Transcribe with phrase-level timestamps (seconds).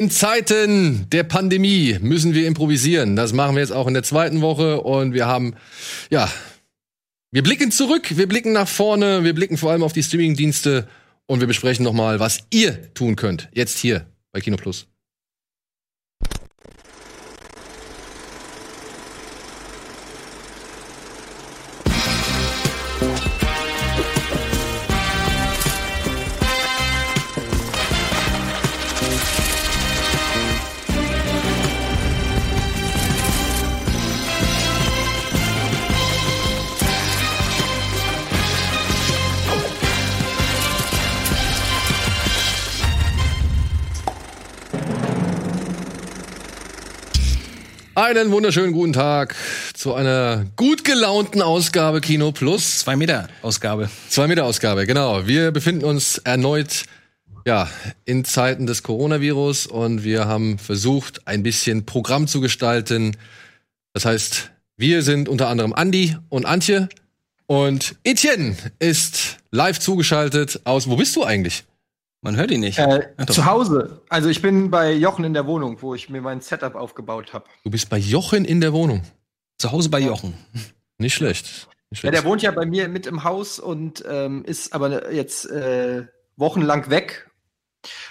[0.00, 3.16] In Zeiten der Pandemie müssen wir improvisieren.
[3.16, 5.56] Das machen wir jetzt auch in der zweiten Woche und wir haben,
[6.08, 6.32] ja,
[7.32, 10.86] wir blicken zurück, wir blicken nach vorne, wir blicken vor allem auf die Streamingdienste
[11.26, 13.48] und wir besprechen nochmal, was ihr tun könnt.
[13.52, 14.86] Jetzt hier bei Kino Plus.
[47.98, 49.34] Einen wunderschönen guten Tag
[49.74, 52.78] zu einer gut gelaunten Ausgabe Kino Plus.
[52.78, 53.90] Zwei Meter Ausgabe.
[54.08, 55.26] Zwei Meter Ausgabe, genau.
[55.26, 56.84] Wir befinden uns erneut
[57.44, 57.68] ja,
[58.04, 63.16] in Zeiten des Coronavirus und wir haben versucht, ein bisschen Programm zu gestalten.
[63.94, 66.88] Das heißt, wir sind unter anderem Andi und Antje
[67.46, 70.88] und Etienne ist live zugeschaltet aus.
[70.88, 71.64] Wo bist du eigentlich?
[72.20, 72.78] Man hört ihn nicht.
[72.78, 74.02] Äh, zu Hause.
[74.08, 77.44] Also ich bin bei Jochen in der Wohnung, wo ich mir mein Setup aufgebaut habe.
[77.64, 79.02] Du bist bei Jochen in der Wohnung.
[79.58, 80.34] Zu Hause bei Jochen.
[80.98, 81.68] Nicht schlecht.
[81.90, 82.14] Nicht Ja, schlecht.
[82.16, 86.90] der wohnt ja bei mir mit im Haus und ähm, ist aber jetzt äh, wochenlang
[86.90, 87.30] weg.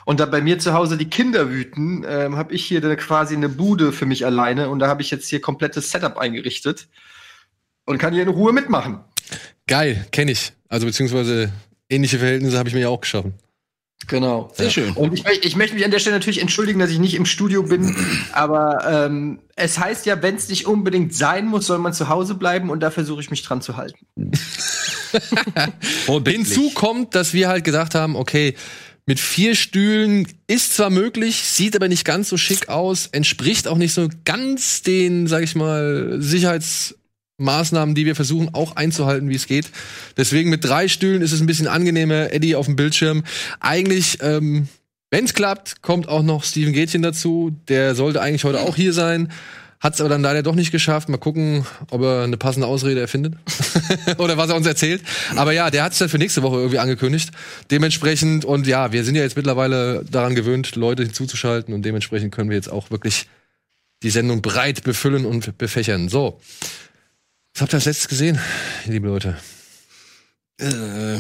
[0.05, 3.36] Und da bei mir zu Hause die Kinder wüten, ähm, habe ich hier dann quasi
[3.36, 6.88] eine Bude für mich alleine und da habe ich jetzt hier komplettes Setup eingerichtet
[7.86, 9.02] und kann hier in Ruhe mitmachen.
[9.67, 10.53] Geil, kenne ich.
[10.69, 11.52] Also beziehungsweise
[11.89, 13.33] ähnliche Verhältnisse habe ich mir ja auch geschaffen.
[14.05, 14.51] Genau.
[14.53, 14.91] Sehr schön.
[14.93, 17.63] Und ich, ich möchte mich an der Stelle natürlich entschuldigen, dass ich nicht im Studio
[17.63, 17.95] bin,
[18.31, 22.35] aber ähm, es heißt ja, wenn es nicht unbedingt sein muss, soll man zu Hause
[22.35, 24.05] bleiben und da versuche ich mich dran zu halten.
[26.25, 28.53] Hinzu kommt, dass wir halt gesagt haben, okay,
[29.07, 33.77] mit vier Stühlen ist zwar möglich, sieht aber nicht ganz so schick aus, entspricht auch
[33.77, 36.17] nicht so ganz den, sag ich mal,
[37.38, 39.69] Sicherheitsmaßnahmen, die wir versuchen auch einzuhalten, wie es geht.
[40.17, 43.23] Deswegen mit drei Stühlen ist es ein bisschen angenehmer, Eddie auf dem Bildschirm.
[43.59, 44.67] Eigentlich, ähm,
[45.11, 47.55] wenn es klappt, kommt auch noch Steven Gätchen dazu.
[47.67, 49.31] Der sollte eigentlich heute auch hier sein.
[49.80, 51.08] Hat es aber dann leider doch nicht geschafft.
[51.08, 53.36] Mal gucken, ob er eine passende Ausrede erfindet.
[54.17, 55.04] Oder was er uns erzählt.
[55.36, 57.30] Aber ja, der hat es dann für nächste Woche irgendwie angekündigt.
[57.69, 61.75] Dementsprechend, und ja, wir sind ja jetzt mittlerweile daran gewöhnt, Leute hinzuzuschalten.
[61.75, 63.27] Und dementsprechend können wir jetzt auch wirklich
[64.02, 66.09] die Sendung breit befüllen und befächern.
[66.09, 66.39] So.
[67.57, 68.39] Was habt ihr als letztes gesehen,
[68.85, 69.35] liebe Leute?
[70.59, 71.17] Äh,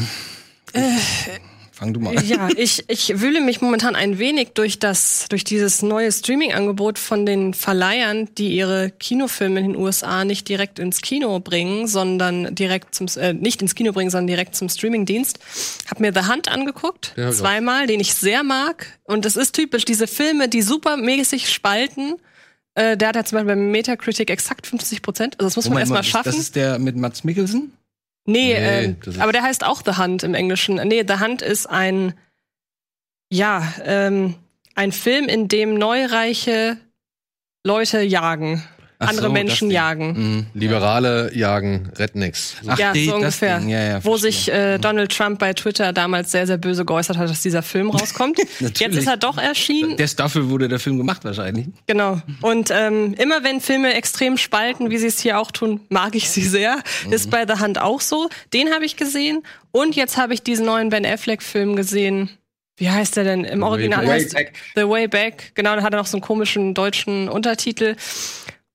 [1.71, 2.27] fang du mal an.
[2.27, 7.25] Ja, ich, ich wühle mich momentan ein wenig durch das, durch dieses neue Streaming-Angebot von
[7.25, 12.93] den Verleihern, die ihre Kinofilme in den USA nicht direkt ins Kino bringen, sondern direkt
[12.93, 15.39] zum, äh, nicht ins Kino bringen, sondern direkt zum Streaming-Dienst.
[15.89, 18.99] Hab mir The Hunt angeguckt, Ja, zweimal, den ich sehr mag.
[19.05, 22.17] Und es ist typisch, diese Filme, die supermäßig spalten.
[22.77, 25.39] Äh, der hat ja zum Beispiel beim Metacritic exakt 50 Prozent.
[25.39, 26.31] Also das muss man Moment mal, erstmal schaffen.
[26.31, 27.73] Das ist der mit Mats Mikkelsen?
[28.25, 30.75] Nee, Nee, ähm, aber der heißt auch The Hunt im Englischen.
[30.75, 32.13] Nee, The Hunt ist ein,
[33.31, 34.35] ja, ähm,
[34.75, 36.77] ein Film, in dem neureiche
[37.63, 38.63] Leute jagen.
[38.99, 40.07] Ach andere so, Menschen jagen.
[40.13, 40.45] Mhm.
[40.59, 42.55] Liberale jagen Rednecks.
[42.67, 43.59] Ach, ja, die- so das ungefähr.
[43.59, 43.69] Ding.
[43.69, 47.29] Ja, ja, Wo sich äh, Donald Trump bei Twitter damals sehr, sehr böse geäußert hat,
[47.29, 48.39] dass dieser Film rauskommt.
[48.59, 49.97] Jetzt ist er doch erschienen.
[49.97, 51.67] Der dafür wurde der Film gemacht wahrscheinlich.
[51.85, 52.21] Genau.
[52.41, 56.29] Und ähm, immer wenn Filme extrem spalten, wie sie es hier auch tun, mag ich
[56.29, 56.77] sie sehr.
[57.11, 58.29] Ist bei The Hand auch so.
[58.53, 59.43] Den habe ich gesehen.
[59.71, 62.31] Und jetzt habe ich diesen neuen Ben Affleck-Film gesehen.
[62.77, 63.43] Wie heißt der denn?
[63.43, 64.53] Im Original heißt Way Back.
[64.75, 65.51] The Way Back.
[65.55, 67.95] Genau, da hat er noch so einen komischen deutschen Untertitel.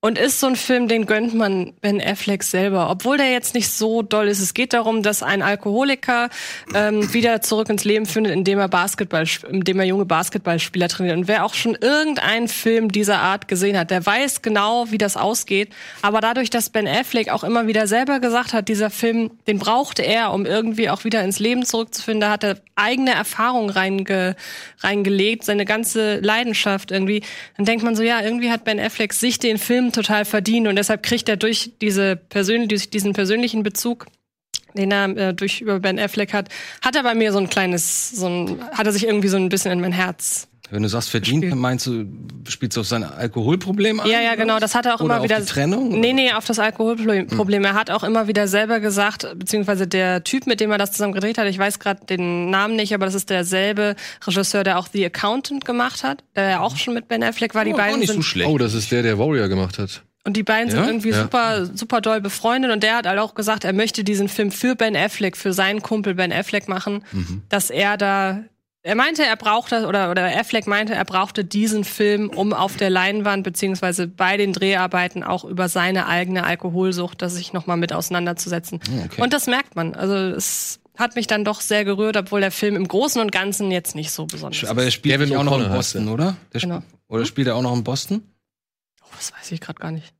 [0.05, 3.71] Und ist so ein Film, den gönnt man Ben Affleck selber, obwohl der jetzt nicht
[3.71, 4.41] so doll ist.
[4.41, 6.29] Es geht darum, dass ein Alkoholiker
[6.75, 11.17] ähm, wieder zurück ins Leben findet, indem er Basketball, indem er junge Basketballspieler trainiert.
[11.17, 15.17] Und wer auch schon irgendeinen Film dieser Art gesehen hat, der weiß genau, wie das
[15.17, 15.69] ausgeht.
[16.03, 20.03] Aber dadurch, dass Ben Affleck auch immer wieder selber gesagt hat, dieser Film, den brauchte
[20.03, 24.35] er, um irgendwie auch wieder ins Leben zurückzufinden, da hat er eigene Erfahrungen reinge,
[24.81, 27.23] reingelegt, seine ganze Leidenschaft irgendwie.
[27.57, 30.77] Dann denkt man so, ja, irgendwie hat Ben Affleck sich den Film total verdient und
[30.77, 34.07] deshalb kriegt er durch diese persönlich, durch diesen persönlichen Bezug
[34.75, 36.49] den er äh, durch über Ben Affleck hat,
[36.81, 39.49] hat er bei mir so ein kleines, so ein, hat er sich irgendwie so ein
[39.49, 40.49] bisschen in mein Herz.
[40.73, 41.55] Wenn du sagst verdient, Spiel.
[41.55, 42.07] meinst du,
[42.49, 44.09] spielst du auf sein Alkoholproblem an?
[44.11, 45.37] Ja, ja, genau, das hat er auch Oder immer wieder.
[45.37, 46.01] Auf die Trennung?
[46.01, 46.09] Nee?
[46.11, 46.17] Hm.
[46.17, 47.27] nee, auf das Alkoholproblem.
[47.27, 47.65] Problem.
[47.65, 51.13] Er hat auch immer wieder selber gesagt, beziehungsweise der Typ, mit dem er das zusammen
[51.13, 53.97] gedreht hat, ich weiß gerade den Namen nicht, aber das ist derselbe
[54.27, 57.65] Regisseur, der auch The Accountant gemacht hat, der ja auch schon mit Ben Affleck war.
[57.65, 58.49] Die Oh, auch beiden nicht sind so schlecht.
[58.49, 60.03] Oh, das ist der, der Warrior gemacht hat.
[60.25, 60.77] Und die beiden Ja?
[60.77, 61.21] sind irgendwie Ja.
[61.23, 62.71] super, super doll befreundet.
[62.71, 65.83] Und der hat halt auch gesagt, er möchte diesen Film für Ben Affleck, für seinen
[65.83, 67.43] Kumpel Ben Affleck machen, Mhm.
[67.49, 68.45] dass er da
[68.85, 72.91] er meinte, er brauchte, oder, oder Affleck meinte, er brauchte diesen Film, um auf der
[72.91, 78.81] Leinwand beziehungsweise bei den Dreharbeiten auch über seine eigene Alkoholsucht, das sich nochmal mit auseinanderzusetzen.
[79.07, 79.23] okay.
[79.23, 79.95] Und das merkt man.
[79.95, 83.71] Also es hat mich dann doch sehr gerührt, obwohl der Film im Großen und Ganzen
[83.71, 84.95] jetzt nicht so besonders Aber er ist.
[84.95, 86.37] spielt nicht auch noch in Boston, oder?
[86.53, 86.83] Der sp- Genau.
[87.09, 88.23] Oder spielt er auch noch in Boston?
[89.03, 90.13] Oh, das weiß ich gerade gar nicht.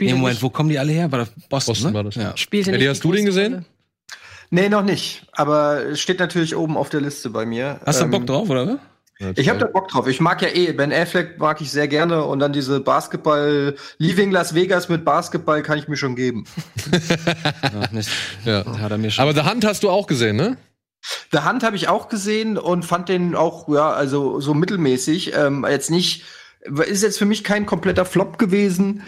[0.00, 1.10] Nee, Moment, nicht, wo kommen die alle her?
[1.10, 1.94] War das Boston, Boston ne?
[1.94, 2.36] war das, ja.
[2.36, 3.52] spielte Eddie, nicht hast die du den gesehen?
[3.54, 3.64] Rolle.
[4.54, 5.26] Nee, noch nicht.
[5.32, 7.80] Aber es steht natürlich oben auf der Liste bei mir.
[7.84, 8.78] Hast du Ähm, Bock drauf, oder?
[9.34, 10.06] Ich habe da Bock drauf.
[10.06, 14.30] Ich mag ja eh, Ben Affleck mag ich sehr gerne und dann diese Basketball, Leaving
[14.30, 16.44] Las Vegas mit Basketball kann ich mir schon geben.
[17.62, 18.08] Ja, nicht.
[18.44, 18.64] Ja.
[18.78, 19.24] Hat er mir schon.
[19.24, 20.56] Aber The Hunt hast du auch gesehen, ne?
[21.32, 25.34] The Hunt habe ich auch gesehen und fand den auch, ja, also so mittelmäßig.
[25.34, 26.22] Ähm, jetzt nicht,
[26.86, 29.02] ist jetzt für mich kein kompletter Flop gewesen.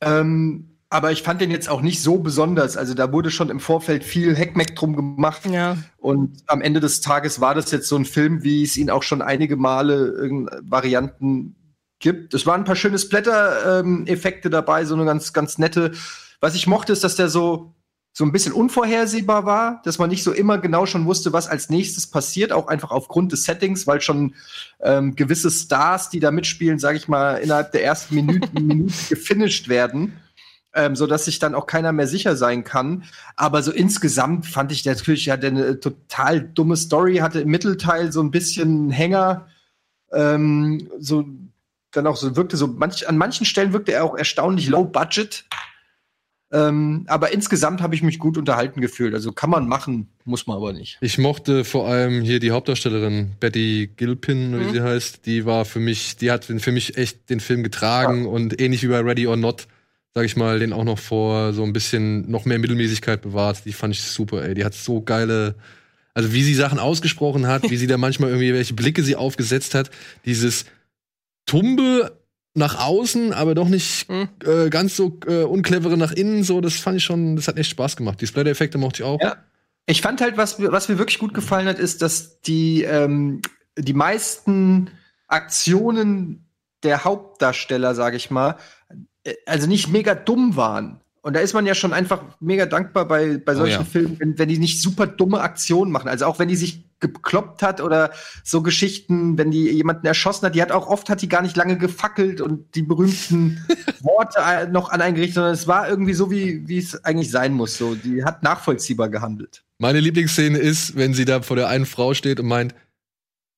[0.00, 2.76] Ähm, aber ich fand den jetzt auch nicht so besonders.
[2.76, 5.42] Also da wurde schon im Vorfeld viel Heckmeck drum gemacht.
[5.50, 5.76] Ja.
[5.98, 9.02] Und am Ende des Tages war das jetzt so ein Film, wie es ihn auch
[9.02, 11.56] schon einige Male in Varianten
[11.98, 12.32] gibt.
[12.32, 15.92] Es waren ein paar schöne Splatter-Effekte dabei, so eine ganz, ganz nette.
[16.40, 17.74] Was ich mochte, ist, dass der so,
[18.14, 21.68] so ein bisschen unvorhersehbar war, dass man nicht so immer genau schon wusste, was als
[21.68, 24.34] nächstes passiert, auch einfach aufgrund des Settings, weil schon
[24.80, 29.68] ähm, gewisse Stars, die da mitspielen, sage ich mal, innerhalb der ersten Minute, Minute gefinisht
[29.68, 30.14] werden
[30.74, 33.04] ähm, so dass sich dann auch keiner mehr sicher sein kann.
[33.36, 38.22] Aber so insgesamt fand ich natürlich hatte eine total dumme Story, hatte im Mittelteil so
[38.22, 39.48] ein bisschen einen Hänger,
[40.12, 41.24] ähm, so
[41.92, 45.44] dann auch so wirkte so manch, an manchen Stellen wirkte er auch erstaunlich low budget.
[46.50, 49.12] Ähm, aber insgesamt habe ich mich gut unterhalten gefühlt.
[49.14, 50.96] Also kann man machen, muss man aber nicht.
[51.02, 54.72] Ich mochte vor allem hier die Hauptdarstellerin, Betty Gilpin, oder wie Mhm.
[54.72, 55.26] sie heißt.
[55.26, 58.88] Die war für mich, die hat für mich echt den Film getragen und ähnlich wie
[58.88, 59.66] bei Ready or Not,
[60.14, 63.64] sag ich mal, den auch noch vor so ein bisschen noch mehr Mittelmäßigkeit bewahrt.
[63.64, 64.54] Die fand ich super, ey.
[64.54, 65.54] Die hat so geile,
[66.14, 69.74] also wie sie Sachen ausgesprochen hat, wie sie da manchmal irgendwie welche Blicke sie aufgesetzt
[69.74, 69.90] hat.
[70.24, 70.64] Dieses
[71.46, 72.18] Tumbe
[72.54, 74.28] nach außen, aber doch nicht Mhm.
[74.44, 77.70] äh, ganz so äh, unclevere nach innen, so, das fand ich schon, das hat echt
[77.70, 78.20] Spaß gemacht.
[78.20, 79.20] Die Splatter-Effekte mochte ich auch.
[79.22, 79.36] Ja.
[79.86, 83.40] Ich fand halt, was, mir- was mir wirklich gut gefallen hat, ist, dass die, ähm,
[83.78, 84.90] die meisten
[85.28, 86.46] Aktionen
[86.82, 88.56] der Hauptdarsteller, sage ich mal,
[89.46, 91.00] also nicht mega dumm waren.
[91.20, 93.84] Und da ist man ja schon einfach mega dankbar bei, bei solchen ja.
[93.84, 96.08] Filmen, wenn, wenn die nicht super dumme Aktionen machen.
[96.08, 98.12] Also auch wenn die sich gekloppt hat oder
[98.44, 101.56] so Geschichten, wenn die jemanden erschossen hat, die hat auch oft hat die gar nicht
[101.56, 103.64] lange gefackelt und die berühmten
[104.00, 107.30] Worte äh, noch an einen gerichtet, sondern es war irgendwie so, wie, wie es eigentlich
[107.30, 107.76] sein muss.
[107.76, 109.64] So, die hat nachvollziehbar gehandelt.
[109.78, 112.74] Meine Lieblingsszene ist, wenn sie da vor der einen Frau steht und meint,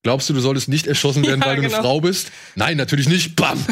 [0.02, 1.74] glaubst du, du solltest nicht erschossen werden, Ja, weil du genau.
[1.74, 2.30] eine Frau bist?
[2.54, 3.36] Nein, natürlich nicht.
[3.36, 3.62] Bam.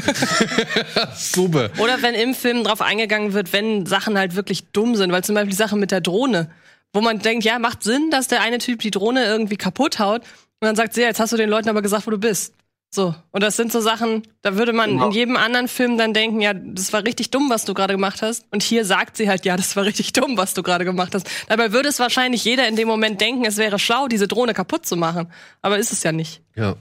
[1.14, 1.70] Super.
[1.78, 5.34] Oder wenn im Film drauf eingegangen wird, wenn Sachen halt wirklich dumm sind, weil zum
[5.34, 6.50] Beispiel die Sache mit der Drohne,
[6.92, 10.22] wo man denkt, ja, macht Sinn, dass der eine Typ die Drohne irgendwie kaputt haut
[10.60, 12.54] und dann sagt sie, ja, jetzt hast du den Leuten aber gesagt, wo du bist.
[12.90, 13.14] So.
[13.32, 15.06] Und das sind so Sachen, da würde man Genau.
[15.08, 18.22] in jedem anderen Film dann denken, ja, das war richtig dumm, was du gerade gemacht
[18.22, 18.46] hast.
[18.50, 21.28] Und hier sagt sie halt, ja, das war richtig dumm, was du gerade gemacht hast.
[21.48, 24.86] Dabei würde es wahrscheinlich jeder in dem Moment denken, es wäre schlau, diese Drohne kaputt
[24.86, 25.28] zu machen.
[25.60, 26.40] Aber ist es ja nicht.
[26.56, 26.76] Ja.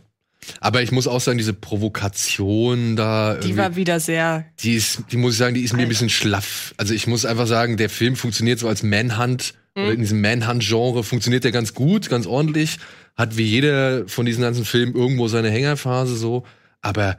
[0.61, 4.45] Aber ich muss auch sagen, diese Provokation da, Die war wieder sehr.
[4.59, 6.73] die ist, die muss ich sagen, die ist mir ein bisschen schlaff.
[6.77, 11.03] Also ich muss einfach sagen, der Film funktioniert so als Manhunt oder in diesem Manhunt-Genre
[11.03, 12.77] funktioniert der ganz gut, ganz ordentlich.
[13.17, 16.45] Hat wie jeder von diesen ganzen Filmen irgendwo seine Hängerphase so.
[16.81, 17.17] Aber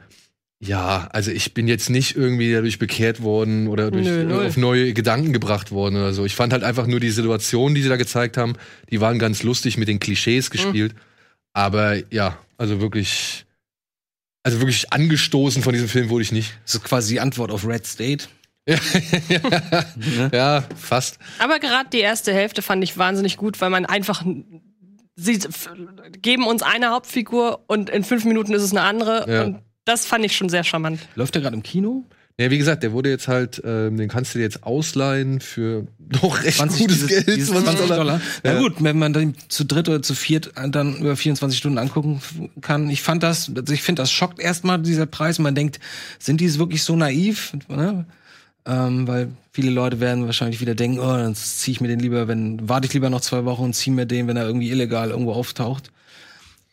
[0.61, 4.93] ja, also ich bin jetzt nicht irgendwie dadurch bekehrt worden oder durch, Nö, auf neue
[4.93, 6.25] Gedanken gebracht worden oder so.
[6.25, 8.53] Ich fand halt einfach nur die Situationen, die sie da gezeigt haben,
[8.89, 10.95] die waren ganz lustig mit den Klischees gespielt.
[11.53, 13.45] Aber ja, also wirklich,
[14.43, 16.57] also wirklich angestoßen von diesem Film wurde ich nicht.
[16.65, 18.25] Das ist quasi die Antwort auf Red State.
[20.33, 21.19] Ja, fast.
[21.39, 24.23] Aber gerade die erste Hälfte fand ich wahnsinnig gut, weil man einfach
[25.19, 25.39] sie
[26.21, 29.43] geben uns eine Hauptfigur und in fünf Minuten ist es eine andere Ja.
[29.43, 30.99] und das fand ich schon sehr charmant.
[31.15, 32.05] Läuft der gerade im Kino?
[32.39, 35.87] Ja, wie gesagt, der wurde jetzt halt, ähm, den kannst du dir jetzt ausleihen für
[35.99, 37.37] doch recht 20, gutes dieses, Geld.
[37.37, 38.21] dieses 20 Dollar.
[38.43, 38.59] Na Ja.
[38.59, 42.21] gut, wenn man den zu dritt oder zu viert dann über 24 Stunden angucken
[42.61, 42.89] kann.
[42.89, 45.37] Ich fand das, also ich finde, das schockt erstmal dieser Preis.
[45.39, 45.81] Man denkt,
[46.17, 47.51] sind die wirklich so naiv?
[47.67, 48.05] Ne?
[48.65, 52.27] Ähm, weil viele Leute werden wahrscheinlich wieder denken, oh, dann ziehe ich mir den lieber,
[52.27, 55.09] wenn, warte ich lieber noch zwei Wochen und ziehe mir den, wenn er irgendwie illegal
[55.09, 55.91] irgendwo auftaucht.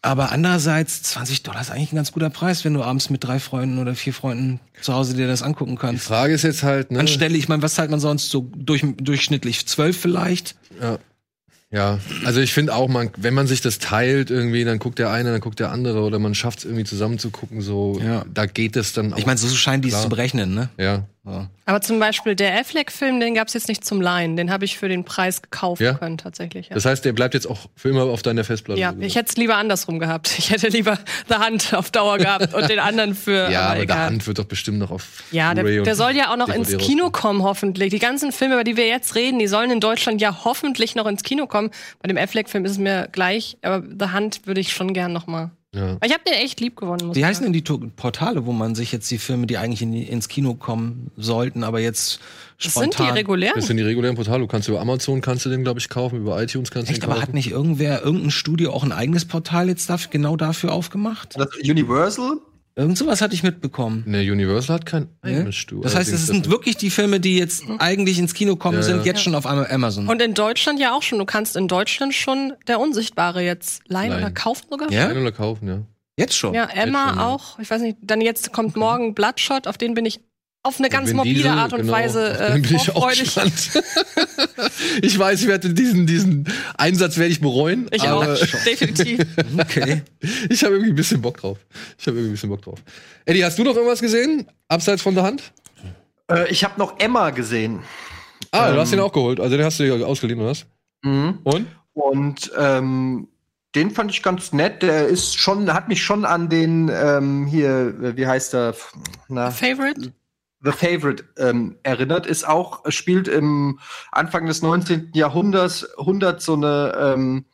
[0.02, 3.40] Aber andererseits, 20 Dollar ist eigentlich ein ganz guter Preis, wenn du abends mit drei
[3.40, 6.04] Freunden oder vier Freunden zu Hause dir das angucken Die kannst.
[6.04, 7.00] Frage ist jetzt halt, ne?
[7.00, 9.66] Anstelle, ich meine, was zahlt man sonst so durch, durchschnittlich?
[9.66, 10.54] Zwölf vielleicht?
[10.80, 10.98] Ja.
[11.72, 15.10] Ja, also ich finde auch, man, wenn man sich das teilt irgendwie, dann guckt der
[15.10, 18.24] eine, dann guckt der andere oder man schafft es irgendwie zusammen zu gucken, so, Ja.
[18.32, 19.18] da geht es dann auch.
[19.18, 20.04] Ich meine, so scheinen die es Klar.
[20.04, 20.68] zu berechnen, ne?
[20.78, 21.44] ja, So.
[21.64, 24.36] Aber zum Beispiel der Affleck-Film, den gab's jetzt nicht zum Leihen.
[24.36, 25.94] Den habe ich für den Preis gekauft Ja?
[25.94, 26.68] können, tatsächlich.
[26.68, 26.74] Ja.
[26.74, 28.80] Das heißt, der bleibt jetzt auch für immer auf deiner Festplatte.
[28.80, 30.32] ja, ich hätte es lieber andersrum gehabt.
[30.38, 30.96] Ich hätte lieber
[31.28, 33.50] The Hand auf Dauer gehabt und den anderen für.
[33.50, 34.06] ja, aber der egal.
[34.06, 36.78] Hand wird doch bestimmt noch auf Ja, der, der soll ja auch noch DVD ins
[36.84, 37.90] Kino kommen, hoffentlich.
[37.90, 41.06] Die ganzen Filme, über die wir jetzt reden, die sollen in Deutschland ja hoffentlich noch
[41.06, 41.70] ins Kino kommen.
[42.00, 45.26] Bei dem Affleck-Film ist es mir gleich, aber The Hand würde ich schon gern noch
[45.76, 45.98] Ja.
[46.04, 47.06] Ich habe den echt lieb gewonnen.
[47.08, 49.82] muss Wie heißen denn die To- Portale, wo man sich jetzt die Filme, die eigentlich
[49.82, 52.18] in ins Kino kommen sollten, aber jetzt
[52.62, 53.14] Das sind die spontan.
[53.14, 53.54] regulären.
[53.56, 54.40] Das sind die regulären Portale.
[54.40, 57.02] Du kannst über Amazon kannst du den, glaube ich, kaufen, über iTunes kannst du Echt,
[57.02, 57.28] den aber kaufen.
[57.28, 61.34] hat nicht irgendwer, irgendein Studio auch ein eigenes Portal jetzt dafür, genau dafür aufgemacht?
[61.38, 62.38] Das Universal?
[62.78, 64.02] Irgend sowas hatte ich mitbekommen.
[64.06, 65.08] Ne, Universal hat kein Ne?
[65.38, 65.82] eigenes Studio.
[65.82, 68.98] Das heißt, es sind wirklich die Filme, die jetzt eigentlich ins Kino kommen, Ja, sind
[68.98, 69.04] ja.
[69.04, 70.06] jetzt schon auf Ama- Amazon.
[70.06, 71.18] Und in Deutschland ja auch schon.
[71.18, 74.22] Du kannst in Deutschland schon der Unsichtbare jetzt leihen Leihen.
[74.24, 74.92] oder kaufen sogar.
[74.92, 75.06] Ja?
[75.06, 75.82] Leihen oder kaufen, ja.
[76.18, 76.52] jetzt schon.
[76.52, 77.26] Ja, Emma schon, ja.
[77.26, 77.58] auch.
[77.58, 80.20] Ich weiß nicht, dann jetzt kommt morgen Bloodshot, auf den bin ich
[80.66, 83.70] auf eine ganz Vin morbide Diesel, Art und genau, Weise äh, bin ich auch gespannt.
[85.02, 87.88] ich weiß, ich werde diesen, diesen Einsatz werde ich bereuen.
[87.92, 88.24] Ich auch,
[88.66, 89.20] definitiv.
[89.58, 90.02] Okay.
[90.50, 91.58] ich habe irgendwie ein bisschen Bock drauf.
[91.98, 92.78] Ich habe irgendwie ein bisschen Bock drauf.
[93.24, 94.46] Eddie, hast du noch irgendwas gesehen?
[94.68, 95.52] Abseits von der Hand?
[96.30, 97.80] Äh, ich habe noch Emma gesehen.
[98.50, 98.80] Ah, du Ähm.
[98.80, 99.40] hast den auch geholt.
[99.40, 100.66] Also den hast du dir ausgeliehen, oder was?
[101.02, 101.38] Mhm.
[101.44, 101.66] Und?
[101.94, 103.28] Und ähm,
[103.74, 104.82] den fand ich ganz nett.
[104.82, 108.74] Der ist schon, hat mich schon an den ähm, hier, äh, wie heißt er?
[109.28, 110.12] Na, Favorite?
[110.66, 112.26] The Favorite ähm, erinnert.
[112.26, 113.78] Ist auch, spielt im
[114.10, 115.12] Anfang des 19.
[115.14, 117.44] Jahrhunderts 100 so eine ähm,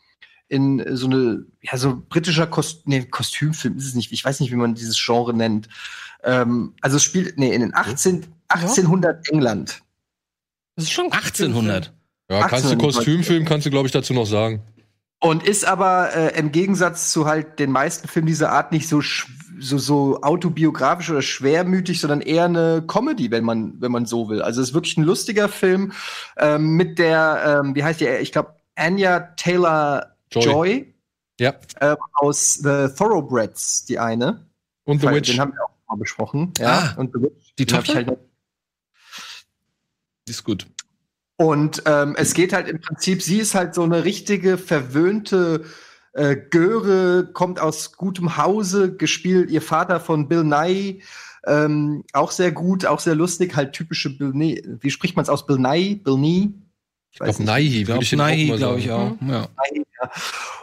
[0.48, 4.12] in so eine ja so britischer Kost nee, Kostümfilm ist es nicht.
[4.12, 5.68] Ich weiß nicht, wie man dieses Genre nennt.
[6.24, 9.82] Ähm, also es spielt nee in den 18 1800 England.
[10.76, 11.92] Das ist schon ein 1800.
[12.30, 12.78] Ja, kannst du 18.
[12.78, 14.62] Kostümfilm, kannst du, glaube ich, dazu noch sagen.
[15.20, 18.98] Und ist aber äh, im Gegensatz zu halt den meisten Filmen dieser Art nicht so
[18.98, 19.26] sch-
[19.62, 24.42] so, so autobiografisch oder schwermütig, sondern eher eine Comedy, wenn man wenn man so will.
[24.42, 25.92] Also es ist wirklich ein lustiger Film
[26.36, 28.06] ähm, mit der ähm, wie heißt die?
[28.08, 30.44] Ich glaube Anya Taylor Joy.
[30.44, 30.94] Joy,
[31.38, 31.54] Ja.
[31.80, 34.46] ähm, aus The Thoroughbreds, die eine.
[34.84, 35.30] Und The Witch.
[35.30, 36.52] Den haben wir auch mal besprochen.
[36.58, 36.94] Ja.
[36.96, 37.54] Ah, und The Witch.
[37.58, 37.94] die Tochter?
[37.94, 38.18] Halt
[40.26, 40.66] Die ist gut.
[41.36, 45.64] Und ähm, es geht halt im Prinzip, sie ist halt so eine richtige verwöhnte
[46.12, 51.00] äh, Göre, kommt aus gutem Hause, gespielt ihr Vater von Bill Nye,
[51.46, 54.62] ähm, auch sehr gut, auch sehr lustig, halt typische Bill Nye.
[54.80, 55.46] Wie spricht man es aus?
[55.46, 55.96] Bill Nye?
[55.96, 56.52] Bill Nye?
[57.10, 59.16] Ich glaube, Naihi, würde glaube, ich mal glaube ich auch.
[59.20, 59.48] Ja.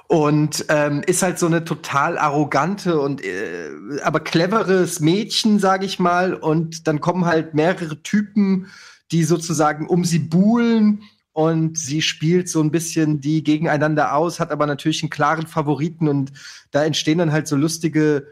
[0.07, 3.69] Und ähm, ist halt so eine total arrogante und äh,
[4.03, 6.33] aber cleveres Mädchen, sage ich mal.
[6.33, 8.67] Und dann kommen halt mehrere Typen,
[9.11, 11.03] die sozusagen um sie buhlen.
[11.39, 16.09] Und sie spielt so ein bisschen die gegeneinander aus, hat aber natürlich einen klaren Favoriten.
[16.09, 16.33] Und
[16.71, 18.27] da entstehen dann halt so lustige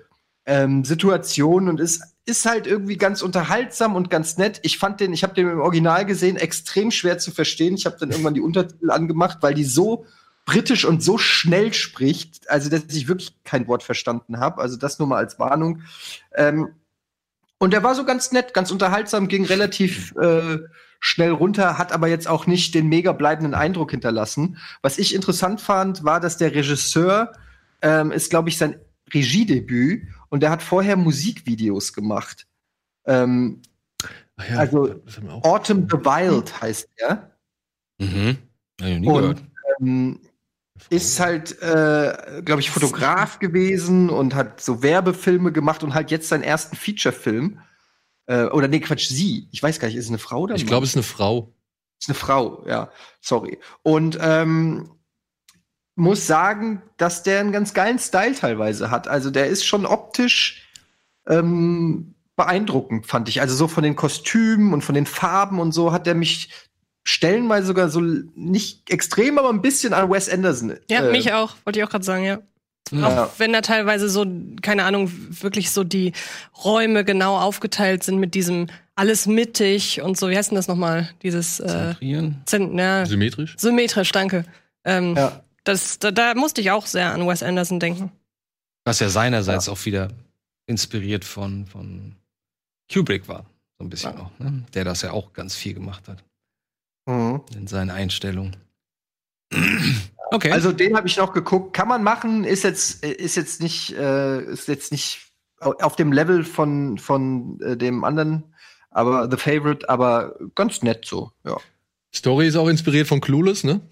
[0.46, 4.60] ähm, Situationen und ist, ist halt irgendwie ganz unterhaltsam und ganz nett.
[4.64, 7.76] Ich fand den, ich habe den im Original gesehen, extrem schwer zu verstehen.
[7.76, 10.06] Ich habe dann irgendwann die Untertitel angemacht, weil die so
[10.44, 14.62] britisch und so schnell spricht, also dass ich wirklich kein Wort verstanden habe.
[14.62, 15.84] Also das nur mal als Warnung.
[16.36, 16.74] Ähm,
[17.58, 20.58] und der war so ganz nett, ganz unterhaltsam, ging relativ äh,
[21.00, 24.58] schnell runter, hat aber jetzt auch nicht den mega bleibenden Eindruck hinterlassen.
[24.82, 27.34] Was ich interessant fand, war, dass der Regisseur
[27.82, 28.76] ähm, ist, glaube ich, sein
[29.14, 32.48] Regiedebüt und der hat vorher Musikvideos gemacht.
[33.06, 33.62] Ähm,
[34.50, 34.96] ja, Also.
[35.44, 37.38] Autumn the Wild heißt er.
[38.00, 38.38] Mhm.
[38.80, 39.44] Nie Und gehört.
[39.80, 40.20] ähm,
[40.90, 46.30] ist halt, äh, glaube ich, Fotograf gewesen und hat so Werbefilme gemacht und halt jetzt
[46.30, 47.60] seinen ersten Featurefilm.
[48.28, 49.48] Äh, oder nee, Quatsch, sie.
[49.52, 51.54] Ich weiß gar nicht, ist es eine Frau oder Ich glaube, es ist eine Frau.
[52.00, 52.92] ist eine Frau, ja.
[53.22, 53.58] Sorry.
[53.84, 54.92] Und ähm,
[55.96, 59.08] muss sagen, dass der einen ganz geilen Style teilweise hat.
[59.08, 60.68] Also der ist schon optisch
[61.28, 63.42] ähm, beeindruckend, fand ich.
[63.42, 66.50] Also so von den Kostümen und von den Farben und so hat er mich
[67.04, 70.78] stellenweise sogar so nicht extrem, aber ein bisschen an Wes Anderson.
[70.90, 72.40] Ja, äh, mich auch, wollte ich auch gerade sagen, ja.
[72.92, 73.26] Ja.
[73.26, 74.26] Auch wenn da teilweise so,
[74.62, 76.14] keine Ahnung, wirklich so die
[76.64, 81.10] Räume genau aufgeteilt sind mit diesem alles mittig und so, wie heißt denn das nochmal?
[81.22, 82.42] Dieses äh, Zentrieren.
[82.46, 83.56] Zent- ja, Symmetrisch.
[83.58, 84.46] symmetrisch, danke.
[84.86, 85.44] Ähm, Ja.
[85.64, 88.12] das, da, da musste ich auch sehr an Wes Anderson denken.
[88.86, 90.10] Was ja seinerseits auch wieder
[90.66, 92.16] inspiriert von, von
[92.92, 93.46] Kubrick war.
[93.78, 94.20] So ein bisschen Ja.
[94.24, 94.64] auch, ne?
[94.74, 96.24] Der das ja auch ganz viel gemacht hat
[97.08, 97.42] Mhm.
[97.56, 98.56] in seinen Einstellungen.
[100.32, 100.52] Okay.
[100.52, 101.74] Also den habe ich noch geguckt.
[101.74, 105.28] Kann man machen, ist jetzt ist jetzt nicht äh, ist jetzt nicht
[105.60, 108.54] au- auf dem Level von von äh, dem anderen,
[108.92, 111.32] aber The Favorite, aber ganz nett so.
[111.46, 111.58] Ja.
[112.14, 113.82] Story ist auch inspiriert von Clueless, ne?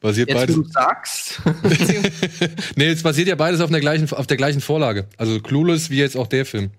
[0.00, 0.56] basiert Jetzt beides.
[0.56, 1.40] du sagst,
[2.76, 5.08] nee, es basiert ja beides auf der gleichen, auf der gleichen Vorlage.
[5.18, 6.70] Also Clueless wie jetzt auch der Film.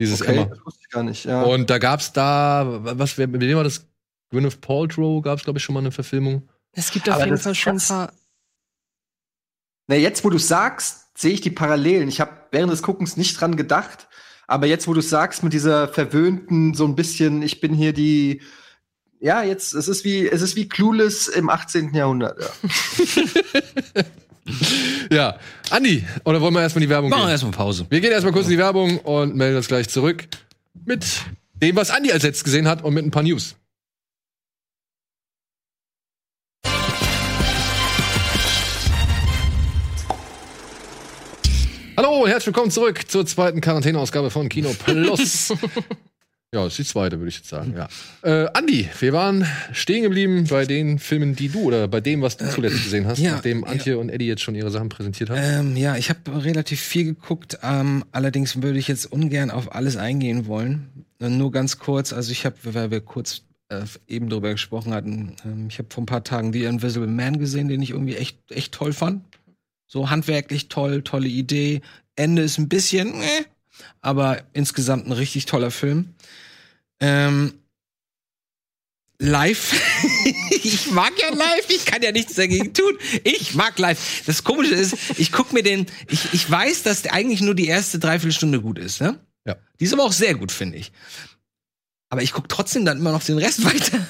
[0.00, 0.44] Dieses Okay, Emma.
[0.46, 1.24] das wusste ich gar nicht.
[1.26, 1.42] Ja.
[1.42, 3.86] Und da gab's da, was, mit wem war das?
[4.32, 6.48] Gwyneth Paltrow gab's, glaube ich, schon mal eine Verfilmung.
[6.72, 8.12] Es gibt auf Aber jeden Fall schon ein paar.
[9.86, 12.08] Na, jetzt, wo du sagst, sehe ich die Parallelen.
[12.08, 14.08] Ich habe während des Guckens nicht dran gedacht,
[14.46, 18.40] aber jetzt, wo du sagst, mit dieser verwöhnten, so ein bisschen, ich bin hier die.
[19.20, 21.94] Ja, jetzt, es ist wie, es ist wie Clueless im 18.
[21.94, 22.40] Jahrhundert.
[22.40, 24.02] Ja.
[25.10, 25.38] Ja,
[25.70, 27.30] Andi, oder wollen wir erstmal die Werbung Machen wir gehen?
[27.32, 27.86] erstmal Pause.
[27.90, 30.26] Wir gehen erstmal kurz in die Werbung und melden uns gleich zurück
[30.84, 31.04] mit
[31.54, 33.54] dem, was Andi als letztes gesehen hat und mit ein paar News.
[42.02, 45.50] Hallo und herzlich willkommen zurück zur zweiten Quarantäneausgabe von Kino Plus.
[46.52, 47.76] ja, das ist die zweite, würde ich jetzt sagen.
[47.76, 47.88] Ja.
[48.22, 52.38] Äh, Andi, wir waren stehen geblieben bei den Filmen, die du oder bei dem, was
[52.38, 55.38] du zuletzt gesehen hast, ja, nachdem Antje und Eddie jetzt schon ihre Sachen präsentiert haben.
[55.40, 57.60] Ähm, ja, ich habe relativ viel geguckt.
[57.62, 61.06] Ähm, allerdings würde ich jetzt ungern auf alles eingehen wollen.
[61.20, 62.12] Äh, Nur ganz kurz.
[62.12, 66.02] Also ich habe, weil wir kurz äh, eben drüber gesprochen hatten, ähm, ich habe vor
[66.02, 69.22] ein paar Tagen The Invisible Man gesehen, den ich irgendwie echt, echt toll fand.
[69.92, 71.82] So handwerklich toll, tolle Idee.
[72.16, 73.44] Ende ist ein bisschen, äh,
[74.00, 76.14] aber insgesamt ein richtig toller Film.
[76.98, 77.52] Ähm,
[79.18, 79.78] live.
[80.50, 82.96] ich mag ja live, ich kann ja nichts dagegen tun.
[83.22, 84.22] Ich mag live.
[84.24, 87.98] Das Komische ist, ich guck mir den, ich, ich weiß, dass eigentlich nur die erste
[87.98, 89.20] Dreiviertelstunde gut ist, ne?
[89.44, 89.56] Ja.
[89.78, 90.90] Die ist aber auch sehr gut, finde ich.
[92.12, 94.06] Aber ich guck trotzdem dann immer noch den Rest weiter.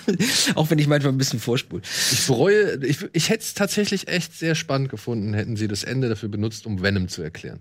[0.56, 1.82] auch wenn ich manchmal ein bisschen vorspule.
[2.10, 6.08] Ich bereue, ich, ich hätte es tatsächlich echt sehr spannend gefunden, hätten sie das Ende
[6.08, 7.60] dafür benutzt, um Venom zu erklären.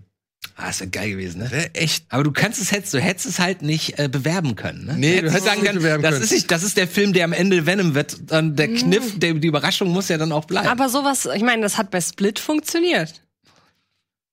[0.56, 1.50] Ah, ist ja geil gewesen, ne?
[1.52, 2.06] Wäre echt.
[2.08, 4.96] Aber du kannst es hättest, du hättest es halt nicht äh, bewerben können, ne?
[4.98, 6.24] Nee, du hättest es nicht bewerben das können.
[6.24, 8.16] Ist nicht, das ist der Film, der am Ende Venom wird.
[8.26, 10.66] Dann der Kniff, der, die Überraschung muss ja dann auch bleiben.
[10.66, 13.21] Aber sowas, ich meine, das hat bei Split funktioniert.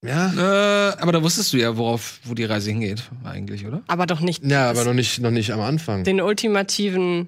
[0.06, 0.92] Ja.
[0.92, 3.82] Äh, aber da wusstest du ja, worauf, wo die Reise hingeht, eigentlich, oder?
[3.88, 6.04] Aber doch nicht Ja, aber noch nicht, noch nicht am Anfang.
[6.06, 7.28] den ultimativen,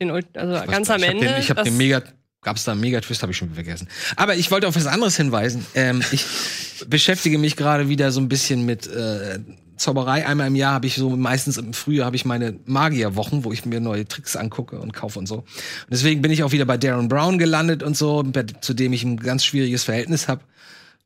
[0.00, 1.26] den, Ult- also ganz am ich hab Ende.
[1.26, 2.02] Den, ich habe den mega,
[2.40, 3.88] gab's da einen Mega-Twist, habe ich schon vergessen.
[4.16, 5.66] Aber ich wollte auf was anderes hinweisen.
[5.74, 6.24] Ähm, ich
[6.88, 9.40] beschäftige mich gerade wieder so ein bisschen mit äh,
[9.76, 10.26] Zauberei.
[10.26, 13.66] Einmal im Jahr habe ich so, meistens im Frühjahr habe ich meine Magierwochen, wo ich
[13.66, 15.36] mir neue Tricks angucke und kaufe und so.
[15.38, 15.44] Und
[15.90, 19.02] deswegen bin ich auch wieder bei Darren Brown gelandet und so, bei- zu dem ich
[19.04, 20.40] ein ganz schwieriges Verhältnis habe.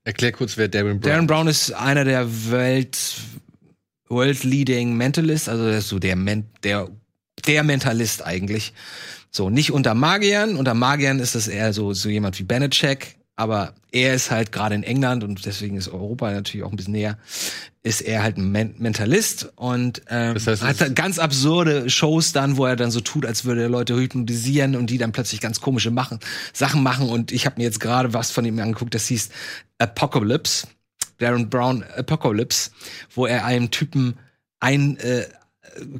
[0.04, 3.14] Erklär kurz, wer Darren Brown Darren Brown ist einer der Welt
[4.08, 6.88] World Leading Mentalist, also der ist so der Men der
[7.46, 8.72] der Mentalist eigentlich.
[9.30, 13.74] So nicht unter Magiern, unter Magiern ist das eher so so jemand wie Benecek, aber
[13.92, 17.16] er ist halt gerade in England und deswegen ist Europa natürlich auch ein bisschen näher.
[17.84, 22.32] Ist er halt ein Men Mentalist und ähm, Das heißt, hat dann ganz absurde Shows
[22.32, 25.40] dann, wo er dann so tut, als würde er Leute hypnotisieren und die dann plötzlich
[25.40, 26.20] ganz komische machen,
[26.52, 27.08] Sachen machen.
[27.08, 29.30] Und ich habe mir jetzt gerade was von ihm angeguckt, das hieß
[29.78, 30.68] Apocalypse.
[31.18, 32.70] Darren Brown Apocalypse,
[33.14, 34.18] wo er einem Typen
[34.60, 35.26] ein äh,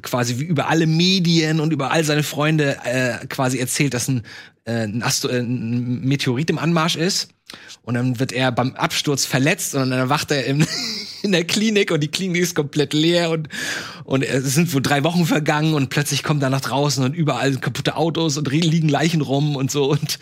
[0.01, 4.23] quasi wie über alle Medien und über all seine Freunde äh, quasi erzählt, dass ein,
[4.65, 7.29] äh, ein, Astro äh, ein Meteorit im Anmarsch ist.
[7.83, 10.65] Und dann wird er beim Absturz verletzt und dann erwacht er in,
[11.21, 13.47] in der Klinik und die Klinik ist komplett leer und,
[14.05, 17.55] und es sind wohl drei Wochen vergangen und plötzlich kommt er nach draußen und überall
[17.57, 19.91] kaputte Autos und liegen Leichen rum und so.
[19.91, 20.19] Und,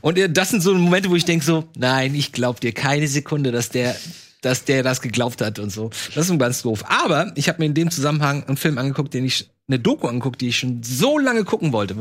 [0.00, 3.52] und das sind so Momente, wo ich denke so, nein, ich glaub dir keine Sekunde,
[3.52, 3.94] dass der
[4.42, 5.90] dass der das geglaubt hat und so.
[6.14, 6.84] Das ist ganz doof.
[6.88, 10.40] Aber ich habe mir in dem Zusammenhang einen Film angeguckt, den ich eine Doku angeguckt,
[10.40, 11.96] die ich schon so lange gucken wollte.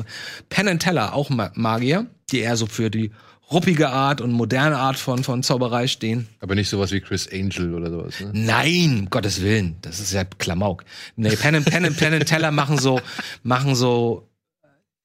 [0.49, 3.11] Penn and Teller, auch Ma- Magier, die eher so für die
[3.51, 6.27] ruppige Art und moderne Art von von Zauberei stehen.
[6.39, 8.19] Aber nicht sowas wie Chris Angel oder sowas.
[8.19, 8.31] Ne?
[8.33, 10.83] Nein, um Gottes Willen, das ist ja Klamauk.
[11.15, 13.01] Nee, Penn and, Penn and, Penn and Teller machen so
[13.43, 14.27] machen so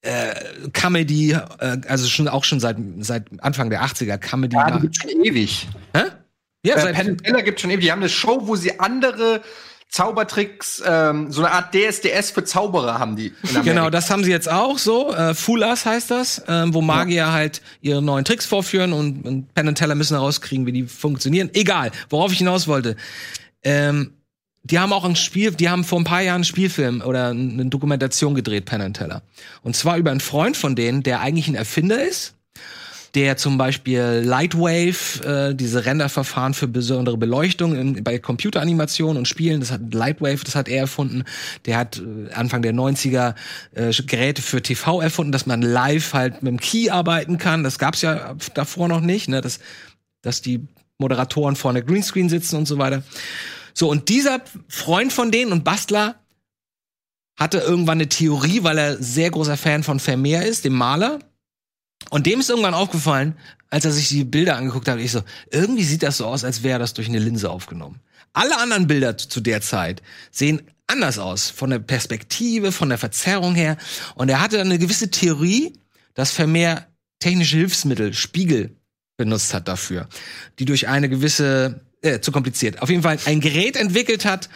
[0.02, 0.34] äh,
[0.74, 4.56] Comedy, äh, also schon auch schon seit seit Anfang der 80er Comedy.
[4.56, 5.66] Ja, die gibt's schon ewig.
[5.96, 6.02] Hä?
[6.66, 7.84] Ja, Äh, seit, Penn Teller gibt schon ewig.
[7.84, 9.40] Die haben eine Show, wo sie andere
[9.94, 13.32] Zaubertricks, ähm, so eine Art DSDS für Zauberer haben die.
[13.62, 15.14] Genau, das haben sie jetzt auch so.
[15.14, 19.54] Äh, Fool Us heißt das, ähm, wo Magier halt ihre neuen Tricks vorführen und, und
[19.54, 21.48] Penn und Teller müssen herauskriegen, wie die funktionieren.
[21.52, 22.96] Egal, worauf ich hinaus wollte.
[23.62, 24.14] Ähm,
[24.64, 27.66] die haben auch ein Spiel, die haben vor ein paar Jahren einen Spielfilm oder eine
[27.66, 29.22] Dokumentation gedreht, Penn und Teller.
[29.62, 32.34] Und zwar über einen Freund von denen, der eigentlich ein Erfinder ist
[33.14, 39.60] der zum Beispiel Lightwave, äh, diese Renderverfahren für besondere Beleuchtung in, bei Computeranimationen und Spielen,
[39.60, 41.24] das hat Lightwave, das hat er erfunden.
[41.66, 43.34] Der hat äh, Anfang der 90er
[43.74, 47.62] äh, Geräte für TV erfunden, dass man live halt mit dem Key arbeiten kann.
[47.62, 49.40] Das gab's ja davor noch nicht, ne?
[49.40, 49.60] dass,
[50.22, 50.66] dass die
[50.98, 53.02] Moderatoren vor einer Greenscreen sitzen und so weiter.
[53.74, 56.16] So, und dieser Freund von denen und Bastler
[57.36, 61.18] hatte irgendwann eine Theorie, weil er sehr großer Fan von Vermeer ist, dem Maler.
[62.10, 63.36] Und dem ist irgendwann aufgefallen,
[63.70, 66.62] als er sich die Bilder angeguckt hat, ich so, irgendwie sieht das so aus, als
[66.62, 68.00] wäre das durch eine Linse aufgenommen.
[68.32, 71.50] Alle anderen Bilder zu der Zeit sehen anders aus.
[71.50, 73.76] Von der Perspektive, von der Verzerrung her.
[74.14, 75.72] Und er hatte eine gewisse Theorie,
[76.14, 76.86] dass Vermeer
[77.20, 78.76] technische Hilfsmittel, Spiegel
[79.16, 80.08] benutzt hat dafür,
[80.58, 84.48] die durch eine gewisse, äh, zu kompliziert, auf jeden Fall ein Gerät entwickelt hat,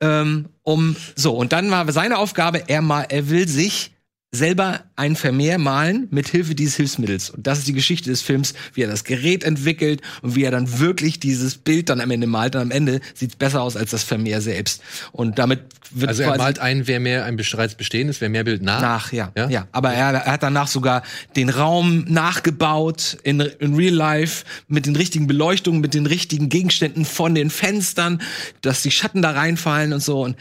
[0.00, 3.92] ähm, um so und dann war seine Aufgabe, er mal, er will sich
[4.32, 7.30] selber ein Vermehr malen mit Hilfe dieses Hilfsmittels.
[7.30, 10.52] Und das ist die Geschichte des Films, wie er das Gerät entwickelt und wie er
[10.52, 12.54] dann wirklich dieses Bild dann am Ende malt.
[12.54, 14.82] Und am Ende sieht es besser aus als das Vermehr selbst.
[15.10, 18.62] Und damit wird Also er malt ein, wer mehr ein bereits bestehendes, wer mehr Bild
[18.62, 18.80] nach.
[18.80, 19.48] nach, ja, Ja?
[19.48, 19.68] ja.
[19.72, 21.02] Aber er, er hat danach sogar
[21.34, 27.04] den Raum nachgebaut in, in Real Life mit den richtigen Beleuchtungen, mit den richtigen Gegenständen
[27.04, 28.22] von den Fenstern,
[28.60, 30.36] dass die Schatten da reinfallen und so und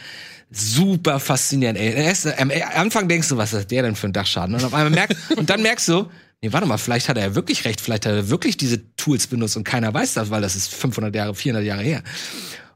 [0.52, 1.80] super faszinierend.
[1.80, 1.94] Ey.
[1.94, 4.56] Erst, am Anfang denkst du, was ist der denn für ein Dachschaden?
[4.56, 6.10] Und auf einmal merkst und dann merkst du,
[6.42, 9.28] nee, warte mal, vielleicht hat er ja wirklich recht, vielleicht hat er wirklich diese Tools
[9.28, 12.04] benutzt und keiner weiß das, weil das ist 500 Jahre, 400 Jahre her.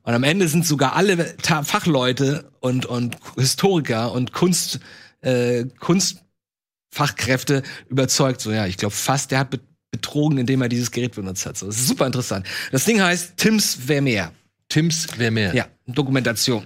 [0.03, 4.79] Und am Ende sind sogar alle Ta Fachleute und, und Historiker und Kunst,
[5.21, 8.41] äh, Kunstfachkräfte überzeugt.
[8.41, 9.59] So, ja, ich glaube fast, der hat be
[9.91, 11.55] betrogen, indem er dieses Gerät benutzt hat.
[11.55, 12.47] So, das ist super interessant.
[12.71, 14.31] Das Ding heißt Tims Vermeer.
[14.67, 15.53] Tims, wer mehr.
[15.53, 16.65] Ja, Dokumentation.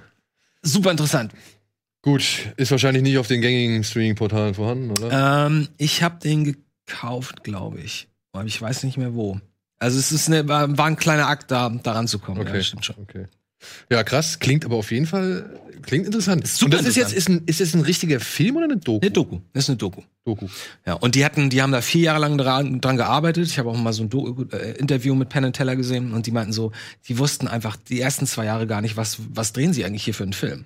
[0.61, 1.31] Super interessant.
[2.01, 5.47] Gut, ist wahrscheinlich nicht auf den gängigen Streaming-Portalen vorhanden, oder?
[5.47, 6.43] Ähm, ich habe den
[6.85, 8.07] gekauft, glaube ich.
[8.31, 9.39] Aber ich weiß nicht mehr wo.
[9.79, 12.41] Also es ist eine, war, ein kleiner Akt, da, da ranzukommen.
[12.41, 12.57] Okay.
[12.57, 12.95] Ja, stimmt schon.
[12.99, 13.25] Okay.
[13.89, 14.39] Ja, krass.
[14.39, 16.43] Klingt aber auf jeden Fall klingt interessant.
[16.43, 17.39] Ist super Und das ist jetzt interessant.
[17.39, 18.99] ist, ein, ist das ein richtiger Film oder eine Doku?
[19.01, 19.39] Eine Doku.
[19.53, 20.01] Das ist eine Doku.
[20.25, 20.47] Doku.
[20.85, 23.47] Ja, und die hatten, die haben da vier Jahre lang dran, dran gearbeitet.
[23.47, 26.31] Ich habe auch mal so ein Do äh, Interview mit Penn Teller gesehen und die
[26.31, 26.71] meinten so,
[27.07, 30.13] die wussten einfach die ersten zwei Jahre gar nicht, was, was drehen sie eigentlich hier
[30.13, 30.65] für einen Film.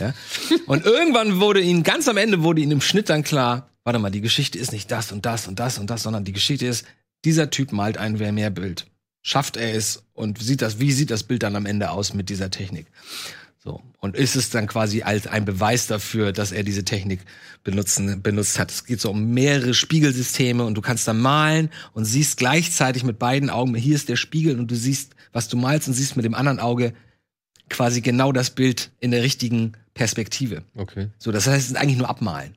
[0.00, 0.14] Ja?
[0.66, 4.10] und irgendwann wurde ihnen, ganz am Ende wurde ihnen im Schnitt dann klar, warte mal,
[4.10, 6.86] die Geschichte ist nicht das und das und das und das, sondern die Geschichte ist,
[7.24, 8.86] dieser Typ malt ein Vermeer-Bild.
[9.22, 12.28] Schafft er es und sieht das, wie sieht das Bild dann am Ende aus mit
[12.28, 12.86] dieser Technik?
[13.58, 13.82] So.
[13.98, 17.20] Und ist es dann quasi als ein Beweis dafür, dass er diese Technik
[17.64, 18.70] benutzen, benutzt hat.
[18.70, 23.18] Es geht so um mehrere Spiegelsysteme und du kannst dann malen und siehst gleichzeitig mit
[23.18, 26.24] beiden Augen, hier ist der Spiegel und du siehst, was du malst und siehst mit
[26.24, 26.94] dem anderen Auge
[27.68, 30.62] quasi genau das Bild in der richtigen Perspektive.
[30.74, 31.08] Okay.
[31.18, 32.54] So, das heißt, es ist eigentlich nur abmalen.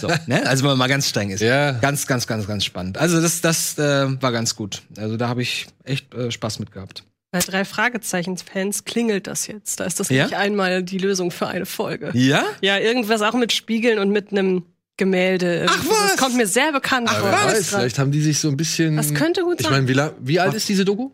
[0.00, 0.46] So, ne?
[0.46, 1.40] Also wenn man mal ganz streng ist.
[1.40, 1.72] Ja.
[1.72, 2.98] Ganz, ganz, ganz, ganz spannend.
[2.98, 4.82] Also das, das äh, war ganz gut.
[4.96, 7.04] Also da habe ich echt äh, Spaß mit gehabt.
[7.30, 9.80] Bei drei Fragezeichen-Fans klingelt das jetzt.
[9.80, 10.24] Da ist das Ja?
[10.24, 12.10] nicht einmal die Lösung für eine Folge.
[12.14, 12.42] Ja?
[12.62, 14.64] Ja, irgendwas auch mit Spiegeln und mit einem
[14.96, 15.66] Gemälde.
[15.68, 16.12] Ach, was?
[16.12, 17.30] Das kommt mir sehr bekannt vor.
[17.30, 17.52] was?
[17.52, 18.96] weiß, vielleicht haben die sich so ein bisschen.
[18.96, 19.84] Das könnte gut Ich sein.
[19.86, 21.10] meine, wie, wie alt ist diese Doku?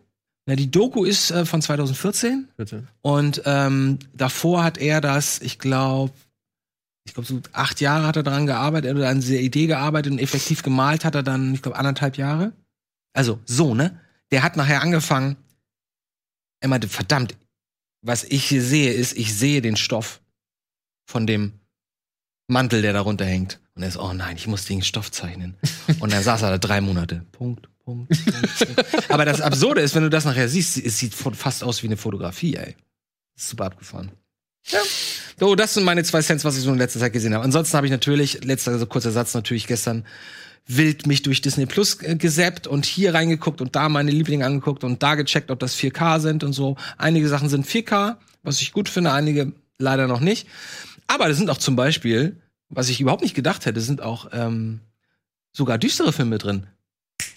[0.47, 2.83] Na, die Doku ist äh, von 2014 Bitte.
[3.01, 6.13] und ähm, davor hat er das, ich glaube,
[7.05, 10.19] ich glaube so acht Jahre hat er daran gearbeitet oder an dieser Idee gearbeitet und
[10.19, 12.51] effektiv gemalt hat er dann, ich glaube, anderthalb Jahre.
[13.13, 13.99] Also so, ne?
[14.31, 15.37] Der hat nachher angefangen.
[16.59, 17.37] Er meinte, verdammt,
[18.01, 20.21] was ich hier sehe, ist, ich sehe den Stoff
[21.05, 21.53] von dem
[22.47, 23.59] Mantel, der darunter hängt.
[23.75, 25.55] Und er ist, oh nein, ich muss den Stoff zeichnen.
[25.99, 27.25] Und dann saß er da drei Monate.
[27.31, 29.11] Punkt, Punkt, Punkt.
[29.11, 31.97] Aber das Absurde ist, wenn du das nachher siehst, es sieht fast aus wie eine
[31.97, 32.75] Fotografie, ey.
[33.35, 34.11] Super abgefahren.
[34.67, 34.79] Ja.
[35.39, 37.43] So, das sind meine zwei Cents, was ich so in letzter Zeit gesehen habe.
[37.43, 40.05] Ansonsten habe ich natürlich, letzter also kurzer Satz, natürlich gestern
[40.67, 44.83] wild mich durch Disney Plus äh, gesäppt und hier reingeguckt und da meine Lieblinge angeguckt
[44.83, 46.77] und da gecheckt, ob das 4K sind und so.
[46.97, 50.47] Einige Sachen sind 4K, was ich gut finde, einige leider noch nicht.
[51.07, 54.79] Aber da sind auch zum Beispiel, was ich überhaupt nicht gedacht hätte, sind auch ähm,
[55.51, 56.67] sogar düstere Filme drin.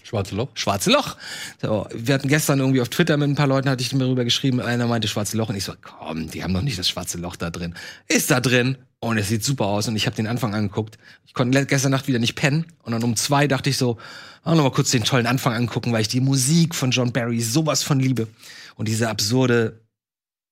[0.08, 0.48] Schwarze Loch.
[0.54, 1.16] Schwarze Loch.
[1.60, 4.58] So, wir hatten gestern irgendwie auf Twitter mit ein paar Leuten, hatte ich darüber geschrieben,
[4.60, 7.36] einer meinte Schwarze Loch und ich so, komm, die haben doch nicht das Schwarze Loch
[7.36, 7.74] da drin.
[8.08, 10.96] Ist da drin und es sieht super aus und ich habe den Anfang angeguckt.
[11.26, 13.98] Ich konnte gestern Nacht wieder nicht pennen und dann um zwei dachte ich so,
[14.44, 17.42] auch noch mal kurz den tollen Anfang angucken, weil ich die Musik von John Barry
[17.42, 18.28] sowas von liebe
[18.76, 19.78] und diese absurde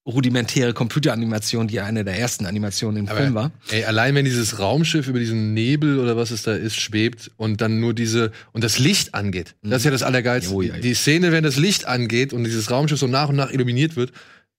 [0.07, 3.51] rudimentäre Computeranimation, die eine der ersten Animationen im Film war.
[3.71, 7.61] Ey, allein wenn dieses Raumschiff über diesen Nebel oder was es da ist, schwebt und
[7.61, 9.57] dann nur diese und das Licht angeht.
[9.63, 10.55] Das ist ja das Allergeilste.
[10.55, 10.81] Oh, ja, ja.
[10.81, 14.13] Die Szene, wenn das Licht angeht und dieses Raumschiff so nach und nach illuminiert wird,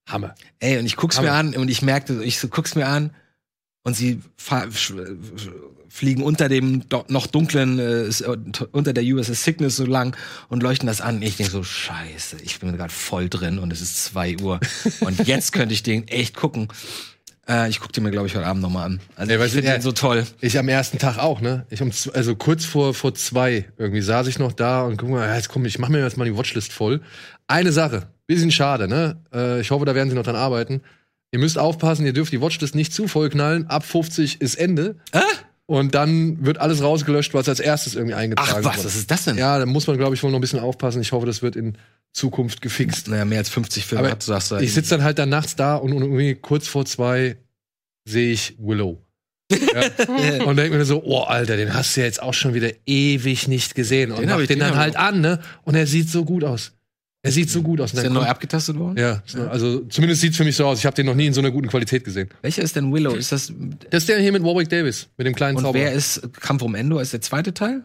[0.06, 0.36] Hammer.
[0.60, 1.30] Ey, und ich guck's Hammer.
[1.30, 3.12] mir an und ich merkte, ich guck's mir an
[3.84, 4.22] und sie
[5.90, 8.38] fliegen unter dem do noch dunklen, äh, äh,
[8.72, 10.16] unter der USS Cygnus so lang
[10.50, 11.22] und leuchten das an.
[11.22, 14.60] Ich denke so, scheiße, ich bin gerade voll drin und es ist zwei Uhr.
[15.02, 16.68] und jetzt könnte ich den echt gucken.
[17.48, 19.00] Äh, ich guck den mir, glaube ich, heute Abend nochmal an.
[19.16, 20.26] Also Ey, ich finde ja, den so toll.
[20.42, 21.66] Ich am ersten Tag auch, ne?
[21.70, 25.28] Ich um, also kurz vor vor zwei irgendwie saß ich noch da und guck mal,
[25.28, 27.02] ja, jetzt komm, ich mach mir jetzt mal die Watchlist voll.
[27.48, 29.22] Eine Sache, bisschen schade, ne?
[29.34, 30.82] Äh, ich hoffe, da werden sie noch dran arbeiten.
[31.32, 33.68] Ihr müsst aufpassen, ihr dürft die Watchlist nicht zu voll knallen.
[33.68, 34.96] Ab 50 ist Ende.
[35.12, 35.22] Ah?
[35.70, 38.86] Und dann wird alles rausgelöscht, was als erstes irgendwie eingetragen Ach was, wurde.
[38.86, 39.38] was ist das denn?
[39.38, 41.02] Ja, da muss man, glaube ich, wohl noch ein bisschen aufpassen.
[41.02, 41.78] Ich hoffe, das wird in
[42.14, 43.10] Zukunft gefixt.
[43.10, 44.56] Naja, mehr als 50 Filme Aber hat, sagst du.
[44.58, 47.36] Ich sitze dann halt dann nachts da und, und irgendwie kurz vor zwei
[48.08, 49.02] sehe ich Willow.
[49.52, 50.44] Ja.
[50.46, 53.50] und denke mir so, oh Alter, den hast du ja jetzt auch schon wieder ewig
[53.50, 54.12] nicht gesehen.
[54.12, 55.40] Und Den mach ich- den den dann halt an, ne?
[55.66, 56.72] Und er sieht so gut aus.
[57.24, 57.94] Er sieht so gut aus.
[57.94, 58.98] Ist der neu abgetastet worden?
[58.98, 60.80] ja, so, also zumindest sieht's für mich so aus.
[60.80, 62.30] Ich habe den noch nie in so einer guten Qualität gesehen.
[62.42, 63.16] Welcher ist denn Willow?
[63.16, 63.52] Ist das.
[63.90, 65.84] Das ist der hier mit Warwick Davis, mit dem kleinen Und Zauberer.
[65.86, 67.02] wer ist Kampf um Endor?
[67.02, 67.84] Ist der zweite Teil?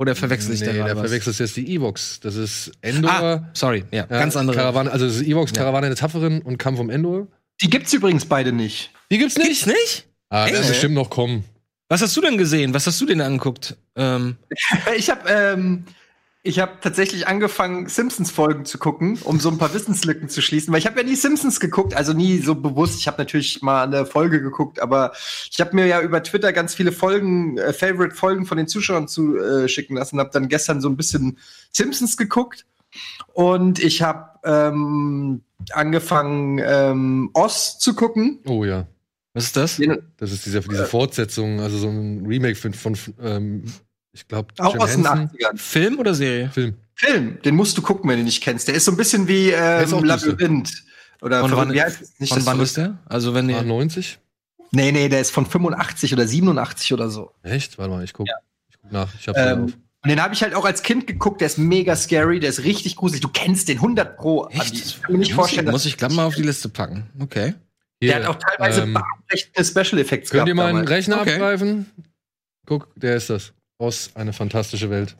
[0.00, 1.06] Oder verwechsel ich nee, da der gerade was?
[1.08, 2.20] verwechselt jetzt die Evox.
[2.20, 3.10] Das ist Endor.
[3.10, 4.56] Ah, sorry, ja, ja, ganz andere.
[4.56, 5.56] Karawane, also das ist Evox, Ja.
[5.58, 7.26] Karawane der Tapferen und Kampf um Endor.
[7.60, 8.92] Die gibt's übrigens beide nicht.
[9.10, 9.48] Die gibt's nicht.
[9.48, 10.06] Gibt's nicht?
[10.28, 10.68] Ah, werden Echt?
[10.68, 11.42] bestimmt noch kommen.
[11.88, 12.74] Was hast du denn gesehen?
[12.74, 13.76] Was hast du denn angeguckt?
[13.96, 14.36] Ähm,
[14.96, 15.84] Ich habe ähm,
[16.42, 20.78] ich habe tatsächlich angefangen, Simpsons-Folgen zu gucken, um so ein paar Wissenslücken zu schließen, weil
[20.78, 23.00] ich habe ja nie Simpsons geguckt, also nie so bewusst.
[23.00, 25.12] Ich habe natürlich mal eine Folge geguckt, aber
[25.50, 29.36] ich habe mir ja über Twitter ganz viele Folgen, äh, Favorite-Folgen von den Zuschauern zu
[29.36, 31.38] äh, schicken lassen, habe dann gestern so ein bisschen
[31.72, 32.66] Simpsons geguckt
[33.34, 38.38] und ich habe ähm, angefangen, ähm, Oz zu gucken.
[38.46, 38.86] Oh ja.
[39.34, 39.80] was ist das?
[40.16, 43.64] Das ist diese, diese Fortsetzung, also so ein Remake von, von ähm,
[44.18, 45.56] ich glaube, Auch aus den 80ern.
[45.56, 46.50] Film oder Serie?
[46.50, 46.76] Film.
[46.94, 48.66] Film, den musst du gucken, wenn du ihn nicht kennst.
[48.68, 50.00] Der ist so ein bisschen wie ähm, düster.
[50.04, 50.70] Labyrinth.
[51.22, 52.18] Oder Von wann- es?
[52.18, 52.98] nicht Von wann ist der?
[53.06, 54.18] Also wenn ihr, 90?
[54.72, 57.32] Nee, nee, der ist von 85 oder 87 oder so.
[57.42, 57.78] Echt?
[57.78, 58.26] Warte mal, ich guck,
[58.68, 59.14] ich guck nach.
[59.18, 59.70] Ich hab's ähm, auf.
[60.02, 62.64] und den habe ich halt auch als Kind geguckt, der ist mega scary, der ist
[62.64, 63.20] richtig gruselig.
[63.20, 64.42] Du kennst den 100 pro.
[64.42, 64.58] Andi.
[64.74, 67.08] Ich kann mir nicht muss, vorstellen, ich, muss ich glatt mal auf die Liste packen.
[67.20, 67.54] Okay.
[68.02, 68.98] der Hier, hat auch teilweise ähm,
[69.64, 70.90] Special Effects Könnt ihr mal einen damals.
[70.90, 71.34] Rechner Okay.
[71.34, 71.86] abgreifen?
[72.66, 73.52] Guck, der ist das.
[73.78, 75.14] Aus eine fantastische Welt.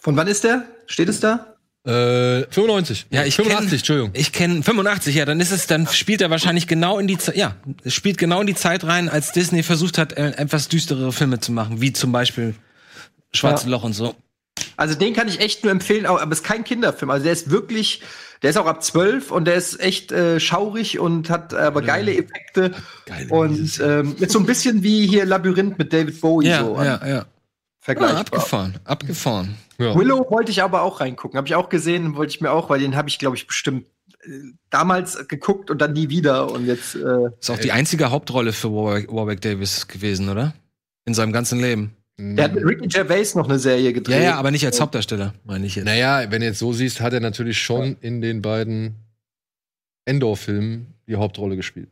[0.00, 0.64] Von wann ist der?
[0.86, 1.54] Steht es da?
[1.86, 3.06] Äh, 95.
[3.10, 4.10] Ja, ich 85, kenn- Entschuldigung.
[4.14, 7.36] Ich kenne 85, ja, dann ist es, dann spielt er wahrscheinlich genau in die Zeit,
[7.36, 11.12] ja, es spielt genau in die Zeit rein, als Disney versucht hat, äh, etwas düsterere
[11.12, 12.54] Filme zu machen, wie zum Beispiel
[13.34, 13.72] Schwarze Ja.
[13.72, 14.14] Loch und so.
[14.76, 17.10] Also den kann ich echt nur empfehlen, aber es ist kein Kinderfilm.
[17.10, 18.00] Also der ist wirklich,
[18.42, 21.82] der ist auch ab 12 und der ist echt äh, schaurig und hat äh, aber
[21.82, 22.72] geile Effekte.
[23.04, 26.76] Geile und ähm, ist so ein bisschen wie hier Labyrinth mit David Bowie Ja, so
[26.82, 27.26] ja, ja.
[27.84, 28.20] Vergleichbar.
[28.20, 29.56] abgefahren, abgefahren.
[29.78, 29.94] Ja.
[29.94, 31.36] Willow wollte ich aber auch reingucken.
[31.36, 33.86] Habe ich auch gesehen, wollte ich mir auch, weil den habe ich, glaube ich, bestimmt
[34.22, 34.30] äh,
[34.70, 36.50] damals geguckt und dann nie wieder.
[36.50, 40.54] Und jetzt, äh, Ist auch die einzige Hauptrolle für Warwick, Warwick Davis gewesen, oder?
[41.04, 41.94] In seinem ganzen Leben.
[42.16, 44.16] der hat mit Ricky Gervais noch eine Serie gedreht.
[44.16, 45.84] Ja, ja, aber nicht als Hauptdarsteller, meine ich jetzt.
[45.84, 48.94] Naja, wenn du jetzt so siehst, hat er natürlich schon in den beiden
[50.06, 51.90] Endor-Filmen die Hauptrolle gespielt.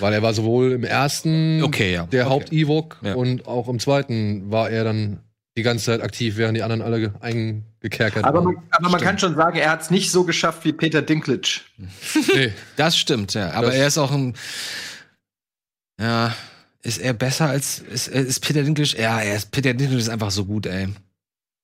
[0.00, 2.06] Weil er war sowohl im ersten Okay, ja.
[2.06, 2.30] der okay.
[2.34, 3.14] Haupt-Ewok Ja.
[3.14, 5.20] und auch im zweiten war er dann
[5.56, 8.54] die ganze Zeit aktiv, während die anderen alle ge- eingekerkert aber waren.
[8.54, 11.60] man, aber man kann schon sagen, er hat es nicht so geschafft wie Peter Dinklage.
[12.34, 12.52] Nee.
[12.76, 13.50] Das stimmt, ja.
[13.50, 14.34] Aber Das- er ist auch ein.
[16.00, 16.34] Ja.
[16.82, 17.78] Ist er besser als.
[17.80, 18.96] Ist, ist Peter Dinklage?
[19.00, 20.88] Ja, er ist, Peter Dinklage ist einfach so gut, ey.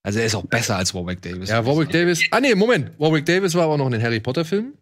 [0.05, 1.49] Also er ist auch besser als Warwick Davis.
[1.49, 2.23] Ja, Warwick Davis.
[2.31, 2.91] Ah, nee, Moment.
[2.99, 4.75] Warwick Davis war aber auch noch in den Harry Potter-Filmen.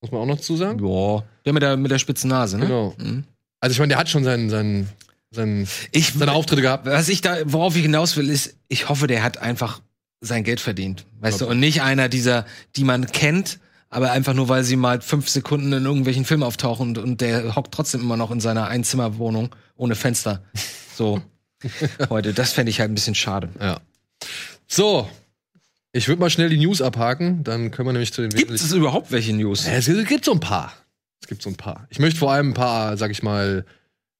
[0.00, 0.84] Muss man auch noch zu sagen.
[0.86, 1.24] Ja.
[1.44, 2.66] Der mit der, mit der spitzen Nase, ne?
[2.66, 2.94] Genau.
[2.98, 3.24] Mhm.
[3.60, 4.88] Also, ich meine, der hat schon seinen, seinen,
[5.30, 6.86] seinen, Ich, seine Auftritte gehabt.
[6.86, 9.80] was ich da, worauf ich hinaus will, ist, ich hoffe, der hat einfach
[10.20, 11.06] sein Geld verdient.
[11.20, 15.00] Weißt du, und nicht einer dieser, die man kennt, aber einfach nur, weil sie mal
[15.00, 18.68] fünf Sekunden in irgendwelchen Filmen auftauchen und, und der hockt trotzdem immer noch in seiner
[18.68, 20.42] Einzimmerwohnung ohne Fenster.
[20.94, 21.20] So.
[22.10, 23.48] Heute, das fände ich halt ein bisschen schade.
[23.60, 23.80] Ja.
[24.66, 25.08] So.
[25.96, 28.70] Ich würde mal schnell die News abhaken, dann können wir nämlich zu den Gibt es
[28.70, 29.66] überhaupt welche News?
[29.66, 30.74] Es gibt so ein paar.
[31.22, 31.86] Es gibt so ein paar.
[31.88, 33.64] Ich möchte vor allem ein paar, sag ich mal,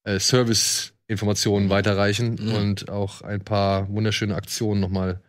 [0.05, 2.55] äh, Service-Informationen weiterreichen Mhm.
[2.55, 5.21] und auch ein paar wunderschöne Aktionen nochmal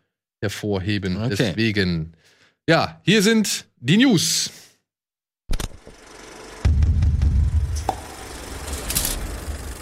[0.41, 1.17] hervorheben.
[1.17, 1.35] Okay.
[1.37, 2.13] Deswegen,
[2.69, 4.49] ja, hier sind die News.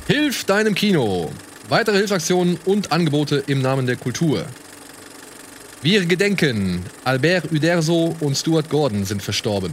[0.08, 1.32] Hilf deinem Kino.
[1.69, 4.45] Weitere Hilfsaktionen und Angebote im Namen der Kultur.
[5.86, 9.71] Wir gedenken, Albert Uderzo und Stuart Gordon sind verstorben.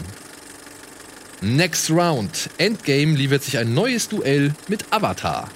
[1.41, 2.51] Next Round.
[2.59, 5.49] Endgame liefert sich ein neues Duell mit Avatar.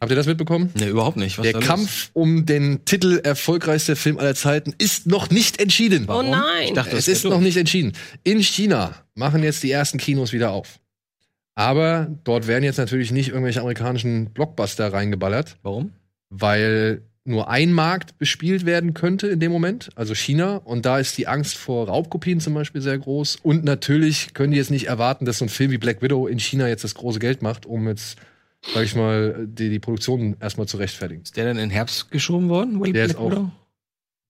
[0.00, 0.70] Habt ihr das mitbekommen?
[0.72, 1.36] Nee, überhaupt nicht.
[1.36, 1.60] Was Der?
[1.60, 6.06] Kampf um den Titel erfolgreichster Film aller Zeiten ist noch nicht entschieden.
[6.08, 6.68] Oh nein.
[6.68, 7.92] Ich dachte, Es ist noch nicht entschieden.
[8.22, 10.80] In China machen jetzt die ersten Kinos wieder auf.
[11.54, 15.92] Aber dort werden jetzt natürlich nicht irgendwelche amerikanischen Blockbuster reingeballert, Warum?
[16.30, 20.56] weil nur ein Markt bespielt werden könnte in dem Moment, also China.
[20.56, 23.36] Und da ist die Angst vor Raubkopien zum Beispiel sehr groß.
[23.42, 26.38] Und natürlich können die jetzt nicht erwarten, dass so ein Film wie Black Widow in
[26.38, 28.18] China jetzt das große Geld macht, um jetzt,
[28.74, 31.22] sag ich mal, die, die Produktion erstmal zu rechtfertigen.
[31.22, 32.78] Ist der denn in den Herbst geschoben worden?
[32.82, 33.50] Will Der ist Black auch- Widow?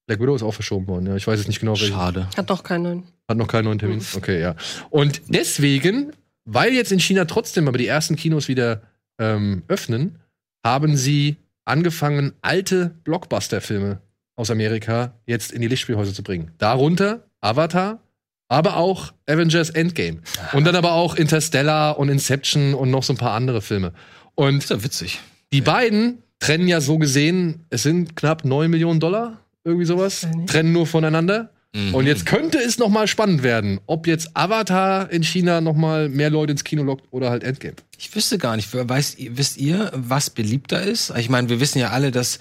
[0.07, 1.17] Black Widow ist auch verschoben worden, ja.
[1.17, 1.95] Ich weiß jetzt nicht genau, welchen.
[1.95, 2.29] Schade.
[2.37, 3.05] Hat doch keinen.
[3.27, 4.03] Hat noch keinen neuen Termin.
[4.15, 4.55] Okay, ja.
[4.91, 6.13] Und deswegen,
[6.45, 8.83] weil jetzt in China trotzdem aber die ersten Kinos wieder
[9.19, 10.19] ähm, öffnen,
[10.65, 14.01] haben sie angefangen, alte Blockbuster-Filme
[14.37, 16.53] aus Amerika jetzt in die Lichtspielhäuser zu bringen.
[16.59, 18.01] Darunter Avatar,
[18.49, 20.21] aber auch Avengers Endgame.
[20.53, 23.93] Und dann aber auch Interstellar und Inception und noch so ein paar andere Filme.
[24.35, 25.21] Und ist ja witzig.
[25.53, 30.73] die beiden trennen ja so gesehen, es sind knapp 9 Millionen Dollar, irgendwie sowas, trennen
[30.73, 31.51] nur voneinander.
[31.75, 31.93] Mhm.
[31.93, 36.09] Und jetzt könnte es noch mal spannend werden, ob jetzt Avatar in China noch mal
[36.09, 37.75] mehr Leute ins Kino lockt oder halt Endgame.
[37.99, 41.13] Ich wüsste gar nicht, weiß, wisst ihr, was beliebter ist?
[41.17, 42.39] Ich meine, wir wissen ja alle, dass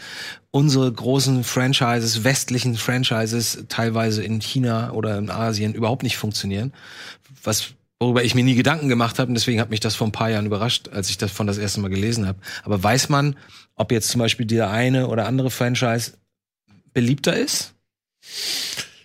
[0.51, 6.71] unsere großen Franchises, westlichen Franchises, teilweise in China oder in Asien überhaupt nicht funktionieren.
[7.43, 10.11] Was worüber ich mir nie Gedanken gemacht habe und deswegen hat mich das vor ein
[10.11, 12.37] paar Jahren überrascht, als ich das von das erste Mal gelesen habe.
[12.63, 13.35] Aber weiß man,
[13.75, 16.13] ob jetzt zum Beispiel der eine oder andere Franchise
[16.93, 17.73] beliebter ist?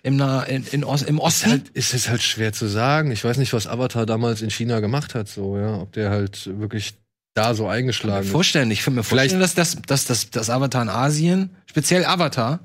[0.01, 1.49] Im, Na in, in Ost im Ist Osten?
[1.51, 3.11] halt, ist es halt schwer zu sagen.
[3.11, 5.75] Ich weiß nicht, was Avatar damals in China gemacht hat, so, ja.
[5.81, 6.93] Ob der halt wirklich
[7.33, 8.31] da so eingeschlagen ist.
[8.31, 8.71] vorstellen.
[8.71, 12.59] Ich kann mir vorstellen, dass das, dass das, das Avatar in Asien, speziell Avatar,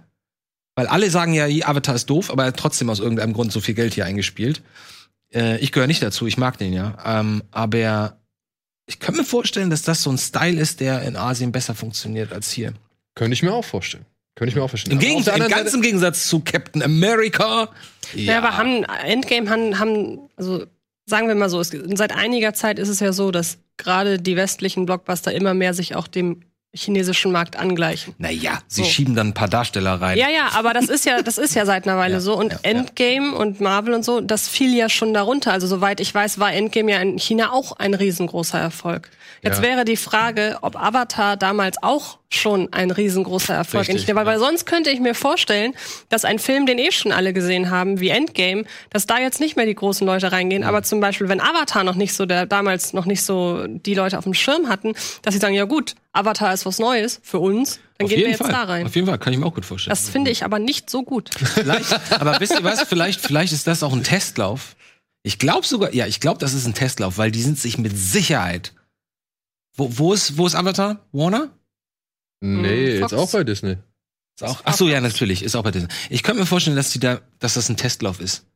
[0.76, 3.60] weil alle sagen ja, Avatar ist doof, aber er hat trotzdem aus irgendeinem Grund so
[3.60, 4.62] viel Geld hier eingespielt.
[5.32, 6.96] Äh, ich gehöre nicht dazu, ich mag den ja.
[7.04, 8.16] Ähm, aber
[8.86, 12.32] ich kann mir vorstellen, dass das so ein Style ist, der in Asien besser funktioniert
[12.32, 12.74] als hier.
[13.14, 14.06] Könnte ich mir auch vorstellen.
[14.34, 14.98] Könnte ich mir auch vorstellen.
[14.98, 17.68] Im, Gegensatz, ganz im Gegensatz zu Captain America.
[18.14, 20.66] Ja, aber haben Endgame haben, haben also
[21.06, 24.36] sagen wir mal so, es, seit einiger Zeit ist es ja so, dass gerade die
[24.36, 26.40] westlichen Blockbuster immer mehr sich auch dem
[26.76, 28.14] chinesischen Markt angleichen.
[28.18, 28.88] Naja, sie So.
[28.88, 30.18] schieben dann ein paar Darsteller rein.
[30.18, 32.36] Ja, ja, aber das ist ja, das ist ja seit einer Weile Ja, so.
[32.36, 32.70] Und ja, ja.
[32.70, 35.52] Endgame und Marvel und so, das fiel ja schon darunter.
[35.52, 39.08] Also soweit ich weiß, war Endgame ja in China auch ein riesengroßer Erfolg.
[39.44, 39.62] Jetzt Ja.
[39.62, 44.22] wäre die Frage, ob Avatar damals auch schon ein riesengroßer Erfolg Richtig, China war.
[44.24, 44.26] ja.
[44.32, 45.74] Weil sonst könnte ich mir vorstellen,
[46.08, 49.56] dass ein Film, den eh schon alle gesehen haben, wie Endgame, dass da jetzt nicht
[49.56, 50.64] mehr die großen Leute reingehen.
[50.64, 54.18] Aber zum Beispiel, wenn Avatar noch nicht so, der damals noch nicht so die Leute
[54.18, 57.80] auf dem Schirm hatten, dass sie sagen, ja gut, Avatar ist was Neues für uns,
[57.98, 58.50] dann Auf gehen wir jetzt Fall.
[58.50, 58.86] da rein.
[58.86, 59.90] Auf jeden Fall, kann ich mir auch gut vorstellen.
[59.90, 61.30] Das finde ich aber nicht so gut.
[61.34, 62.82] Vielleicht, aber wisst ihr was?
[62.82, 64.74] Vielleicht, vielleicht ist das auch ein Testlauf.
[65.22, 67.96] Ich glaube sogar, ja, ich glaube, das ist ein Testlauf, weil die sind sich mit
[67.96, 68.72] Sicherheit.
[69.76, 71.04] Wo, wo ist, wo ist Avatar?
[71.12, 71.50] Warner?
[72.40, 73.12] Nee, Hm, jetzt Fox.
[73.14, 73.76] auch bei Disney.
[74.36, 75.88] Ist auch, ach so, ja, natürlich, ist auch bei Disney.
[76.10, 78.46] Ich könnte mir vorstellen, dass die da, dass das ein Testlauf ist.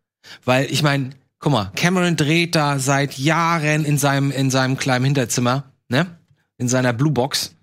[0.44, 5.04] Weil, ich meine, guck mal, Cameron dreht da seit Jahren in seinem, in seinem kleinen
[5.04, 6.18] Hinterzimmer, ne?
[6.56, 7.54] In seiner Blue Box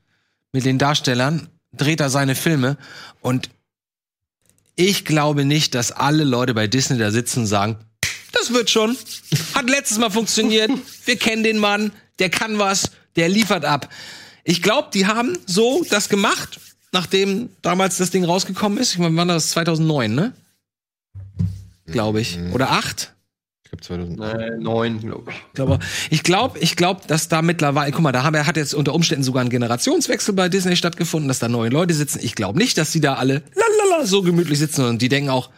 [0.54, 2.78] mit den Darstellern, dreht er seine Filme
[3.20, 3.50] und
[4.78, 7.78] ich glaube nicht, dass alle Leute bei Disney da sitzen und sagen,
[8.32, 8.98] das wird schon.
[9.54, 10.72] Hat letztes Mal funktioniert.
[11.06, 11.91] Wir kennen den Mann.
[12.20, 12.91] Der kann was.
[13.15, 13.89] Der liefert ab.
[14.43, 16.60] Ich glaube, die haben so das gemacht,
[16.91, 18.93] nachdem damals das Ding rausgekommen ist.
[18.93, 19.51] Ich meine, wann war das?
[19.51, 20.34] 2009, ne?
[21.88, 22.39] Glaube ich.
[22.54, 23.13] Oder acht?
[23.63, 24.19] Ich glaube 2000.
[24.19, 25.38] Äh, neun, glaube ich.
[25.38, 28.73] Ich glaube, ich glaube, ich glaub, dass da mittlerweile, guck mal, da haben, hat jetzt
[28.73, 32.19] unter Umständen sogar ein Generationswechsel bei Disney stattgefunden, dass da neue Leute sitzen.
[32.21, 35.49] Ich glaube nicht, dass die da alle lalala, so gemütlich sitzen und die denken auch,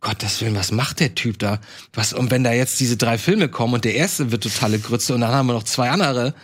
[0.00, 1.60] Gottes Willen, was macht der Typ da?
[1.92, 5.14] Was, und wenn da jetzt diese drei Filme kommen und der erste wird totale Grütze
[5.14, 6.34] und dann haben wir noch zwei andere,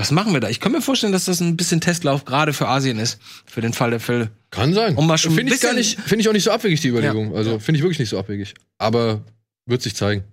[0.00, 0.48] was machen wir da?
[0.48, 3.74] Ich kann mir vorstellen, dass das ein bisschen Testlauf gerade für Asien ist, für den
[3.74, 4.30] Fall der Fälle.
[4.50, 4.96] Kann sein.
[4.96, 6.88] Um mal schon ein Finde ich gar nicht, finde ich auch nicht so abwegig, die
[6.88, 7.32] Überlegung.
[7.32, 7.36] Ja.
[7.36, 8.54] Also finde ich wirklich nicht so abwegig.
[8.78, 9.20] Aber
[9.66, 10.24] wird sich zeigen.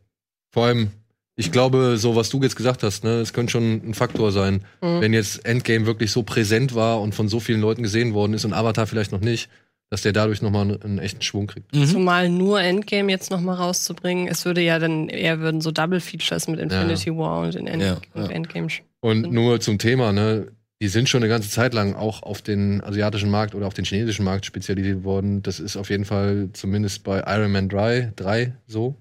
[0.52, 0.92] Vor allem,
[1.36, 4.64] ich glaube, so was du jetzt gesagt hast, ne, es könnte schon ein Faktor sein,
[4.82, 5.02] Mhm.
[5.02, 8.46] wenn jetzt Endgame wirklich so präsent war und von so vielen Leuten gesehen worden ist
[8.46, 9.50] und Avatar vielleicht noch nicht,
[9.90, 11.76] dass der dadurch nochmal einen, einen echten Schwung kriegt.
[11.76, 11.86] Mhm.
[11.86, 16.00] Zumal nur Endgame jetzt noch mal rauszubringen, es würde ja dann eher würden so Double
[16.00, 18.30] Features mit Infinity War und, in End Ja, und ja.
[18.32, 18.68] Endgame.
[19.00, 19.34] Und Mhm.
[19.34, 20.48] nur zum Thema, ne,
[20.82, 23.86] die sind schon eine ganze Zeit lang auch auf den asiatischen Markt oder auf den
[23.86, 25.42] chinesischen Markt spezialisiert worden.
[25.42, 28.96] Das ist auf jeden Fall zumindest bei Iron Man 3, 3 so.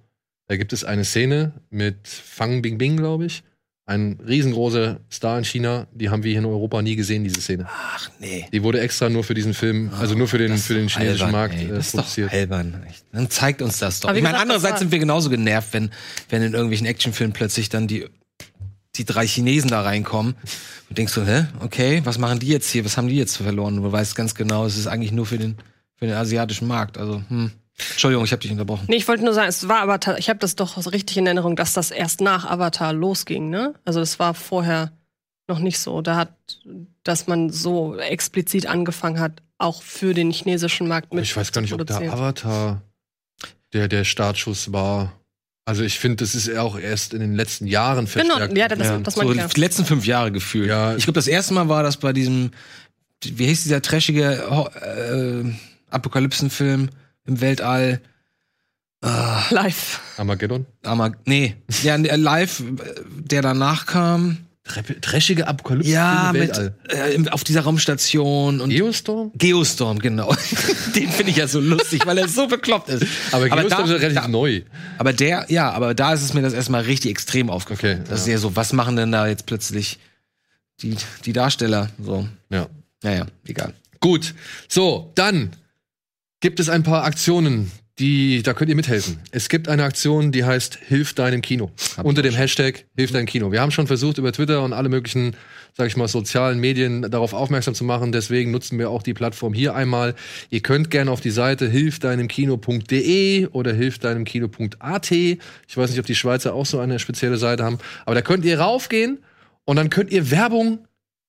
[0.48, 3.42] Da gibt es eine Szene mit Fang Bingbing, glaube ich.
[3.88, 5.86] Ein riesengroßer Star in China.
[5.92, 7.66] Die haben wir hier in Europa nie gesehen, diese Szene.
[7.68, 8.46] Ach nee.
[8.52, 11.32] Die wurde extra nur für diesen Film, also nur für den, für den chinesischen albern,
[11.32, 11.66] Markt ey.
[11.66, 12.32] äh, Das ist doch produziert.
[12.32, 12.82] albern.
[12.88, 13.04] Echt.
[13.12, 14.08] Dann zeigt uns das doch.
[14.08, 15.90] Aber Ich meine, andererseits sind wir genauso genervt, wenn,
[16.30, 18.06] wenn in irgendwelchen Actionfilmen plötzlich dann die,
[18.98, 20.34] die drei Chinesen da reinkommen.
[20.88, 21.46] Und denkst du, hä?
[21.60, 22.84] Okay, was machen die jetzt hier?
[22.84, 23.76] Was haben die jetzt verloren?
[23.82, 25.56] Du weißt ganz genau, es ist eigentlich nur für den,
[25.96, 26.98] für den asiatischen Markt.
[26.98, 27.50] Also, hm.
[27.90, 28.86] Entschuldigung, ich habe dich unterbrochen.
[28.88, 31.18] Nee, ich wollte nur sagen, es war aber, ta- ich habe das doch so richtig
[31.18, 33.74] in Erinnerung, dass das erst nach Avatar losging, ne?
[33.84, 34.92] Also das war vorher
[35.46, 36.00] noch nicht so.
[36.00, 36.32] Da hat,
[37.04, 41.60] dass man so explizit angefangen hat, auch für den chinesischen Markt mit ich weiß gar
[41.60, 42.12] nicht, ob der.
[42.12, 42.80] Avatar
[43.72, 45.12] der, der Startschuss war.
[45.66, 48.56] Also ich finde, das ist ja auch erst in den letzten Jahren Genau, verstärkt.
[48.56, 49.48] ja, das, Ja, das so ich ja.
[49.48, 50.68] die letzten fünf Jahre gefühlt.
[50.68, 50.94] Ja.
[50.96, 52.52] Ich glaube, das erste Mal war das bei diesem,
[53.24, 54.44] wie hieß dieser trashige
[54.80, 55.44] äh,
[55.90, 56.88] Apokalypsenfilm
[57.26, 58.00] im Weltall?
[59.02, 60.00] Live.
[60.16, 60.66] Armageddon.
[60.82, 62.64] Aber nee, ja, der live, äh,
[63.18, 64.38] der danach kam,
[65.00, 66.50] Trashige Apokalypse Ja, mit,
[66.88, 69.30] äh, auf dieser Raumstation und Geostorm?
[69.34, 70.34] Geostorm, genau.
[70.94, 73.06] Den finde ich ja so lustig, weil er so bekloppt ist.
[73.32, 74.62] Aber Geostorm da- ist ja relativ da, neu.
[74.98, 78.00] Aber der, ja, aber da ist es mir das erstmal richtig extrem aufgefallen.
[78.00, 78.32] Okay, das ist ja.
[78.34, 79.98] ja so, was machen denn da jetzt plötzlich
[80.82, 81.90] die, die Darsteller?
[82.02, 82.66] So, Ja.
[83.02, 83.72] naja, egal.
[84.00, 84.34] Gut.
[84.68, 85.50] So, dann
[86.40, 89.18] gibt es ein paar Aktionen, die, da könnt ihr mithelfen.
[89.30, 91.70] Es gibt eine Aktion, die heißt Hilf deinem Kino.
[92.02, 93.52] unter dem Hashtag Hilf deinem Kino.
[93.52, 95.34] Wir haben schon versucht, über Twitter und alle möglichen,
[95.74, 98.12] sag ich mal, sozialen Medien darauf aufmerksam zu machen.
[98.12, 100.14] Deswegen nutzen wir auch die Plattform hier einmal.
[100.50, 105.10] Ihr könnt gerne auf die Seite hilfdeinemkino.de oder hilfdeinemkino.at.
[105.10, 105.38] Ich
[105.74, 107.78] weiß nicht, ob die Schweizer auch so eine spezielle Seite haben.
[108.04, 109.18] Aber da könnt ihr raufgehen
[109.64, 110.86] und dann könnt ihr Werbung,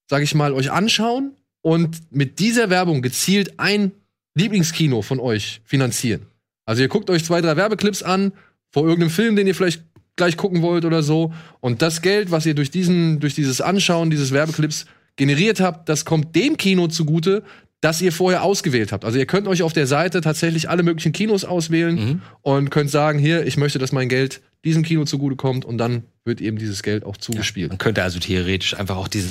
[0.10, 3.94] sag ich mal, euch anschauen und mit dieser Werbung gezielt ein
[4.36, 6.28] Lieblingskino von euch finanzieren.
[6.68, 8.34] Also ihr guckt euch zwei, drei Werbeclips an
[8.70, 9.84] vor irgendeinem Film, den ihr vielleicht
[10.18, 11.34] gleich gucken wollt oder so.
[11.62, 16.04] Und das Geld, was ihr durch diesen, durch dieses Anschauen dieses Werbeclips generiert habt, das
[16.04, 17.44] kommt dem Kino zugute,
[17.82, 19.06] das ihr vorher ausgewählt habt.
[19.06, 23.20] Also ihr könnt euch auf der Seite tatsächlich alle möglichen Kinos auswählen und könnt sagen,
[23.20, 27.06] hier, ich möchte, dass mein Geld diesem Kino zugutekommt und dann wird eben dieses Geld
[27.06, 27.70] auch zugespielt.
[27.70, 29.30] Man könnte also theoretisch einfach auch diese,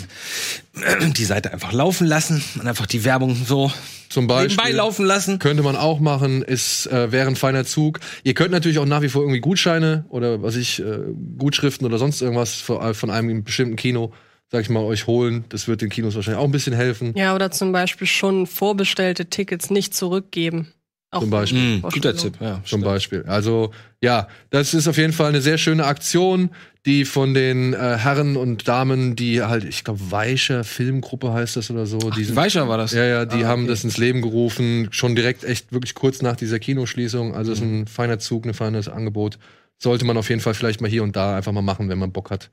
[1.16, 3.70] die Seite einfach laufen lassen und einfach die Werbung so
[4.08, 4.56] Zum Beispiel.
[4.56, 5.38] nebenbei laufen lassen.
[5.38, 8.00] Könnte man auch machen, ist äh, wäre ein feiner Zug.
[8.22, 11.00] Ihr könnt natürlich auch nach wie vor irgendwie Gutscheine oder was ich äh,
[11.36, 14.12] Gutschriften oder sonst irgendwas von, von einem bestimmten Kino,
[14.50, 15.44] sag ich mal, euch holen.
[15.48, 17.12] Das wird den Kinos wahrscheinlich auch ein bisschen helfen.
[17.16, 20.72] Ja, oder zum Beispiel schon vorbestellte Tickets nicht zurückgeben.
[21.12, 21.60] Auch Zum Beispiel.
[21.60, 22.16] Mhm, guter.
[22.16, 22.54] Tipp, ja.
[22.56, 22.84] Zum stimmt.
[22.84, 23.24] Beispiel.
[23.26, 23.70] Also
[24.02, 26.50] ja, das ist auf jeden Fall eine sehr schöne Aktion,
[26.84, 31.70] die von den äh, Herren und Damen, die halt, ich glaube, Weicher Filmgruppe heißt das
[31.70, 31.98] oder so.
[32.10, 32.92] die sind, Weicher war das.
[32.92, 33.70] Ja, ja, die Ah, haben okay.
[33.70, 37.34] das ins Leben gerufen, schon direkt echt wirklich kurz nach dieser Kinoschließung.
[37.34, 39.38] Also es ist ein feiner Zug, ein feines Angebot.
[39.78, 42.12] Sollte man auf jeden Fall vielleicht mal hier und da einfach mal machen, wenn man
[42.12, 42.50] Bock hat.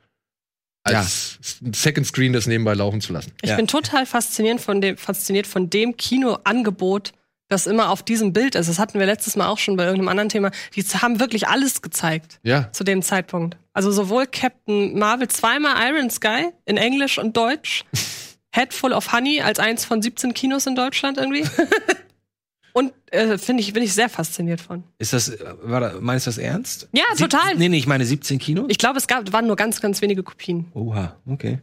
[0.86, 1.38] Als
[1.74, 3.32] Second Screen das nebenbei laufen zu lassen.
[3.42, 3.56] Ich Ja.
[3.56, 7.14] bin total fasziniert von dem, fasziniert von dem Kinoangebot,
[7.48, 8.68] das immer auf diesem Bild ist.
[8.68, 10.52] Das hatten wir letztes Mal auch schon bei irgendeinem anderen Thema.
[10.76, 13.58] Die haben wirklich alles gezeigt Ja, zu dem Zeitpunkt.
[13.74, 17.86] Also sowohl Captain Marvel zweimal Iron Sky in Englisch und Deutsch,
[18.54, 21.44] Head Full of Honey als eins von 17 Kinos in Deutschland irgendwie.
[22.74, 24.84] und äh, finde ich, bin ich sehr fasziniert von.
[24.98, 26.90] Ist das, äh, war da, meinst du das ernst?
[26.92, 27.56] Ja, Sieb- total.
[27.56, 28.66] Nee, nee, ich meine 17 Kinos.
[28.70, 30.66] Ich glaube, es gab, waren nur ganz, ganz wenige Kopien.
[30.74, 31.60] Oha, okay.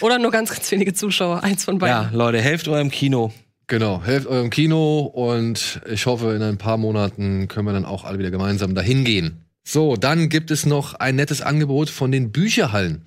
[0.00, 1.42] Oder nur ganz, ganz wenige Zuschauer.
[1.42, 2.10] Eins von beiden.
[2.12, 3.32] Ja, Leute, helft eurem Kino.
[3.66, 4.02] genau.
[4.04, 8.18] Helft eurem Kino und ich hoffe, in ein paar Monaten können wir dann auch alle
[8.18, 9.44] wieder gemeinsam dahin gehen.
[9.62, 13.02] So, dann gibt es noch ein nettes Angebot von den Bücherhallen.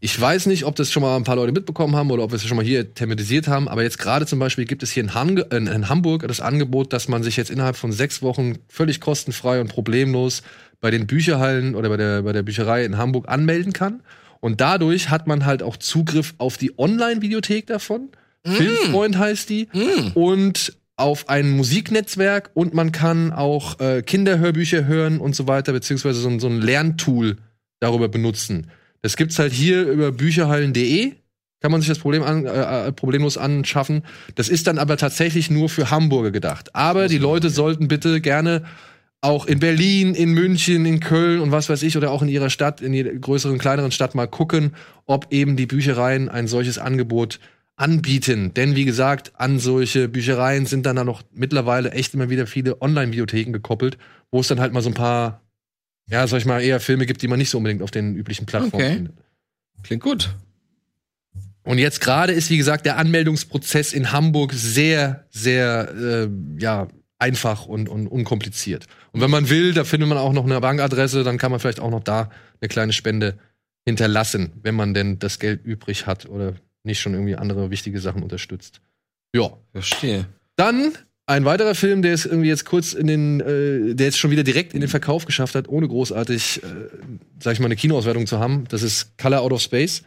[0.00, 2.36] Ich weiß nicht, ob das schon mal ein paar Leute mitbekommen haben oder ob wir
[2.36, 5.14] es schon mal hier thematisiert haben, aber jetzt gerade zum Beispiel gibt es hier in,
[5.14, 9.00] Hamge in, in Hamburg das Angebot, dass man sich jetzt innerhalb von sechs Wochen völlig
[9.00, 10.42] kostenfrei und problemlos
[10.80, 14.02] bei den Bücherhallen oder bei der, bei der Bücherei in Hamburg anmelden kann.
[14.40, 18.10] Und dadurch hat man halt auch Zugriff auf die Online-Videothek davon.
[18.44, 19.68] Filmfreund heißt die.
[20.14, 26.20] Und auf ein Musiknetzwerk und man kann auch äh, Kinderhörbücher hören und so weiter, beziehungsweise
[26.20, 27.36] so, so ein Lerntool
[27.80, 28.70] darüber benutzen.
[29.02, 31.12] Das gibt's halt hier über bücherhallen.de.
[31.60, 34.02] Kann man sich das Problem an, äh, äh, problemlos anschaffen.
[34.36, 36.74] Das ist dann aber tatsächlich nur für Hamburger gedacht.
[36.74, 38.64] Aber die Leute sollten bitte gerne
[39.20, 42.50] auch in Berlin, in München, in Köln und was weiß ich, oder auch in ihrer
[42.50, 44.74] Stadt, in jeder größeren, kleineren Stadt mal gucken,
[45.06, 47.40] ob eben die Büchereien ein solches Angebot
[47.78, 48.54] anbieten.
[48.54, 52.80] Denn wie gesagt, an solche Büchereien sind dann da noch mittlerweile echt immer wieder viele
[52.80, 53.98] Online-Videotheken gekoppelt,
[54.30, 55.42] wo es dann halt mal so ein paar,
[56.10, 58.46] ja, sag ich mal, eher Filme gibt, die man nicht so unbedingt auf den üblichen
[58.46, 58.94] Plattformen Okay.
[58.94, 59.14] findet.
[59.82, 60.34] Klingt gut.
[61.62, 66.28] Und jetzt gerade ist, wie gesagt, der Anmeldungsprozess in Hamburg sehr, sehr, äh,
[66.58, 66.88] ja,
[67.18, 68.86] einfach und, und unkompliziert.
[69.12, 71.80] Und wenn man will, da findet man auch noch eine Bankadresse, dann kann man vielleicht
[71.80, 72.30] auch noch da
[72.60, 73.38] eine kleine Spende
[73.84, 76.54] hinterlassen, wenn man denn das Geld übrig hat oder
[76.84, 78.80] nicht schon irgendwie andere wichtige Sachen unterstützt.
[79.34, 79.50] Ja.
[79.72, 80.26] Verstehe.
[80.56, 80.92] Dann
[81.28, 84.42] ein weiterer Film, der es irgendwie jetzt kurz in den, äh, der jetzt schon wieder
[84.44, 86.66] direkt in den Verkauf geschafft hat, ohne großartig, äh,
[87.42, 88.64] sag ich mal, eine Kinoauswertung zu haben.
[88.70, 90.02] Das ist Color Out of Space.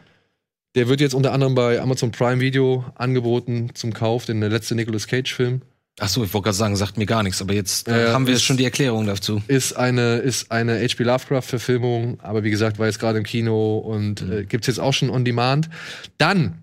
[0.74, 4.74] Der wird jetzt unter anderem bei Amazon Prime Video angeboten zum Kauf, denn der letzte
[4.74, 5.62] Nicolas Cage-Film
[6.00, 8.26] Ach so, ich wollte gerade sagen, sagt mir gar nichts, aber jetzt äh, ja, haben
[8.26, 9.42] wir ist- schon die Erklärung dazu.
[9.46, 11.02] ist eine ist eine H.P.
[11.04, 15.10] Lovecraft-Verfilmung, aber wie gesagt, war jetzt gerade im Kino und äh, gibt's jetzt auch schon
[15.10, 15.68] on Demand.
[16.16, 16.61] Dann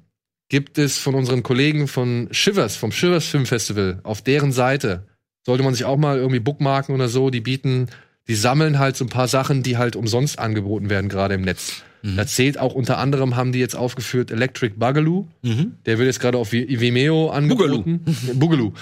[0.50, 5.06] gibt es von unseren Kollegen von Shivers, vom Shivers Film Festival, auf deren Seite,
[5.46, 7.88] sollte man sich auch mal irgendwie bookmarken oder so, die bieten
[8.28, 11.82] die sammeln halt so ein paar Sachen, die halt umsonst angeboten werden, gerade im Netz.
[12.04, 12.16] Mhm.
[12.16, 15.26] Da zählt auch unter anderem, haben die jetzt aufgeführt, Electric Boogaloo.
[15.42, 15.74] Mhm.
[15.88, 18.02] Der wird jetzt gerade auf Vi- Vimeo angeboten.
[18.36, 18.74] Boogaloo.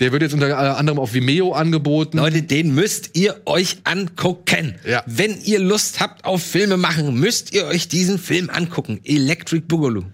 [0.00, 2.16] Der wird jetzt unter äh, anderem auf Vimeo angeboten.
[2.16, 4.76] Leute, den müsst ihr euch angucken.
[4.88, 5.02] Ja.
[5.06, 9.00] Wenn ihr Lust habt auf Filme machen, müsst ihr euch diesen Film angucken.
[9.04, 10.04] Electric Boogaloo.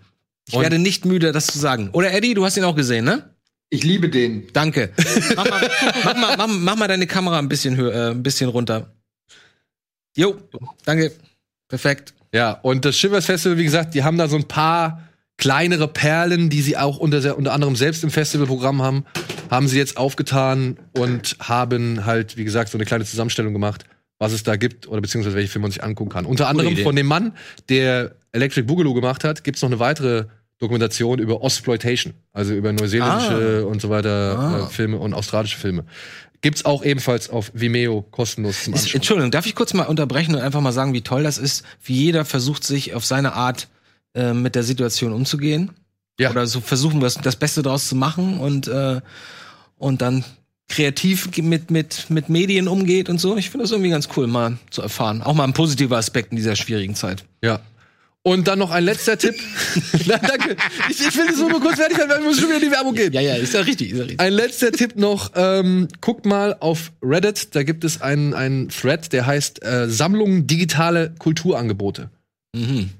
[0.50, 1.90] Ich Und- werde nicht müde, das zu sagen.
[1.92, 3.30] Oder Eddie, du hast ihn auch gesehen, ne?
[3.68, 4.48] Ich liebe den.
[4.52, 4.90] Danke.
[5.36, 5.70] mach, mal,
[6.02, 8.92] mach, mal, mach, mach mal deine Kamera ein bisschen höher, äh, ein bisschen runter.
[10.16, 10.36] Jo,
[10.84, 11.12] danke.
[11.68, 12.14] Perfekt.
[12.34, 16.50] Ja, und das Shivers Festival, wie gesagt, die haben da so ein paar kleinere Perlen,
[16.50, 19.04] die sie auch unter, unter anderem selbst im Festivalprogramm haben,
[19.52, 23.84] haben sie jetzt aufgetan und haben halt, wie gesagt, so eine kleine Zusammenstellung gemacht,
[24.18, 26.26] was es da gibt oder beziehungsweise welche Filme man sich angucken kann.
[26.26, 27.36] Unter anderem von dem Mann,
[27.68, 30.26] der Electric Boogaloo gemacht hat, gibt's noch eine weitere
[30.60, 34.58] Dokumentation über Ostploitation, also über neuseeländische und so weiter Ah.
[34.66, 35.84] äh, Filme und australische Filme.
[36.42, 38.96] Gibt's auch ebenfalls auf Vimeo kostenlos zum Ist, Anschauen.
[38.96, 41.94] Entschuldigung, darf ich kurz mal unterbrechen und einfach mal sagen, wie toll das ist, wie
[41.94, 43.68] jeder versucht, sich auf seine Art
[44.14, 45.70] äh, mit der Situation umzugehen.
[46.18, 46.30] Ja.
[46.30, 49.00] Oder so versuchen, das, das Beste draus zu machen und, äh,
[49.78, 50.24] und dann
[50.68, 53.36] kreativ mit, mit, mit Medien umgeht und so.
[53.36, 55.22] Ich finde das irgendwie ganz cool, mal zu erfahren.
[55.22, 57.24] Auch mal ein positiver Aspekt in dieser schwierigen Zeit.
[57.42, 57.60] Ja.
[58.22, 59.34] Und dann noch ein letzter Tipp.
[60.06, 60.54] Na, danke.
[60.90, 62.70] Ich, ich will das nur kurz fertig werden, weil wir müssen schon wieder in die
[62.70, 63.12] Werbung gehen.
[63.14, 64.20] ja, ist ja richtig, ist ja richtig.
[64.20, 65.32] Ein letzter Tipp noch.
[65.34, 67.54] Ähm, guckt mal auf Reddit.
[67.54, 72.10] Da gibt es einen, einen Thread, der heißt äh, Sammlung digitale Kulturangebote.
[72.54, 72.90] Mhm.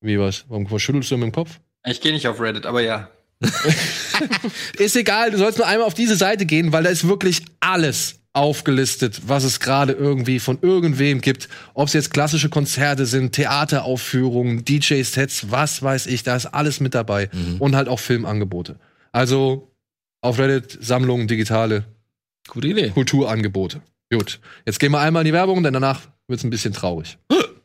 [0.00, 0.46] Wie was?
[0.48, 1.60] Warum schüttelst du mit dem Kopf?
[1.86, 3.10] Ich gehe nicht auf Reddit, aber ja.
[4.78, 8.19] Ist egal, du sollst nur einmal auf diese Seite gehen, weil da ist wirklich alles
[8.32, 11.48] aufgelistet, was es gerade irgendwie von irgendwem gibt.
[11.74, 16.94] Ob es jetzt klassische Konzerte sind, Theateraufführungen, DJ-Sets, was weiß ich, da ist alles mit
[16.94, 17.28] dabei.
[17.58, 18.76] Und halt auch Filmangebote.
[19.12, 19.72] Also
[20.20, 21.84] auf Reddit Sammlungen, digitale
[22.48, 22.90] Gute Idee.
[22.90, 23.80] Kulturangebote.
[24.12, 27.18] Gut, jetzt gehen wir einmal in die Werbung, denn danach wird's ein bisschen traurig.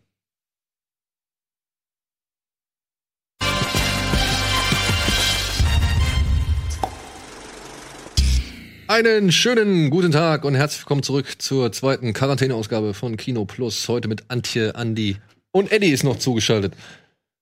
[8.95, 13.89] Einen schönen guten Tag und herzlich willkommen zurück zur zweiten Quarantäneausgabe von Kino Plus.
[13.89, 15.17] Heute mit Antje, Andi
[15.51, 16.73] und Eddie ist noch zugeschaltet.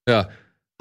[0.10, 0.30] Ja.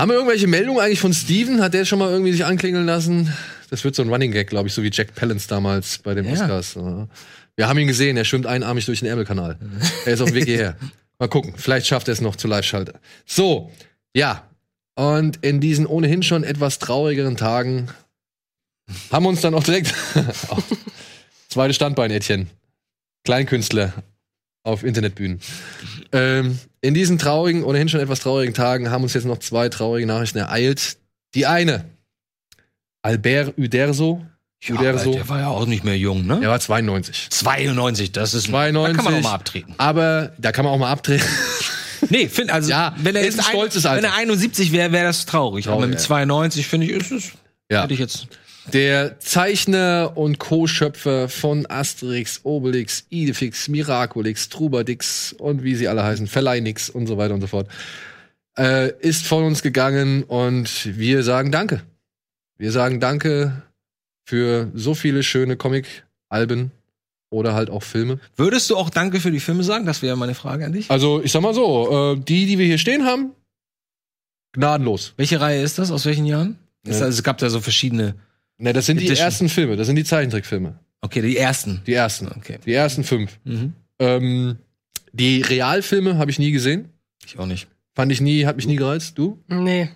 [0.00, 1.60] Haben wir irgendwelche Meldungen eigentlich von Steven?
[1.60, 3.30] Hat der schon mal irgendwie sich anklingeln lassen?
[3.68, 6.24] Das wird so ein Running Gag, glaube ich, so wie Jack Palance damals bei den
[6.24, 6.32] Ja.
[6.32, 6.74] Oscars.
[7.54, 9.58] Wir haben ihn gesehen, er schwimmt einarmig durch den Ärmelkanal.
[10.06, 10.78] Er ist auf dem Weg hierher.
[11.18, 12.98] Mal gucken, vielleicht schafft er es noch zu Live-Schalter.
[13.26, 13.70] So,
[14.16, 14.48] ja.
[14.94, 17.88] Und in diesen ohnehin schon etwas traurigeren Tagen
[19.10, 19.94] haben wir uns dann auch direkt
[21.48, 22.46] zweite Standbein, Etienne.
[23.24, 23.92] Kleinkünstler
[24.64, 25.40] auf Internetbühnen.
[26.12, 30.06] Ähm, in diesen traurigen, ohnehin schon etwas traurigen Tagen haben uns jetzt noch zwei traurige
[30.06, 30.98] Nachrichten ereilt.
[31.34, 31.84] Die eine,
[33.02, 34.24] Albert Uderzo.
[34.68, 35.12] Uderzo.
[35.12, 36.38] der war ja auch nicht mehr jung, ne?
[36.40, 37.30] Er war 92.
[37.30, 38.96] 92, das ist 92.
[38.96, 39.74] Da kann man auch mal abtreten.
[39.78, 41.26] Aber da kann man auch mal abtreten.
[42.10, 44.02] Nee, find, also Ja, wenn er ist jetzt ein stolzes Alter.
[44.02, 45.66] Wenn er 71 wäre, wäre das traurig.
[45.66, 46.04] Traurig, Aber mit ja.
[46.04, 47.32] 92 finde ich, ist es.
[47.70, 47.84] Ja.
[47.84, 48.26] Hätte ich jetzt.
[48.72, 56.28] Der Zeichner und Co-Schöpfer von Asterix, Obelix, Idefix, Miraculix, Trubadix und wie sie alle heißen,
[56.28, 57.68] Verleinix und so weiter und so fort,
[58.56, 61.82] äh, ist von uns gegangen und wir sagen Danke.
[62.56, 63.62] Wir sagen Danke
[64.24, 66.70] für so viele schöne Comic-Alben
[67.30, 68.20] oder halt auch Filme.
[68.36, 69.86] Würdest du auch Danke für die Filme sagen?
[69.86, 70.90] Das wäre meine Frage an dich.
[70.90, 73.32] Also ich sag mal so, äh, die, die wir hier stehen haben,
[74.52, 75.14] gnadenlos.
[75.16, 75.90] Welche Reihe ist das?
[75.90, 76.58] Aus welchen Jahren?
[76.86, 76.92] Ja.
[76.92, 78.14] also, es gab da so verschiedene.
[78.62, 79.24] Ne, das sind die Edition.
[79.26, 80.78] ersten Filme, das sind die Zeichentrickfilme.
[81.00, 81.82] Okay, die ersten.
[81.84, 82.28] Die ersten.
[82.28, 82.58] Okay.
[82.64, 83.40] Die ersten fünf.
[83.42, 83.72] Mhm.
[83.98, 84.56] Ähm,
[85.12, 86.88] die Realfilme habe ich nie gesehen.
[87.26, 87.66] Ich auch nicht.
[87.96, 89.18] Fand ich nie, hat mich nie gereizt.
[89.18, 89.42] Du?
[89.48, 89.90] Nee.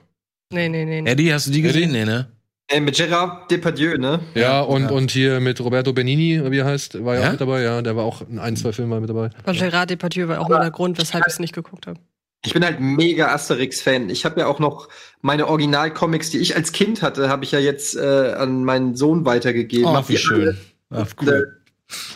[0.52, 1.00] Nee, nee, nee.
[1.00, 1.08] nee.
[1.10, 1.92] Eddie, hast du die gesehen?
[1.92, 2.26] Nee, ne?
[2.68, 4.18] Äh, mit Gerard Depardieu, ne?
[4.34, 4.90] Ja, und, ja.
[4.90, 7.26] und hier mit Roberto Benini, wie er heißt, war ja, Ja?
[7.28, 7.62] auch mit dabei.
[7.62, 9.30] Ja, der war auch in ein, zwei Filmen mal mit dabei.
[9.44, 12.00] Und Gerard Depardieu war auch mal der Grund, weshalb ich es nicht geguckt habe.
[12.46, 14.08] Ich bin halt mega Asterix-Fan.
[14.10, 14.88] Ich habe ja auch noch
[15.20, 19.24] meine Original-Comics, die ich als Kind hatte, habe ich ja jetzt äh, an meinen Sohn
[19.24, 19.86] weitergegeben.
[19.86, 20.40] Oh, Hab wie schön.
[20.40, 20.56] alle-
[20.88, 21.42] Ah, äh,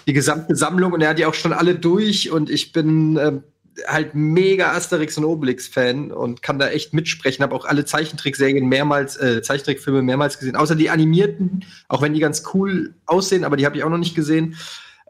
[0.07, 3.43] Die gesamte Sammlung und er hat die auch schon alle durch und ich bin ähm,
[3.87, 7.43] halt mega Asterix und Obelix-Fan und kann da echt mitsprechen.
[7.43, 12.21] Habe auch alle Zeichentrickserien mehrmals, äh, Zeichentrickfilme mehrmals gesehen, außer die animierten, auch wenn die
[12.21, 14.57] ganz cool aussehen, aber die habe ich auch noch nicht gesehen.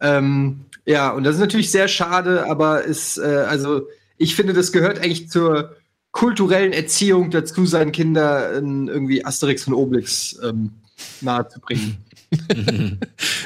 [0.01, 3.87] Ähm, ja, und das ist natürlich sehr schade, aber ist, äh, also
[4.21, 5.77] ich finde, das gehört eigentlich zur
[6.13, 10.73] kulturellen Erziehung dazu, seinen Kindern irgendwie Asterix und Obelix ähm,
[11.21, 11.97] nahezubringen.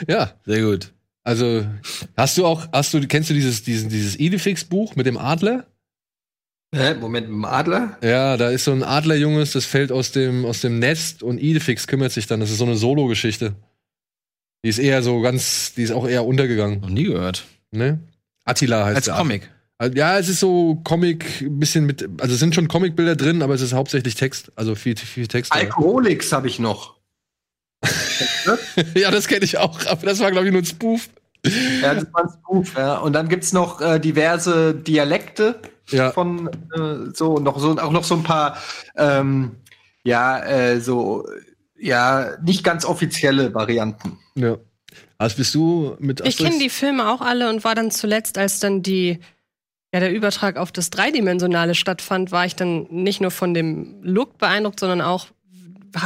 [0.08, 0.92] Ja, Sehr gut.
[1.22, 1.64] also
[2.18, 5.66] hast du auch, hast du, kennst du dieses, dieses, dieses Idefix-Buch mit dem Adler?
[6.74, 6.94] Hä?
[6.94, 7.96] Moment, mit dem Adler?
[8.02, 11.86] Ja, da ist so ein Adlerjunges, das fällt aus dem, aus dem Nest und Idefix
[11.86, 12.40] kümmert sich dann.
[12.40, 13.54] Das ist so eine Solo-Geschichte.
[14.64, 16.80] Die ist eher so ganz, die ist auch eher untergegangen.
[16.80, 17.44] Noch nie gehört.
[17.70, 18.00] Ne?
[18.44, 19.14] Attila heißt Als der.
[19.14, 19.48] Comic.
[19.78, 23.42] Also, Ja, es ist so Comic, ein bisschen mit, also es sind schon Comicbilder drin,
[23.42, 25.52] aber es ist hauptsächlich Text, also viel, viel Text.
[25.52, 26.94] Alkoholics habe ich noch.
[28.94, 31.08] ja, das kenne ich auch, aber das war, glaube ich, nur ein Spoof.
[31.82, 32.96] Ja, das war ein Spoof, ja.
[32.98, 35.60] Und dann gibt's noch äh, diverse Dialekte
[35.90, 36.10] Ja.
[36.12, 38.56] von äh, so und noch so auch noch so ein paar
[38.96, 39.56] ähm,
[40.04, 41.28] ja äh, so
[41.78, 44.18] ja nicht ganz offizielle Varianten.
[44.36, 44.56] Ja.
[45.18, 48.58] Was bist du mit Ich kenne die Filme auch alle und war dann zuletzt, als
[48.60, 49.20] dann die
[49.94, 54.38] ja, der Übertrag auf das Dreidimensionale stattfand, war ich dann nicht nur von dem Look
[54.38, 55.28] beeindruckt, sondern auch,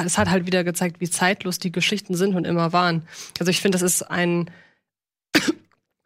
[0.05, 3.09] es hat halt wieder gezeigt, wie zeitlos die Geschichten sind und immer waren.
[3.41, 4.51] Also ich finde, das ist ein,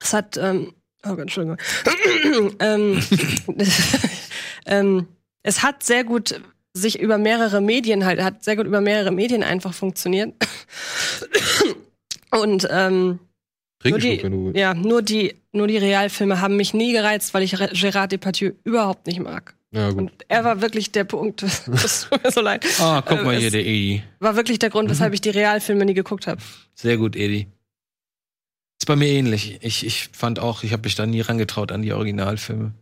[0.00, 0.72] es hat, ähm,
[1.04, 1.58] oh Gott, Entschuldigung,
[2.60, 3.02] ähm,
[4.66, 5.08] ähm,
[5.42, 6.40] es hat sehr gut
[6.74, 10.32] sich über mehrere Medien halt, hat sehr gut über mehrere Medien einfach funktioniert.
[12.30, 13.18] Und ähm,
[13.82, 14.52] Trink nur die, du.
[14.54, 19.06] ja, nur die, nur die Realfilme haben mich nie gereizt, weil ich Gérard Depardieu überhaupt
[19.06, 19.54] nicht mag.
[19.72, 19.98] Ja, gut.
[19.98, 21.42] Und er war wirklich der Punkt.
[21.66, 22.64] Das tut mir so leid.
[22.78, 24.02] Ah, guck Ähm, mal hier, der Edi.
[24.20, 26.40] War wirklich der Grund, weshalb ich die Realfilme nie geguckt habe.
[26.74, 27.46] Sehr gut, Edi.
[28.80, 29.58] Ist bei mir ähnlich.
[29.62, 32.72] Ich, ich fand auch, ich habe mich da nie rangetraut an die Originalfilme.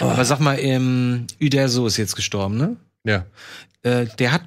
[0.00, 2.76] Aber sag mal, ähm, Uderso ist jetzt gestorben, ne?
[3.04, 3.26] Ja.
[3.84, 4.42] Äh, der hat,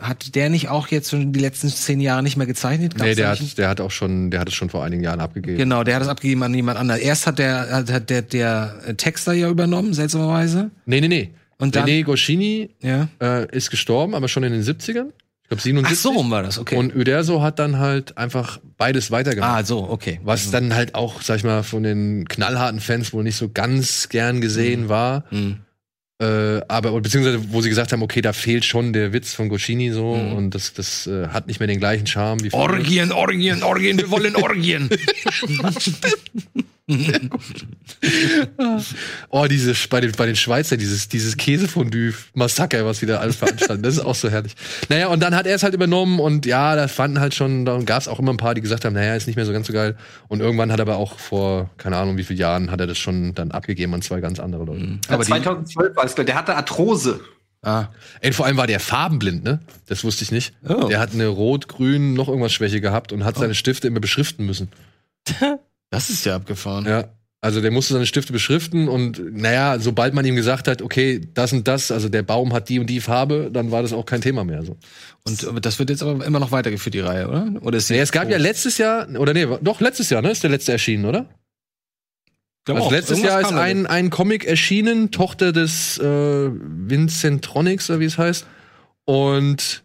[0.00, 2.94] hat der nicht auch jetzt schon die letzten zehn Jahre nicht mehr gezeichnet?
[2.94, 5.20] Gab's Nee, der hat, der hat auch schon, der hat es schon vor einigen Jahren
[5.20, 5.58] abgegeben.
[5.58, 7.00] Genau, der hat es abgegeben an jemand anderen.
[7.00, 10.72] Erst hat der, hat, hat der, der äh, Texter ja übernommen, seltsamerweise.
[10.86, 11.30] Nee, nee, nee.
[11.58, 13.06] Und dann, René Goscinny ja.
[13.20, 15.12] äh, ist gestorben, aber schon in den 70ern.
[15.42, 15.98] Ich glaube Ach 77.
[16.00, 16.74] so rum war das, okay.
[16.76, 19.60] Und Uderso hat dann halt einfach beides weitergemacht.
[19.60, 20.18] ah, so, okay.
[20.24, 24.08] Was dann halt auch, sag ich mal, von den knallharten Fans wohl nicht so ganz
[24.08, 25.24] gern gesehen war.
[25.30, 25.58] Mhm.
[26.22, 29.90] Äh, aber, beziehungsweise, wo sie gesagt haben, okay, da fehlt schon der Witz von Goscinny
[29.90, 30.32] so Mhm.
[30.34, 32.52] und das, das äh, hat nicht mehr den gleichen Charme wie.
[32.52, 34.88] Orgien, Orgien, Orgien, wir wollen Orgien.
[39.30, 43.94] Oh, diese, bei den, bei den Schweizer, dieses, dieses Käsefondue-Massaker, was wieder alles veranstalten, das
[43.94, 44.54] ist auch so herrlich.
[44.88, 47.78] Naja, und dann hat er es halt übernommen und ja, da fanden halt schon, da
[47.78, 49.66] gab es auch immer ein paar, die gesagt haben, naja, ist nicht mehr so ganz
[49.66, 49.96] so geil.
[50.28, 52.98] Und irgendwann hat er aber auch vor, keine Ahnung, wie vielen Jahren hat er das
[52.98, 54.98] schon dann abgegeben an zwei ganz andere Leute.
[55.08, 57.20] Aber die, 2012 war es, der hatte Arthrose.
[57.62, 57.86] ah,
[58.20, 59.60] Ey, vor allem war der farbenblind, ne?
[59.86, 60.52] Das wusste ich nicht.
[60.68, 60.88] Oh.
[60.88, 64.68] Der hat eine rot-grün, noch irgendwas Schwäche gehabt und hat seine Stifte immer beschriften müssen.
[65.92, 66.86] das ist ja abgefahren.
[66.86, 67.04] Ja.
[67.42, 71.52] Also der musste seine Stifte beschriften und naja, sobald man ihm gesagt hat, okay, das
[71.52, 74.20] und das, also der Baum hat die und die Farbe, dann war das auch kein
[74.20, 74.62] Thema mehr.
[74.62, 74.76] So.
[75.24, 77.52] Und äh, das wird jetzt aber immer noch weitergeführt, die Reihe, oder?
[77.60, 80.30] Oder ist Nee, es gab ja letztes Jahr, oder nee, doch letztes Jahr, ne?
[80.30, 81.26] Ist der letzte erschienen, oder?
[82.68, 88.18] Also letztes Jahr ist ein, ein Comic erschienen, Tochter des äh, Vincentronics, oder wie es
[88.18, 88.46] heißt.
[89.04, 89.82] Und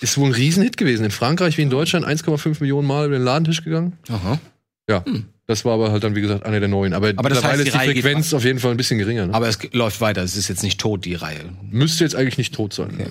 [0.00, 1.04] ist wohl ein Riesenhit gewesen.
[1.04, 3.98] In Frankreich wie in Deutschland 1,5 Millionen Mal über den Ladentisch gegangen.
[4.08, 4.40] Aha.
[4.88, 5.04] Ja.
[5.46, 6.94] Das war aber halt dann, wie gesagt, einer der neuen.
[6.94, 8.98] Aber, Aber das mittlerweile heißt, die ist die Reihe Frequenz auf jeden Fall ein bisschen
[8.98, 9.26] geringer.
[9.26, 9.34] Ne?
[9.34, 11.52] Aber es läuft weiter, es ist jetzt nicht tot, die Reihe.
[11.70, 12.92] Müsste jetzt eigentlich nicht tot sein.
[12.94, 13.10] Okay.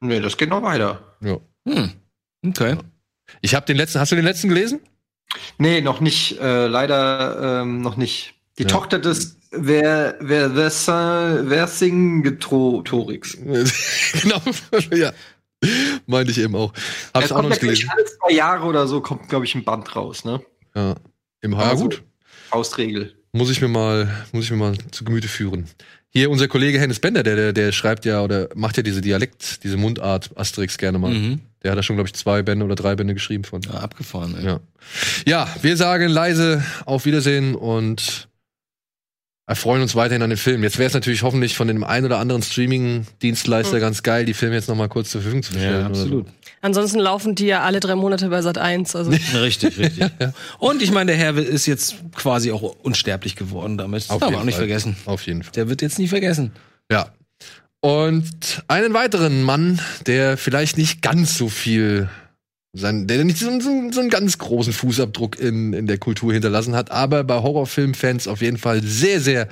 [0.00, 1.00] Nee, das geht noch weiter.
[1.20, 1.38] Ja.
[1.68, 1.90] Hm.
[2.46, 2.76] Okay.
[3.40, 4.80] Ich habe den letzten, hast du den letzten gelesen?
[5.58, 6.38] Nee, noch nicht.
[6.40, 8.34] Äh, leider ähm, noch nicht.
[8.58, 8.68] Die Ja.
[8.68, 13.36] Tochter des Ver, Ver, Versin- Vercingetorix.
[14.22, 14.40] genau.
[14.96, 15.12] ja.
[16.06, 16.72] Meinte ich eben auch.
[17.14, 17.90] Hab's auch noch kommt nicht gelesen.
[17.92, 20.40] alle zwei Jahre oder so kommt, glaube ich, ein Band raus, ne?
[20.74, 20.96] Ja.
[21.42, 22.02] Im ja, Also- gut.
[22.48, 23.14] Faustregel.
[23.34, 25.66] Muss ich mir mal, muss ich mir mal zu Gemüte führen.
[26.10, 29.64] Hier unser Kollege Hennes Bender, der, der, der schreibt ja oder macht ja diese Dialekt,
[29.64, 31.14] diese Mundart Asterix gerne mal.
[31.14, 31.40] Mhm.
[31.62, 33.62] Der hat da schon, glaube ich, zwei Bände oder drei Bände geschrieben von.
[33.62, 34.44] Ja, abgefahren, ey.
[34.44, 34.60] Ja.
[35.26, 38.28] Ja, wir sagen leise auf Wiedersehen und
[39.46, 40.62] erfreuen uns weiterhin an den Film.
[40.62, 44.54] Jetzt wäre es natürlich hoffentlich von dem einen oder anderen Streaming-Dienstleister ganz geil, die Filme
[44.54, 45.80] jetzt noch mal kurz zur Verfügung zu stellen.
[45.80, 46.02] Ja, oder so.
[46.04, 46.26] absolut.
[46.60, 48.94] Ansonsten laufen die ja alle drei Monate bei Sat 1.
[48.94, 50.10] Also Richtig, richtig.
[50.58, 54.04] Und ich meine, der Herr ist jetzt quasi auch unsterblich geworden damit.
[54.10, 54.66] Auf Darf man jeden auch nicht Fall.
[54.66, 54.96] vergessen.
[55.06, 55.52] Auf jeden Fall.
[55.52, 56.52] Der wird jetzt nie vergessen.
[56.90, 57.08] Ja.
[57.80, 62.08] Und einen weiteren Mann, der vielleicht nicht ganz so viel,
[62.72, 66.74] sein, der nicht so, so, so einen ganz großen Fußabdruck in, in der Kultur hinterlassen
[66.74, 69.48] hat, aber bei Horrorfilmfans auf jeden Fall sehr, sehr,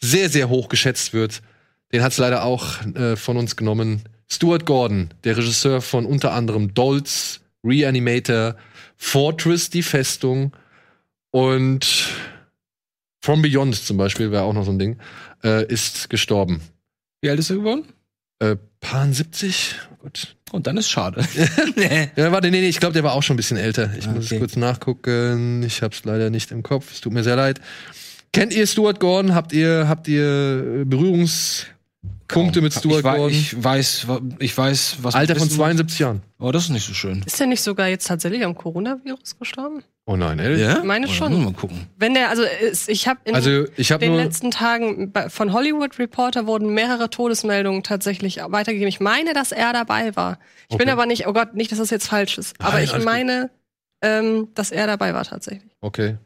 [0.00, 1.42] sehr, sehr hoch geschätzt wird.
[1.92, 4.02] Den hat es leider auch äh, von uns genommen.
[4.30, 8.56] Stuart Gordon, der Regisseur von unter anderem Dolls, Reanimator,
[8.96, 10.52] Fortress, die Festung
[11.30, 12.08] und
[13.20, 14.98] From Beyond zum Beispiel, wäre auch noch so ein Ding,
[15.44, 16.60] äh, ist gestorben.
[17.20, 17.84] Wie alt ist er geworden?
[18.38, 19.76] Äh, Paar 70?
[19.92, 20.36] Oh Gott.
[20.52, 21.24] Und dann ist schade.
[21.76, 22.10] nee.
[22.14, 23.90] Ja, warte, nee, nee, ich glaube, der war auch schon ein bisschen älter.
[23.98, 24.34] Ich Ah, muss okay.
[24.36, 25.62] es kurz nachgucken.
[25.62, 26.92] Ich hab's leider nicht im Kopf.
[26.92, 27.60] Es tut mir sehr leid.
[28.32, 29.34] Kennt ihr Stuart Gordon?
[29.34, 31.66] Habt ihr, habt ihr Berührungs
[32.28, 33.30] Punkte mit Stuart ich, Gordon.
[33.30, 34.06] ich weiß,
[34.38, 36.22] ich weiß, was Alter von wissen 72 Jahren.
[36.38, 37.22] Oh, das ist nicht so schön.
[37.26, 39.82] Ist der nicht sogar jetzt tatsächlich am Coronavirus gestorben?
[40.06, 40.60] Oh nein, ey.
[40.60, 40.82] Ja?
[40.82, 41.44] meine Oh, schon.
[41.44, 41.86] Mal gucken.
[41.98, 42.42] Wenn der, also
[42.86, 47.82] ich habe in Also ich habe den letzten Tagen von Hollywood Reporter wurden mehrere Todesmeldungen
[47.82, 48.88] tatsächlich weitergegeben.
[48.88, 50.38] Ich meine, dass er dabei war.
[50.70, 50.92] Ich bin Okay.
[50.92, 52.56] aber nicht, oh Gott, nicht, dass das jetzt falsch ist.
[52.60, 53.12] Aber Nein, ich alles gut.
[53.12, 53.50] meine,
[54.00, 55.70] ähm, dass er dabei war tatsächlich.
[55.82, 56.16] Okay.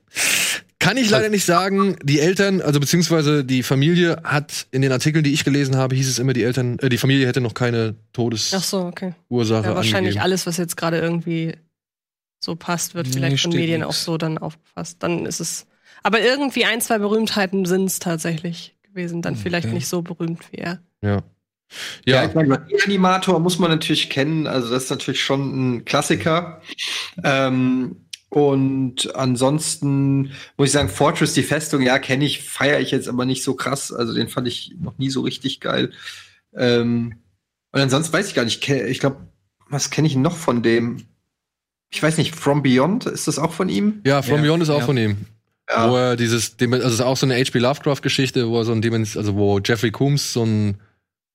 [0.79, 5.24] Kann ich leider nicht sagen, die Eltern, also beziehungsweise die Familie hat in den Artikeln,
[5.24, 7.95] die ich gelesen habe, hieß es immer, die Eltern, äh, die Familie hätte noch keine
[7.99, 9.14] Ach Todesursache so, okay.
[9.31, 10.20] ja, Ja, wahrscheinlich angegeben.
[10.20, 11.55] alles, was jetzt gerade irgendwie
[12.39, 13.89] so passt, wird Nee, vielleicht von steht Medien nix.
[13.89, 14.99] auch so dann aufgefasst.
[15.03, 15.66] Dann ist es.
[16.03, 19.22] Aber irgendwie ein, zwei Berühmtheiten sind es tatsächlich gewesen.
[19.22, 19.74] Dann vielleicht Okay.
[19.74, 20.81] nicht so berühmt wie er.
[21.03, 21.22] Ja.
[22.05, 24.47] Ja, Ja, ich meine, Animator muss man natürlich kennen.
[24.47, 26.61] Also das ist natürlich schon ein Klassiker.
[27.24, 33.09] Ähm, und ansonsten muss ich sagen, Fortress, die Festung, ja, kenne ich, feiere ich jetzt
[33.09, 33.93] aber nicht so krass.
[33.93, 35.93] Also den fand ich noch nie so richtig geil.
[36.55, 37.16] Ähm,
[37.72, 38.68] und ansonsten weiß ich gar nicht.
[38.68, 39.29] Ich glaube,
[39.68, 41.05] was kenne ich noch von dem?
[41.91, 44.01] Ich weiß nicht, From Beyond, ist das auch von ihm?
[44.05, 44.87] ja, From Ja, Beyond ist auch ja.
[44.87, 45.16] von ihm.
[45.68, 45.91] Ja.
[45.91, 47.59] Wo er dieses, also es ist auch so eine H.P.
[47.59, 50.81] Lovecraft-Geschichte, wo er so ein Dimens also wo Jeffrey Combs so ein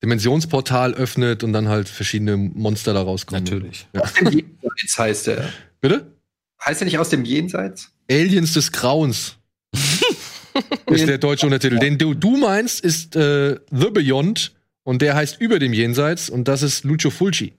[0.03, 3.43] Dimensionsportal öffnet und dann halt verschiedene Monster da rauskommen.
[3.43, 3.87] Natürlich.
[3.93, 4.03] Ja.
[4.29, 5.49] Jenseits heißt er.
[5.79, 6.10] Bitte?
[6.65, 7.91] Heißt er nicht aus dem Jenseits?
[8.09, 9.35] Aliens des Grauens.
[10.87, 11.79] ist der deutsche Untertitel.
[11.79, 14.53] Den du, du meinst, ist äh, The Beyond
[14.83, 17.53] und der heißt Über dem Jenseits und das ist Lucio Fulci.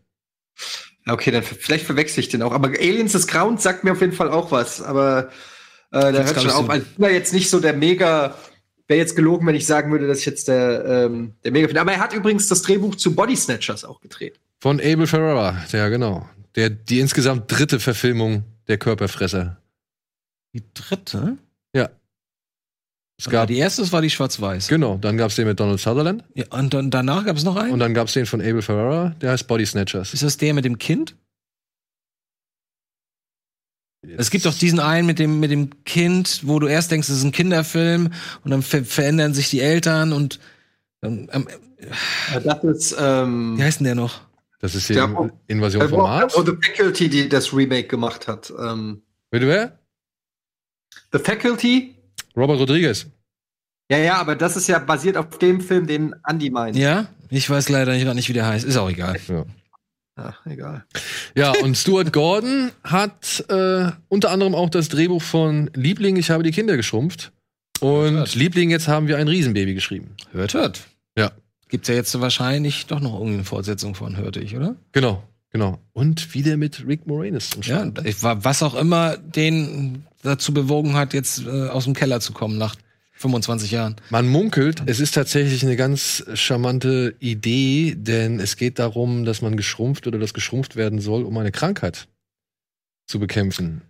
[1.08, 2.52] Okay, dann vielleicht verwechsel ich den auch.
[2.52, 4.80] Aber Aliens des Grauens sagt mir auf jeden Fall auch was.
[4.82, 5.30] Aber
[5.90, 6.66] äh, da hört schon auf.
[6.66, 8.36] so- Also, ich bin da jetzt nicht so der mega.
[8.88, 11.78] Wäre jetzt gelogen, wenn ich sagen würde, dass ich jetzt der, ähm, der mega bin.
[11.78, 14.38] Aber er hat übrigens das Drehbuch zu Body Snatchers auch gedreht.
[14.60, 16.28] Von Abel Ferrara, ja genau.
[16.56, 19.56] Der, die insgesamt dritte Verfilmung der Körperfresser.
[20.54, 21.38] Die dritte?
[23.18, 24.66] Es Ja, gab, die erste war die schwarz-weiß.
[24.68, 27.54] genau, dann gab es den mit Donald Sutherland Ja, und dann, danach gab es noch
[27.56, 27.70] einen?
[27.72, 30.12] und dann gab es den von Abel Ferrara, der heißt Body Snatchers.
[30.12, 31.14] ist das der mit dem Kind?
[34.16, 37.18] Es gibt doch diesen einen mit dem, mit dem Kind, wo du erst denkst, es
[37.18, 38.10] ist ein Kinderfilm
[38.42, 40.40] und dann ver verändern sich die Eltern und
[41.00, 41.46] dann, ähm,
[42.42, 44.22] Das ist, ähm, wie heißt denn der noch?
[44.62, 46.34] Das ist die Ja, Invasion wo, Mars.
[46.36, 48.52] wo The Faculty die das Remake gemacht hat.
[48.58, 49.78] Ähm, Bitte wer?
[51.12, 51.94] The Faculty?
[52.36, 53.06] Robert Rodriguez.
[53.90, 56.76] Ja, ja, aber das ist ja basiert auf dem Film, den Andy meint.
[56.76, 57.08] Ja?
[57.28, 58.64] Ich weiß leider nicht, nicht wie der heißt.
[58.64, 59.18] Ist auch egal.
[59.28, 59.44] Ja.
[60.16, 60.84] Ja, egal.
[61.34, 66.42] Ja, und Stuart Gordon hat äh, unter anderem auch das Drehbuch von Liebling, ich habe
[66.42, 67.32] die Kinder geschrumpft.
[67.80, 68.34] Und Hört.
[68.34, 70.14] Liebling, jetzt haben wir ein Riesenbaby geschrieben.
[70.30, 70.82] Hört, hört.
[71.72, 71.76] Ja.
[71.78, 74.76] Gibt's ja jetzt wahrscheinlich doch noch irgendeine Fortsetzung von, hörte ich, oder?
[74.92, 75.78] Genau, genau.
[75.92, 77.50] Und wieder mit Rick Moranis.
[77.62, 82.20] Ja, ich war, was auch immer den dazu bewogen hat, jetzt äh, aus dem Keller
[82.20, 82.76] zu kommen nach
[83.12, 83.96] 25 Jahren.
[84.10, 89.56] Man munkelt, es ist tatsächlich eine ganz charmante Idee, denn es geht darum, dass man
[89.56, 92.08] geschrumpft oder dass geschrumpft werden soll, um eine Krankheit
[93.06, 93.82] zu bekämpfen.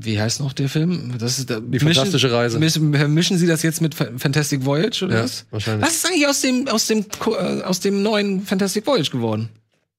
[0.00, 1.14] Wie heißt noch der Film?
[1.18, 2.58] Das ist der, Die fantastische Reise.
[2.58, 5.46] Mischen, Sie das jetzt mit Fa- Fantastic Voyage oder Ja, was?
[5.50, 5.86] wahrscheinlich.
[5.86, 9.48] Was ist eigentlich aus dem, aus dem, äh, aus dem neuen Fantastic Voyage geworden?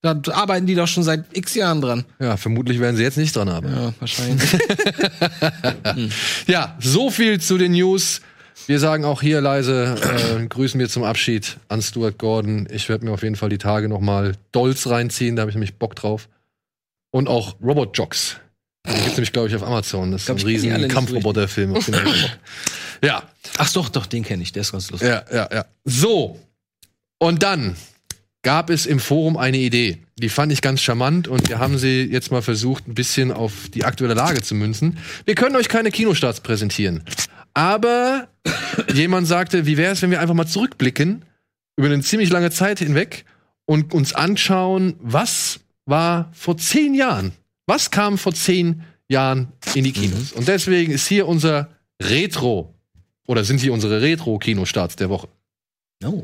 [0.03, 2.05] Da arbeiten die doch schon seit x Jahren dran.
[2.19, 3.75] Ja, vermutlich werden sie jetzt nicht dran arbeiten.
[3.75, 4.49] Ja, wahrscheinlich.
[6.47, 8.21] Ja, so viel zu den News.
[8.67, 9.95] Wir sagen auch hier leise,
[10.39, 12.67] äh, grüßen wir zum Abschied an Stuart Gordon.
[12.71, 15.55] Ich werde mir auf jeden Fall die Tage noch mal Dolls reinziehen, da habe ich
[15.55, 16.29] nämlich Bock drauf.
[17.11, 18.37] Und auch Robot Jocks.
[18.87, 20.11] Den gibt's nämlich, glaube ich, auf Amazon.
[20.11, 21.77] Das ist Glaub, ein riesen Kampfroboterfilm.
[23.03, 23.23] Ja,
[23.57, 25.09] Ach doch, doch, den kenne ich, der ist ganz lustig.
[25.09, 25.65] ja, ja, ja.
[25.83, 26.39] So.
[27.19, 27.75] Und dann
[28.41, 29.99] gab es im Forum eine Idee.
[30.17, 33.69] Die fand ich ganz charmant und wir haben sie jetzt mal versucht, ein bisschen auf
[33.73, 34.97] die aktuelle Lage zu münzen.
[35.25, 37.03] Wir können euch keine Kinostarts präsentieren.
[37.53, 38.27] Aber
[38.93, 41.25] jemand sagte, wie wäre es, wenn wir einfach mal zurückblicken
[41.77, 43.25] über eine ziemlich lange Zeit hinweg
[43.65, 47.33] und uns anschauen, was war vor zehn Jahren?
[47.67, 50.31] Was kam vor zehn Jahren in die Kinos?
[50.33, 51.69] Und deswegen ist hier unser
[52.01, 52.75] Retro
[53.27, 55.27] oder sind hier unsere Retro-Kinostarts der Woche.
[56.03, 56.23] Oh.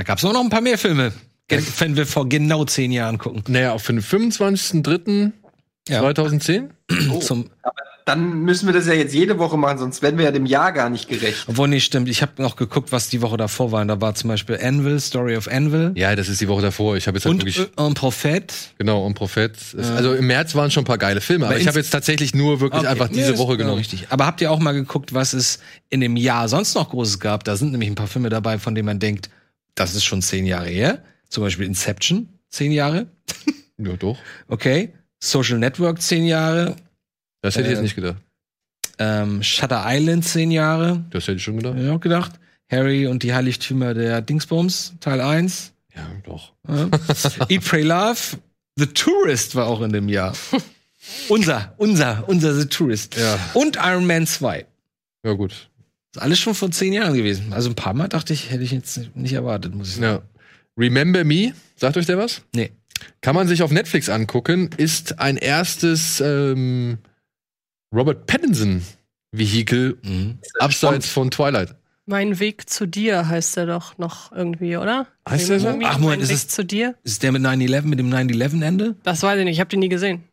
[0.00, 1.12] Da gab's auch noch ein paar mehr Filme,
[1.78, 3.42] wenn wir vor genau zehn Jahren gucken.
[3.48, 5.32] Naja, auch für den 25.03.2010?
[5.90, 7.20] Ja.
[7.20, 7.50] Zum,
[8.06, 10.72] Dann müssen wir das ja jetzt jede Woche machen, sonst werden wir ja dem Jahr
[10.72, 11.44] gar nicht gerecht.
[11.48, 12.08] obwohl, nee, stimmt.
[12.08, 13.82] Ich habe noch geguckt, was die Woche davor war.
[13.82, 15.92] Und Da war zum Beispiel Anvil, Story of Anvil.
[15.96, 16.96] Ja, das ist die Woche davor.
[16.96, 17.58] Ich habe jetzt halt Und wirklich.
[17.76, 18.54] äh, Un Prophet.
[18.78, 19.54] Genau, und Prophet.
[19.76, 21.90] Es- Also im März waren schon ein paar geile Filme, aber Aber ich habe jetzt
[21.90, 22.90] tatsächlich nur wirklich Okay.
[22.90, 23.78] einfach Nee, diese ist Woche genau genommen.
[23.80, 24.06] Richtig.
[24.08, 25.58] Aber habt ihr auch mal geguckt, was es
[25.90, 27.44] in dem Jahr sonst noch Großes gab?
[27.44, 29.28] Da sind nämlich ein paar Filme dabei, von denen man denkt,
[29.74, 31.02] das ist schon zehn Jahre her.
[31.28, 33.06] Zum Beispiel Inception, zehn Jahre.
[33.82, 34.18] Ja, doch.
[34.46, 34.92] Okay.
[35.20, 36.76] Social Network, zehn Jahre.
[37.40, 38.16] Das hätte ich Äh, jetzt nicht gedacht.
[38.98, 41.02] Ähm, Shutter Island, zehn Jahre.
[41.08, 41.78] Das hätte ich schon gedacht.
[41.78, 42.32] Ich auch gedacht.
[42.70, 45.72] Harry und die Heiligtümer der Dingsbums, Teil 1.
[45.96, 46.52] Ja, doch.
[46.68, 46.88] Ja.
[47.48, 48.18] Eat, Pray, Love.
[48.76, 50.34] The Tourist war auch in dem Jahr.
[51.30, 53.16] unser, unser, unser The Tourist.
[53.16, 53.38] Ja.
[53.54, 54.66] Und Iron Man 2.
[55.24, 55.69] Ja, gut.
[56.12, 57.52] Das ist alles schon vor zehn Jahren gewesen.
[57.52, 60.04] Also ein paar Mal dachte ich, hätte ich jetzt nicht erwartet, muss ich sagen.
[60.04, 60.22] Ja.
[60.76, 62.42] Remember Me, sagt euch der was?
[62.54, 62.70] Nee.
[63.20, 66.98] Kann man sich auf Netflix angucken, ist ein erstes ähm,
[67.94, 70.38] Robert Pattinson-Vehikel Mhm.
[70.58, 71.74] abseits von Twilight.
[72.06, 75.06] Mein Weg zu dir heißt er doch noch irgendwie, oder?
[75.28, 75.68] Heißt der so?
[75.68, 76.96] Ach, Moment, mein ist Weg es- zu dir?
[77.04, 78.96] Ist der mit 9-11, mit dem 9-11-Ende?
[79.04, 80.24] Das weiß ich nicht, ich habe den nie gesehen.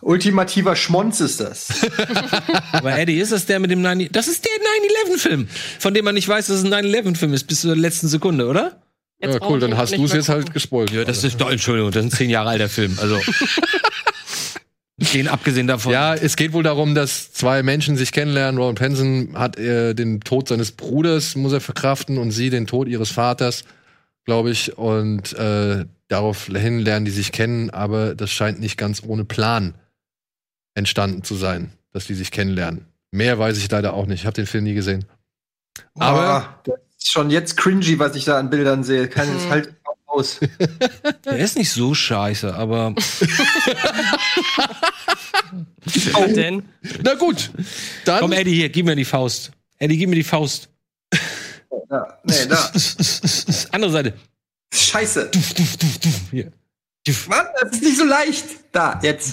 [0.00, 1.68] Ultimativer Schmonz ist das.
[2.72, 6.14] Aber Eddie, ist das der mit dem 9 Das ist der 9-11-Film, von dem man
[6.14, 8.80] nicht weiß, dass es ein 9-11-Film ist, bis zur letzten Sekunde, oder?
[9.20, 10.92] Jetzt ja, cool, dann hast du es jetzt halt gespoilt.
[10.92, 12.96] Ja, das ist doch, Entschuldigung, das ist ein zehn Jahre alter Film.
[13.00, 13.18] Also.
[15.14, 15.92] Den abgesehen davon.
[15.92, 18.60] Ja, es geht wohl darum, dass zwei Menschen sich kennenlernen.
[18.60, 22.88] Ron Penson hat äh, den Tod seines Bruders, muss er verkraften, und sie den Tod
[22.88, 23.62] ihres Vaters,
[24.24, 24.76] glaube ich.
[24.76, 29.74] Und äh, daraufhin lernen die sich kennen, aber das scheint nicht ganz ohne Plan
[30.78, 32.86] entstanden zu sein, dass die sich kennenlernen.
[33.10, 34.20] Mehr weiß ich leider auch nicht.
[34.20, 35.04] Ich habe den Film nie gesehen.
[35.98, 39.08] Aber das ist schon jetzt cringy, was ich da an Bildern sehe.
[39.08, 39.50] Kann es Hm.
[39.50, 39.74] halt
[40.06, 40.40] aus.
[41.24, 42.94] Der ist nicht so scheiße, aber
[46.12, 46.62] Was denn?
[47.02, 47.50] na gut,
[48.04, 49.52] dann komm, Eddie, hier, gib mir die Faust.
[49.78, 50.68] Eddie, gib mir die Faust.
[51.90, 52.70] Ja, nee, da.
[53.72, 54.14] Andere Seite.
[54.74, 55.30] Scheiße.
[56.30, 56.52] Hier.
[57.28, 58.44] Mann, das ist nicht so leicht.
[58.72, 59.32] Da, jetzt.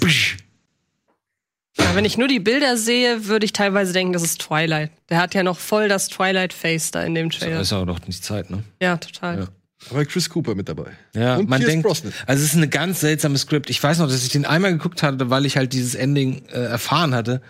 [1.77, 4.91] Ja, wenn ich nur die Bilder sehe, würde ich teilweise denken, das ist Twilight.
[5.09, 7.59] Der hat ja noch voll das Twilight-Face da in dem Trailer.
[7.61, 8.63] ist aber doch nicht Zeit, ne?
[8.81, 9.39] Ja, total.
[9.39, 9.47] Ja.
[9.91, 10.91] aber Chris Cooper mit dabei.
[11.13, 12.13] Ja, Und man Pierce denkt, Brosnan.
[12.27, 13.69] also es ist eine ganz seltsame Skript.
[13.69, 16.59] Ich weiß noch, dass ich den einmal geguckt hatte, weil ich halt dieses Ending äh,
[16.63, 17.41] erfahren hatte.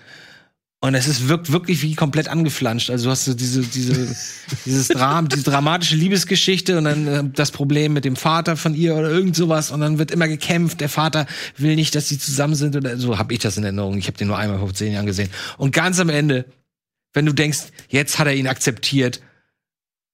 [0.85, 2.91] Und es ist wirkt wirklich wie komplett angeflanscht.
[2.91, 4.15] Also du hast so diese, diese,
[4.65, 8.95] dieses Dram, diese dramatische Liebesgeschichte und dann äh, das Problem mit dem Vater von ihr
[8.95, 10.81] oder irgend sowas und dann wird immer gekämpft.
[10.81, 11.25] Der Vater
[11.57, 13.97] will nicht, dass sie zusammen sind oder so habe ich das in Erinnerung.
[13.97, 15.31] Ich habe den nur einmal vor zehn Jahren gesehen.
[15.57, 16.45] Und ganz am Ende,
[17.13, 19.21] wenn du denkst, jetzt hat er ihn akzeptiert,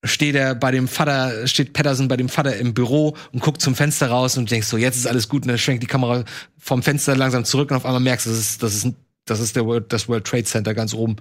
[0.06, 3.76] steht er bei dem Vater, steht Patterson bei dem Vater im Büro und guckt zum
[3.76, 6.24] Fenster raus und denkst so, jetzt ist alles gut und dann schwenkt die Kamera
[6.58, 8.96] vom Fenster langsam zurück und auf einmal merkst du, das ist, das ist, ein-
[9.26, 11.18] das ist der World, das World Trade Center ganz oben.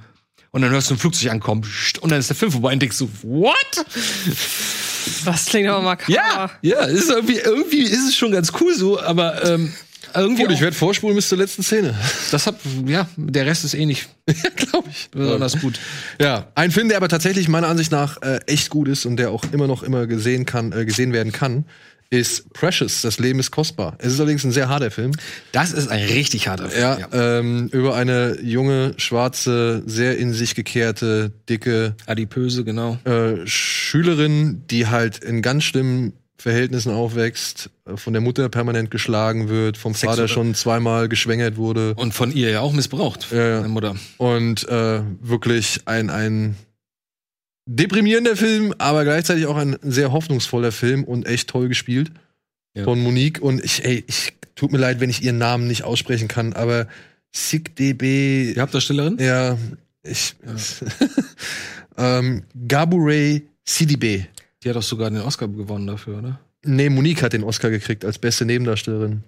[0.52, 1.64] Und dann hörst du ein Flugzeug ankommen
[2.00, 3.84] und dann ist der Film vorbei und denkst so, what?
[5.24, 6.12] Das klingt aber makaber.
[6.12, 9.72] Ja, ja, ist irgendwie, irgendwie ist es schon ganz cool so, aber ähm,
[10.14, 11.94] irgendwie Gut, ich werde vorspulen bis zur letzten Szene.
[12.30, 12.56] das hat,
[12.86, 14.08] ja, der Rest ist eh nicht
[14.56, 15.08] Glaube ich.
[15.10, 15.78] besonders gut.
[16.20, 19.30] Ja, ein Film, der aber tatsächlich meiner Ansicht nach äh, echt gut ist und der
[19.30, 21.64] auch immer noch immer gesehen kann, äh, gesehen werden kann,
[22.12, 23.02] ist Precious.
[23.02, 23.94] Das Leben ist kostbar.
[23.98, 25.12] Es ist allerdings ein sehr harter Film.
[25.52, 26.82] Das ist ein richtig harter Film.
[26.82, 32.98] Ja, Ähm, über eine junge, schwarze, sehr in sich gekehrte, dicke Adipöse, genau.
[33.04, 39.48] äh, Schülerin, die halt in ganz schlimmen Verhältnissen aufwächst, äh, von der Mutter permanent geschlagen
[39.48, 40.28] wird, vom Vater Sexuell.
[40.28, 41.94] schon zweimal geschwängert wurde.
[41.94, 43.28] Und von ihr ja auch missbraucht.
[43.30, 43.56] Ja, ja.
[43.60, 43.96] Meine Mutter.
[44.16, 46.56] Und äh, wirklich ein, ein
[47.66, 52.10] deprimierender Film, aber gleichzeitig auch ein sehr hoffnungsvoller Film und echt toll gespielt
[52.74, 52.84] Ja.
[52.84, 53.40] von Monique.
[53.42, 56.86] Und ich, ey, ich tut mir leid, wenn ich ihren Namen nicht aussprechen kann, aber
[57.32, 59.18] SIGDB, Die Hauptdarstellerin?
[59.20, 59.56] ja,
[60.02, 60.34] ich,
[61.96, 64.24] ähm, Gabouret CDB.
[64.62, 66.40] Die hat doch sogar den Oscar gewonnen dafür, oder?
[66.64, 69.22] Nee, Monique hat den Oscar gekriegt als beste Nebendarstellerin.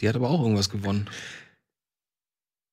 [0.00, 1.08] Die hat aber auch irgendwas gewonnen.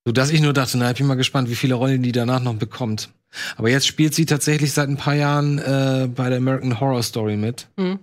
[0.06, 2.42] So dass ich nur dachte, na, ich bin mal gespannt, wie viele Rollen die danach
[2.42, 3.10] noch bekommt.
[3.56, 7.38] Aber jetzt spielt sie tatsächlich seit ein paar Jahren äh, bei der American Horror Story
[7.38, 8.00] mit Hm.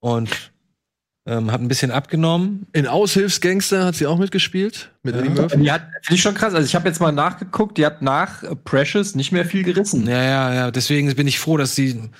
[0.00, 0.30] und
[1.26, 2.66] ähm, hat ein bisschen abgenommen.
[2.72, 5.22] In Aushilfsgangster hat sie auch mitgespielt mit Ja.
[5.22, 5.56] Eddie Murphy.
[5.58, 6.54] Die hat, finde ich schon krass.
[6.54, 10.06] Also ich habe jetzt mal nachgeguckt, die hat nach Precious nicht mehr viel gerissen.
[10.06, 10.70] Ja, ja, ja.
[10.70, 12.10] Deswegen bin ich froh, dass sie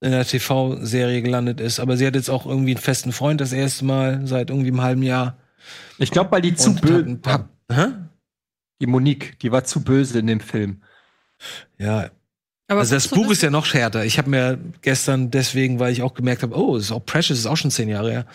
[0.00, 1.78] in der TV-Serie gelandet ist.
[1.80, 4.82] Aber sie hat jetzt auch irgendwie einen festen Freund das erste Mal seit irgendwie einem
[4.82, 5.36] halben Jahr.
[5.98, 7.18] Ich glaube, weil die zu böse?
[8.80, 10.82] Die Monique, die war zu böse in dem Film.
[11.78, 12.10] Ja.
[12.66, 14.04] Aber also das Buch ist ja noch härter.
[14.04, 17.38] Ich habe mir gestern deswegen, weil ich auch gemerkt habe, oh, es ist auch Precious,
[17.38, 18.26] ist auch schon zehn Jahre her.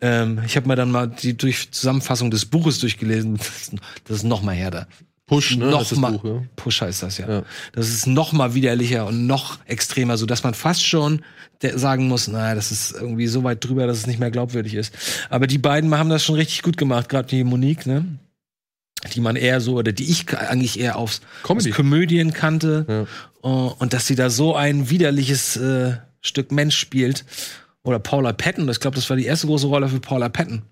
[0.00, 3.36] Ähm, ich habe mir dann mal die durch Zusammenfassung des Buches durchgelesen.
[3.36, 3.74] Das ist,
[4.04, 4.86] das ist noch mal härter.
[5.32, 5.66] Push, ne?
[5.66, 6.42] noch das ist das mal, Buch, ja.
[6.56, 7.28] Push heißt das ja.
[7.28, 7.42] Ja.
[7.72, 11.22] Das ist noch mal widerlicher und noch extremer, so dass man fast schon
[11.74, 14.92] sagen muss, naja, das ist irgendwie so weit drüber, dass es nicht mehr glaubwürdig ist.
[15.30, 18.04] Aber die beiden haben das schon richtig gut gemacht, gerade die Monique, ne?
[19.14, 21.70] Die man eher so, oder die ich eigentlich eher aufs Comedy.
[21.70, 22.84] aus Komödien kannte.
[22.88, 23.48] Ja.
[23.48, 27.24] Uh, und dass sie da so ein widerliches äh, Stück Mensch spielt.
[27.82, 30.62] Oder Paula Patton, ich glaube, das war die erste große Rolle für Paula Patton.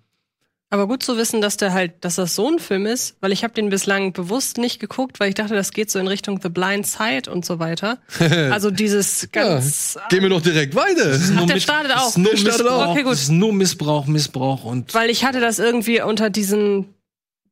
[0.73, 3.43] Aber gut zu wissen, dass der halt, dass das so ein Film ist, weil ich
[3.43, 6.49] habe den bislang bewusst nicht geguckt, weil ich dachte, das geht so in Richtung The
[6.49, 7.99] Blind Side und so weiter.
[8.51, 9.99] Also dieses ganz.
[10.11, 11.19] Gehen wir doch direkt weiter.
[11.37, 12.09] Ach, der startet Das auch.
[12.11, 12.91] ist nur Der startet Missbrauch, auch.
[12.93, 13.13] Okay, gut.
[13.13, 16.87] Das ist nur Missbrauch, Missbrauch und Weil ich hatte das irgendwie unter diesen,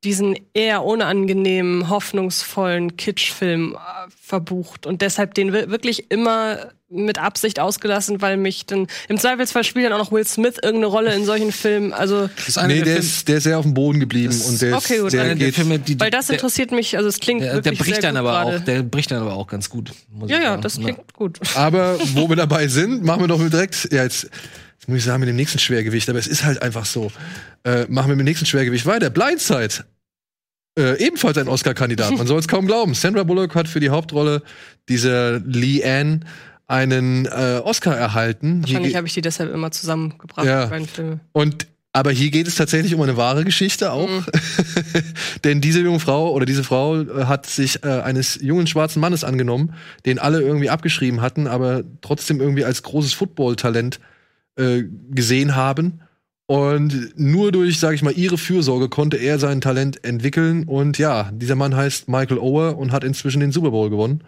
[0.03, 3.77] diesen eher unangenehmen, hoffnungsvollen Kitschfilm äh,
[4.21, 9.63] verbucht und deshalb den wi- wirklich immer mit Absicht ausgelassen, weil mich dann im Zweifelsfall
[9.63, 11.93] spielt dann auch noch Will Smith irgendeine Rolle in solchen Filmen.
[11.93, 14.29] Also das ist einer Nee, der, der ist, der ist sehr auf dem Boden geblieben
[14.31, 15.53] Das- und der, Okay, ist, gut, der der geht.
[15.55, 18.11] Filme, die, weil das der, interessiert mich, also es klingt der, der wirklich bricht sehr
[18.13, 19.91] dann gut aber auch, der bricht dann aber auch ganz gut.
[20.11, 20.61] muss Ja, ich ja, sagen.
[20.63, 21.39] das klingt gut.
[21.55, 24.27] Aber wo wir dabei sind, machen wir doch direkt, ja, jetzt
[24.89, 27.11] muss ich sagen, mit dem nächsten Schwergewicht, aber es ist halt einfach so.
[27.63, 29.09] Äh, machen wir mit dem nächsten Schwergewicht weiter.
[29.09, 29.85] Blindside.
[30.77, 32.11] Äh, ebenfalls ein Oscar-Kandidat.
[32.17, 32.93] Man soll es kaum glauben.
[32.93, 34.43] Sandra Bullock hat für die Hauptrolle
[34.87, 36.25] dieser Lee Ann
[36.67, 38.61] einen äh, Oscar erhalten.
[38.61, 40.69] Wahrscheinlich habe ich die deshalb immer zusammengebracht, Ja.
[41.31, 44.07] Und aber hier geht es tatsächlich um eine wahre Geschichte auch.
[44.07, 44.25] Mhm.
[45.43, 49.23] Denn diese junge Frau oder diese Frau äh, hat sich äh, eines jungen schwarzen Mannes
[49.23, 49.73] angenommen,
[50.05, 53.99] den alle irgendwie abgeschrieben hatten, aber trotzdem irgendwie als großes Football-Talent
[54.59, 56.01] äh, gesehen haben.
[56.45, 60.63] Und nur durch, sage ich mal, ihre Fürsorge konnte er sein Talent entwickeln.
[60.63, 64.23] Und ja, dieser Mann heißt Michael Ower und hat inzwischen den Super Bowl gewonnen.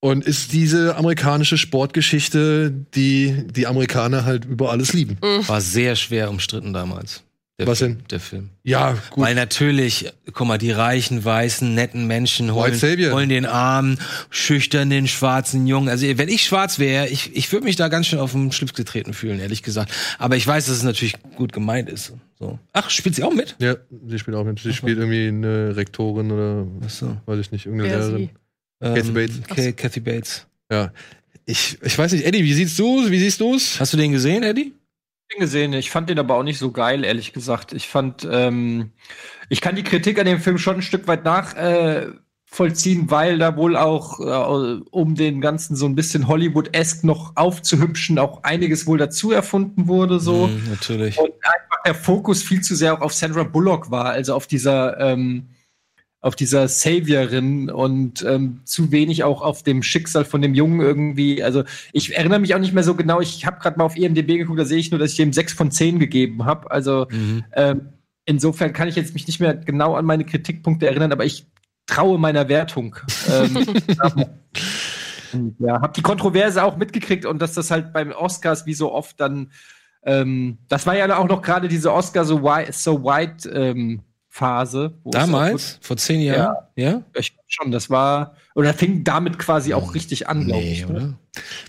[0.00, 5.18] Und ist diese amerikanische Sportgeschichte, die die Amerikaner halt über alles lieben.
[5.20, 7.24] war sehr schwer umstritten damals.
[7.58, 8.04] Der Was Film, denn?
[8.10, 8.50] Der Film.
[8.64, 9.24] Ja, gut.
[9.24, 13.98] Weil natürlich, guck mal, die reichen, weißen, netten Menschen holen, holen den armen,
[14.28, 15.88] schüchternen, schwarzen Jungen.
[15.88, 18.74] Also wenn ich schwarz wäre, ich, ich würde mich da ganz schön auf den Schlips
[18.74, 19.90] getreten fühlen, ehrlich gesagt.
[20.18, 22.12] Aber ich weiß, dass es natürlich gut gemeint ist.
[22.38, 22.58] So.
[22.74, 23.56] Ach, spielt sie auch mit?
[23.58, 23.76] Ja,
[24.06, 24.58] sie spielt auch mit.
[24.58, 27.16] Sie spielt irgendwie eine Rektorin oder Ach so.
[27.24, 28.18] weiß ich nicht, irgendeine Wer Lehrerin.
[28.18, 28.84] sie?
[28.86, 29.40] Kathy Ähm, Bates.
[29.46, 30.46] Ka- Kathy Bates.
[30.70, 30.92] Ja.
[31.46, 33.80] Ich, ich weiß nicht, Eddie, wie siehst du Wie siehst du's?
[33.80, 34.74] Hast du den gesehen, Eddie?
[35.32, 35.72] Den gesehen.
[35.72, 37.72] Ich fand den aber auch nicht so geil, ehrlich gesagt.
[37.72, 38.92] Ich fand, ähm,
[39.48, 42.08] ich kann die Kritik an dem Film schon ein Stück weit nach äh,
[42.58, 48.44] weil da wohl auch, äh, um den Ganzen so ein bisschen Hollywood-esque noch aufzuhübschen, auch
[48.44, 50.46] einiges wohl dazu erfunden wurde, so.
[50.46, 51.18] Mhm, natürlich.
[51.18, 54.98] Und einfach der Fokus viel zu sehr auch auf Sandra Bullock war, also auf dieser,
[55.00, 55.48] ähm,
[56.26, 61.40] auf dieser Saviorin und ähm, zu wenig auch auf dem Schicksal von dem Jungen irgendwie.
[61.40, 61.62] Also
[61.92, 63.20] ich erinnere mich auch nicht mehr so genau.
[63.20, 65.52] Ich habe gerade mal auf IMDb geguckt, da sehe ich nur, dass ich dem 6
[65.52, 66.68] von 10 gegeben habe.
[66.68, 67.44] Also Mhm.
[67.52, 67.88] ähm,
[68.24, 71.46] insofern kann ich jetzt mich nicht mehr genau an meine Kritikpunkte erinnern, aber ich
[71.86, 72.96] traue meiner Wertung.
[73.30, 73.64] ähm,
[75.60, 79.20] ja, habe die Kontroverse auch mitgekriegt und dass das halt beim Oscars wie so oft
[79.20, 79.52] dann
[80.02, 84.00] ähm, das war ja auch noch gerade diese Oscar so white, so white ähm,
[84.36, 84.92] Phase.
[85.02, 85.78] wo Damals?
[85.80, 86.56] Vor zehn Jahren?
[86.76, 86.92] Ja?
[86.92, 90.72] wirklich- Ich glaub schon, das war oder fing damit quasi auch richtig an, glaube Nee,
[90.72, 90.86] ich.
[90.86, 90.94] ne?
[90.94, 91.14] oder?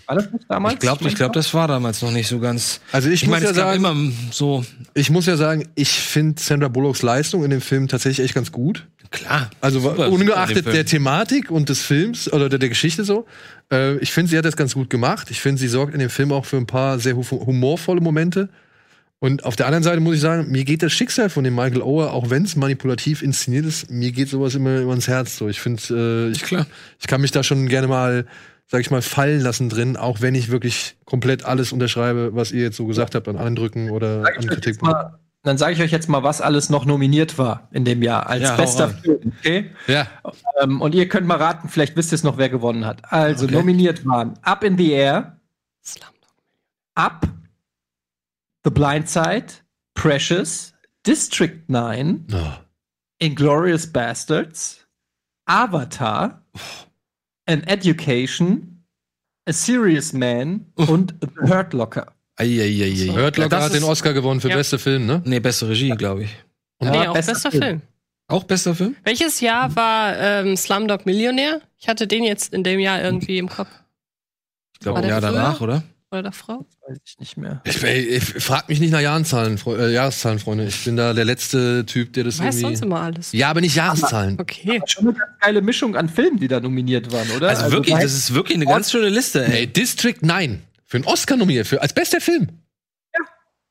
[0.06, 0.74] War das nicht damals?
[0.74, 2.80] Ich glaube, ich glaub, das war damals noch nicht so ganz.
[2.92, 4.64] Also ich, Ich meine, muss es ja gab sagen, immer so.
[4.94, 8.52] ich muss ja sagen, ich finde Sandra Bullocks Leistung in dem Film tatsächlich echt ganz
[8.52, 8.86] gut.
[9.10, 9.48] Klar.
[9.62, 10.74] Also Super, super ungeachtet Film.
[10.74, 13.24] der Thematik und des Films oder der, der Geschichte so.
[13.72, 15.30] Äh, ich finde, sie hat das ganz gut gemacht.
[15.30, 18.50] Ich finde, sie sorgt in dem Film auch für ein paar sehr hu humorvolle Momente.
[19.20, 21.82] Und auf der anderen Seite muss ich sagen, mir geht das Schicksal von dem Michael
[21.82, 25.36] Ower, auch wenn es manipulativ inszeniert ist, mir geht sowas immer, immer ins Herz.
[25.36, 26.66] So, ich finde, äh, ich, Klar.
[27.00, 28.26] ich kann mich da schon gerne mal,
[28.66, 32.62] sag ich mal, fallen lassen drin, auch wenn ich wirklich komplett alles unterschreibe, was ihr
[32.62, 34.46] jetzt so gesagt habt an Eindrücken oder an
[34.82, 38.28] mal, dann sage ich euch jetzt mal, was alles noch nominiert war in dem Jahr
[38.28, 38.90] als Ja, bester.
[38.90, 39.32] Film.
[39.40, 39.70] Okay?
[39.88, 40.06] Ja.
[40.60, 43.02] Ähm, und ihr könnt mal raten, vielleicht wisst ihr es noch, wer gewonnen hat.
[43.12, 43.54] Also Okay.
[43.54, 45.40] nominiert waren Up in the Air,
[46.94, 47.26] Up,
[48.68, 49.46] The Blind Side,
[49.94, 50.74] Precious,
[51.06, 52.52] District 9, Oh.
[53.18, 54.86] Inglorious Bastards,
[55.46, 56.42] Avatar,
[57.46, 58.84] An Education,
[59.48, 62.12] A Serious Man und The Hurt Locker.
[62.36, 63.08] Eieiei.
[63.10, 64.56] Hurt Locker das hat den Oscar gewonnen für Ja.
[64.56, 65.22] bester Film, ne?
[65.24, 66.36] Nee, beste Regie, glaube ich.
[66.82, 67.62] Ja, nee, auch bester bester, Film.
[67.62, 67.82] Film.
[68.28, 68.96] Auch bester Film?
[69.02, 71.62] Welches Jahr war ähm, Slumdog Millionär?
[71.78, 73.70] Ich hatte den jetzt in dem Jahr irgendwie im Kopf.
[74.74, 75.32] Ich glaube, ein Jahr früher?
[75.32, 75.82] danach, oder?
[76.10, 76.64] Oder davor?
[76.88, 77.60] Weiß ich nicht mehr.
[77.64, 80.64] Ich, ich frag mich nicht nach Jahreszahlen, Fre äh, Jahreszahlen, Freunde.
[80.64, 82.76] Ich bin da der letzte Typ, der das Du weißt irgendwie.
[82.76, 83.32] sonst immer alles.
[83.32, 84.38] Ja, aber nicht Jahreszahlen.
[84.40, 84.80] Okay.
[84.86, 87.50] Schon eine ganz geile Mischung an Filmen, die da nominiert waren, oder?
[87.50, 89.52] Also, wirklich, Weiß- das ist wirklich eine ganz schöne Liste, ey.
[89.52, 92.48] Ey, District 9 für einen Oscar nominiert, für, als bester Film.
[93.12, 93.20] Ja.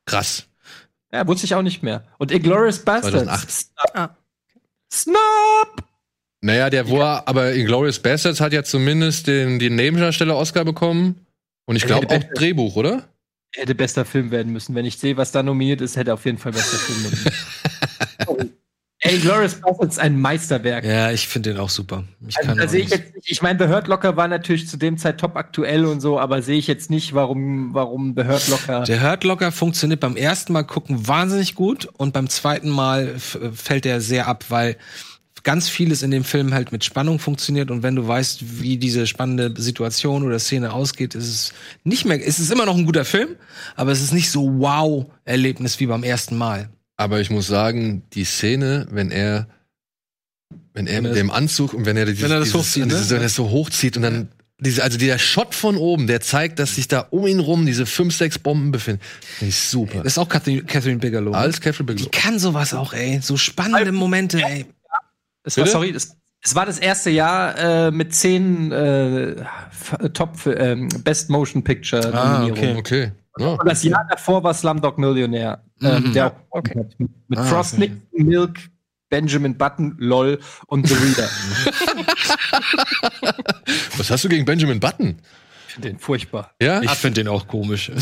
[0.05, 0.45] Krass.
[1.11, 2.03] Ja, wusste ich auch nicht mehr.
[2.19, 3.71] Und Inglourious Bastards.
[3.73, 3.95] 2008.
[3.95, 4.15] Ah.
[4.93, 5.83] Snap!
[6.41, 11.25] Naja, der war, aber Inglourious Bastards hat ja zumindest den, den Nebendarsteller Oscar bekommen.
[11.67, 12.23] Und ich glaube auch.
[12.33, 13.03] Drehbuch, oder?
[13.53, 14.73] Hätte bester Film werden müssen.
[14.73, 18.53] Wenn ich sehe, was da nominiert ist, hätte auf jeden Fall bester Film nominiert.
[18.99, 20.83] Ey, Glorious Bastards ist ein Meisterwerk.
[20.83, 22.03] Ja, ich finde den auch super.
[22.27, 25.19] Ich Also, sehe ich jetzt ich meine, The Hurt Locker war natürlich zu dem Zeit
[25.19, 28.83] top aktuell und so, aber sehe ich jetzt nicht, warum, warum The Hurt Locker.
[28.83, 33.85] Der Hurt Locker funktioniert beim ersten Mal gucken wahnsinnig gut und beim zweiten Mal fällt
[33.85, 34.77] er sehr ab, weil
[35.43, 39.07] ganz vieles in dem Film halt mit Spannung funktioniert und wenn du weißt, wie diese
[39.07, 43.05] spannende Situation oder Szene ausgeht, ist es nicht mehr, ist es immer noch ein guter
[43.05, 43.29] Film,
[43.75, 46.69] aber es ist nicht so wow-Erlebnis wie beim ersten Mal.
[46.97, 49.47] Aber ich muss sagen, die Szene, wenn er,
[50.73, 52.59] wenn er Wenn mit er dem Anzug und wenn er, dieses, Wenn er das dieses,
[52.61, 52.93] hochzieht, ne?
[52.93, 54.29] dieses, wenn er das so hochzieht und dann
[54.59, 57.85] diese, also dieser Shot von oben, der zeigt, dass sich da um ihn rum diese
[57.85, 59.01] fünf, sechs Bomben befinden.
[59.37, 59.97] Finde ich super.
[60.01, 61.29] Das ist auch Catherine, Catherine Bigelow.
[61.31, 61.37] ne?
[61.37, 62.09] Alles Catherine Die Bigelow.
[62.11, 63.19] kann sowas auch, ey.
[63.21, 64.65] So spannende Momente, ey.
[65.47, 69.31] Es war, sorry, es, es war das erste Jahr äh, mit zehn äh,
[69.71, 72.77] F- Top ähm, Best Motion Picture Ah, Nominierungen.
[72.77, 73.11] Okay.
[73.39, 73.47] Ja.
[73.53, 75.63] Und das Jahr davor war Slumdog Millionär.
[75.81, 76.13] Ähm, Mhm.
[76.13, 76.79] der auch Okay.
[76.79, 76.99] hat.
[76.99, 77.89] Mit, mit Ah, Frost okay.
[78.11, 78.59] Nixon, Milk,
[79.09, 81.29] Benjamin Button, LOL und The Reader.
[83.97, 85.17] Was hast du gegen Benjamin Button?
[85.77, 86.51] Ich finde den furchtbar.
[86.61, 86.81] Ja?
[86.81, 87.91] Ich finde den auch komisch.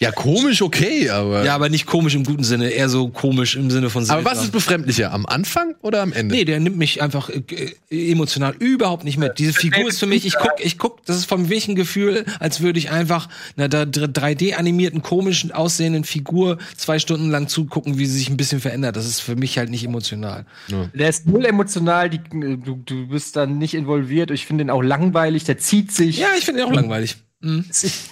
[0.00, 1.44] Ja, komisch, okay, aber.
[1.44, 4.44] ja, aber nicht komisch im guten Sinne, eher so komisch im Sinne von aber was
[4.44, 5.12] ist befremdlicher?
[5.12, 6.36] Am Anfang oder am Ende?
[6.36, 7.42] Nee, der nimmt mich einfach äh,
[7.90, 9.40] äh, emotional überhaupt nicht mit.
[9.40, 12.60] Diese Figur ist für mich, ich guck, ich guck, das ist vom welchen Gefühl, als
[12.60, 18.06] würde ich einfach einer da 3D animierten, komischen aussehenden Figur zwei Stunden lang zugucken, wie
[18.06, 18.94] sie sich ein bisschen verändert.
[18.94, 20.46] Das ist für mich halt nicht emotional.
[20.94, 24.30] Der ist null emotional, die, du, du bist dann nicht involviert.
[24.30, 26.18] Ich finde den auch langweilig, der zieht sich.
[26.18, 26.97] Ja, ich finde ihn auch langweilig.
[27.40, 27.64] Mhm.
[27.70, 28.10] Es ist,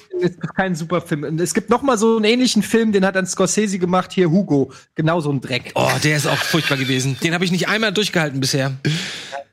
[0.55, 1.25] kein super Film.
[1.25, 4.31] Und es gibt noch mal so einen ähnlichen Film, den hat dann Scorsese gemacht, hier
[4.31, 4.73] Hugo.
[4.95, 5.73] Genau so ein Dreck.
[5.75, 7.17] Oh, der ist auch furchtbar gewesen.
[7.23, 8.77] Den habe ich nicht einmal durchgehalten bisher.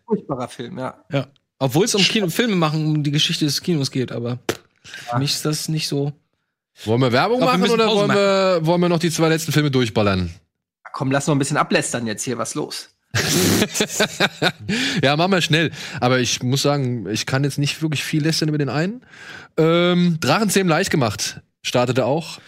[0.06, 1.04] Furchtbarer Film, ja.
[1.12, 1.28] Ja.
[1.60, 4.40] Obwohl es um Kino Filme machen, um die Geschichte des Kinos geht, aber
[4.84, 6.14] für mich ist das nicht so.
[6.86, 9.30] Wollen wir Werbung glaub, wir machen müssen oder wollen wir, wollen wir noch die zwei
[9.30, 10.34] letzten Filme durchballern?
[10.92, 12.90] Komm, lass noch ein bisschen ablästern jetzt hier, was los?
[15.04, 15.72] Ja, machen wir schnell.
[16.00, 19.02] Aber ich muss sagen, ich kann jetzt nicht wirklich viel lästern über den einen.
[19.58, 21.42] Ähm, Drachenzähmen leicht gemacht.
[21.64, 22.40] Startete auch.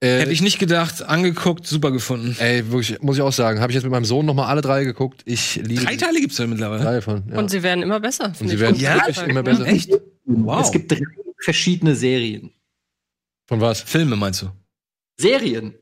[0.00, 2.36] Äh, Hätte ich nicht gedacht, angeguckt, super gefunden.
[2.38, 3.60] Ey, wirklich, muss ich auch sagen.
[3.60, 5.22] Habe ich jetzt mit meinem Sohn noch mal alle drei geguckt.
[5.24, 6.82] Ich liebe Drei Teile gibt's ja mittlerweile.
[6.82, 7.24] drei von.
[7.30, 7.38] Ja.
[7.38, 8.32] Und sie werden immer besser.
[8.38, 9.66] Und sie werden Ja, wirklich immer besser.
[9.66, 9.90] Echt?
[10.24, 10.62] Wow.
[10.64, 11.00] Es gibt drei
[11.42, 12.52] verschiedene Serien.
[13.46, 13.80] Von was?
[13.80, 14.50] Filme meinst du?
[15.18, 15.74] Serien.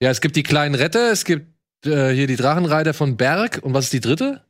[0.00, 1.46] Ja, es gibt die kleinen Retter, es gibt
[1.86, 3.60] äh, hier die Drachenreiter von Berg.
[3.62, 4.42] Und was ist die dritte?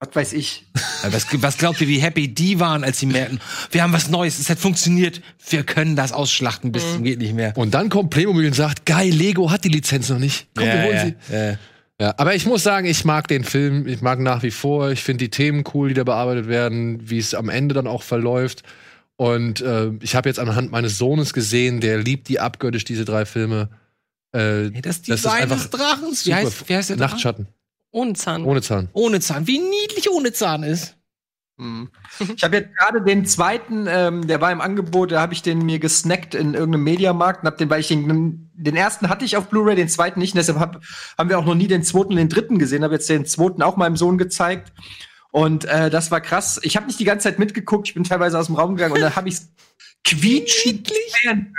[0.00, 0.66] Was weiß ich.
[1.04, 4.08] Ja, Was, was glaubt ihr, wie happy die waren, als sie merkten, wir haben was
[4.08, 7.56] Neues, es hat funktioniert, wir können das ausschlachten bis zum geht nicht mehr.
[7.56, 10.48] Und dann kommt Playmobil und sagt, geil, Lego hat die Lizenz noch nicht.
[10.56, 11.34] Komm, wir holen sie.
[11.34, 11.58] ja.
[12.00, 15.04] Ja, aber ich muss sagen, ich mag den Film, ich mag nach wie vor, ich
[15.04, 18.64] finde die Themen cool, die da bearbeitet werden, wie es am Ende dann auch verläuft.
[19.14, 23.24] Und äh, ich habe jetzt anhand meines Sohnes gesehen, der liebt die abgöttisch, diese drei
[23.24, 23.68] Filme.
[24.32, 26.26] Äh, Hey, das Das ist Design einfach des Drachens.
[26.26, 26.96] Wie heißt, wie heißt der?
[26.96, 27.48] Nachtschatten,
[27.90, 28.44] Ohne Zahn.
[28.44, 28.88] ohne Zahn.
[28.92, 29.46] Ohne Zahn.
[29.46, 30.96] Wie niedlich ohne Zahn ist.
[31.58, 31.90] Hm.
[32.34, 35.58] Ich habe jetzt gerade den zweiten, ähm, der war im Angebot, da habe ich den
[35.58, 39.36] mir gesnackt in irgendeinem Mediamarkt und hab den, weil ich den, den ersten hatte ich
[39.36, 40.82] auf Blu-ray, den zweiten nicht, und deshalb hab,
[41.18, 43.62] haben wir auch noch nie den zweiten und den dritten gesehen, habe jetzt den zweiten
[43.62, 44.72] auch meinem Sohn gezeigt.
[45.30, 46.58] Und äh, das war krass.
[46.62, 49.00] Ich habe nicht die ganze Zeit mitgeguckt, ich bin teilweise aus dem Raum gegangen und
[49.00, 49.36] dann habe ich
[50.04, 50.90] quietschend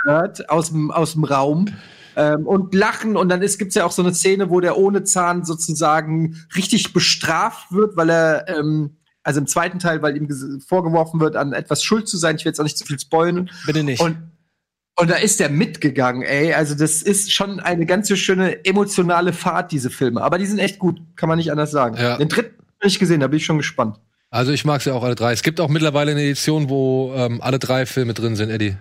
[0.05, 1.67] gehört aus dem, aus dem Raum.
[2.15, 5.03] Ähm, und lachen und dann ist, gibt's ja auch so eine Szene, wo der ohne
[5.03, 10.27] Zahn sozusagen richtig bestraft wird, weil er ähm, also im zweiten Teil, weil ihm
[10.67, 12.35] vorgeworfen wird, an etwas schuld zu sein.
[12.35, 13.49] Ich will jetzt auch nicht zu viel spoilen.
[13.65, 14.01] Bitte nicht.
[14.01, 14.17] Und,
[14.99, 16.53] und da ist er mitgegangen, ey.
[16.53, 20.21] Also das ist schon eine ganz so schöne emotionale Fahrt, diese Filme.
[20.21, 21.95] Aber die sind echt gut, kann man nicht anders sagen.
[21.97, 22.17] Ja.
[22.17, 23.97] Den dritten hab ich gesehen, da bin ich schon gespannt.
[24.29, 25.31] Also ich mag sie auch alle drei.
[25.31, 28.75] Es gibt auch mittlerweile eine Edition, wo ähm, alle drei Filme drin sind, Eddie.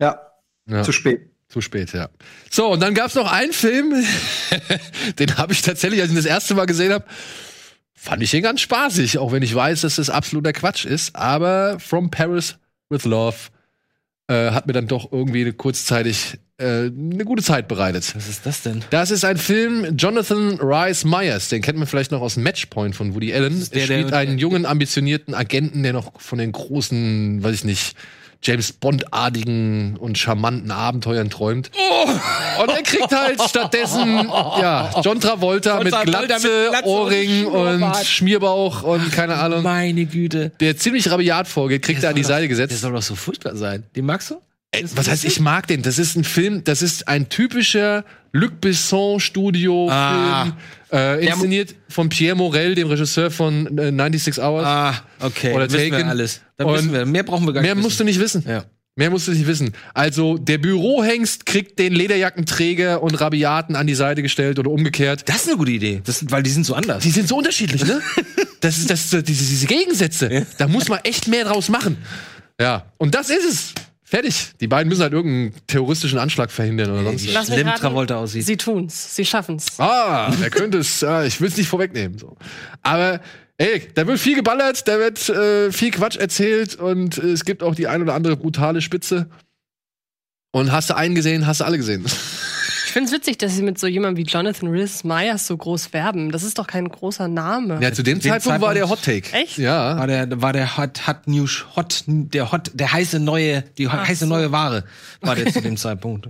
[0.00, 0.20] Ja,
[0.68, 0.82] Ja.
[0.82, 1.30] zu spät.
[1.54, 2.08] Zu spät, ja.
[2.50, 3.94] So, und dann gab's noch einen Film,
[5.20, 7.04] den habe ich tatsächlich, als ich ihn das erste Mal gesehen habe,
[7.94, 11.14] fand ich den ganz spaßig, auch wenn ich weiß, dass das absoluter Quatsch ist.
[11.14, 12.56] Aber From Paris
[12.90, 13.36] with Love
[14.26, 18.12] äh, hat mir dann doch irgendwie kurzzeitig äh, eine gute Zeit bereitet.
[18.16, 18.84] Was ist das denn?
[18.90, 23.14] Das ist ein Film Jonathan Rhys Myers, den kennt man vielleicht noch aus Matchpoint von
[23.14, 23.60] Woody Allen.
[23.70, 27.64] der, er spielt der- einen jungen, ambitionierten Agenten, der noch von den großen, weiß ich
[27.64, 27.94] nicht,
[28.44, 31.70] James Bond-artigen und charmanten Abenteuern träumt.
[31.76, 32.62] Oh.
[32.62, 36.90] Und er kriegt halt stattdessen, ja, John Travolta, John mit, Travolta mit Glatze, Glatze und
[36.90, 37.96] Ohrring und.
[38.04, 39.62] Schmierbauch und keine Ahnung.
[39.62, 40.52] Meine Güte.
[40.60, 42.80] Der ziemlich rabiat vorgeht, kriegt er an die Seite Der gesetzt.
[42.80, 43.84] soll doch so furchtbar sein.
[43.96, 44.36] Den magst du?
[44.74, 45.82] Ey, was heißt, ich mag den?
[45.82, 50.44] Das ist ein Film, das ist ein typischer Luc Besson Studio Ah.
[50.44, 50.56] Film,
[50.92, 54.64] äh, inszeniert von Pierre Morel, dem Regisseur von äh, 96 Hours.
[54.66, 55.52] Ah, okay.
[55.54, 56.08] Oder wissen wir Taken.
[56.08, 56.40] alles.
[56.56, 57.06] Dann Und wissen wir.
[57.06, 57.84] Mehr brauchen wir gar Mehr nicht.
[57.84, 58.44] musst du nicht wissen.
[58.46, 58.64] Ja.
[58.96, 59.72] Mehr musst du nicht wissen.
[59.92, 65.28] Also, der Bürohengst kriegt den Lederjackenträger und Rabiaten an die Seite gestellt oder umgekehrt.
[65.28, 66.00] Das ist eine gute Idee.
[66.04, 67.02] Das, weil die sind so anders.
[67.02, 68.00] Die sind so unterschiedlich, ne?
[68.60, 70.46] Das ist das, diese, diese Gegensätze.
[70.58, 71.98] Da muss man echt mehr draus machen.
[72.58, 73.72] Ja, und das ist es.
[74.06, 74.52] Fertig.
[74.60, 77.46] Die beiden müssen halt irgendeinen terroristischen Anschlag verhindern oder sonst was.
[77.46, 78.44] Schlimm raten, Travolta aussieht.
[78.44, 79.16] Sie tun's.
[79.16, 79.80] Sie schaffen's.
[79.80, 82.18] Ah, er könnte es, ah, ich will es nicht vorwegnehmen.
[82.18, 82.36] So.
[82.82, 83.20] Aber
[83.56, 87.62] ey, da wird viel geballert, da wird äh, viel Quatsch erzählt und äh, es gibt
[87.62, 89.30] auch die ein oder andere brutale Spitze.
[90.52, 92.04] Und hast du einen gesehen, hast du alle gesehen.
[92.94, 96.30] Ich find's witzig, dass sie mit so jemandem wie Jonathan Rhys Myers so groß werben.
[96.30, 97.80] Das ist doch kein großer Name.
[97.82, 99.42] Ja, zu dem Den Zeitpunkt war der Hot Zeitpunkt- Take.
[99.44, 99.58] Echt?
[99.58, 99.98] Ja.
[99.98, 104.06] war der, war der Hot, Hot News, Hot, der Hot, der heiße neue, die Ach
[104.06, 104.30] heiße so.
[104.30, 104.84] neue Ware
[105.22, 106.28] war der zu dem Zeitpunkt.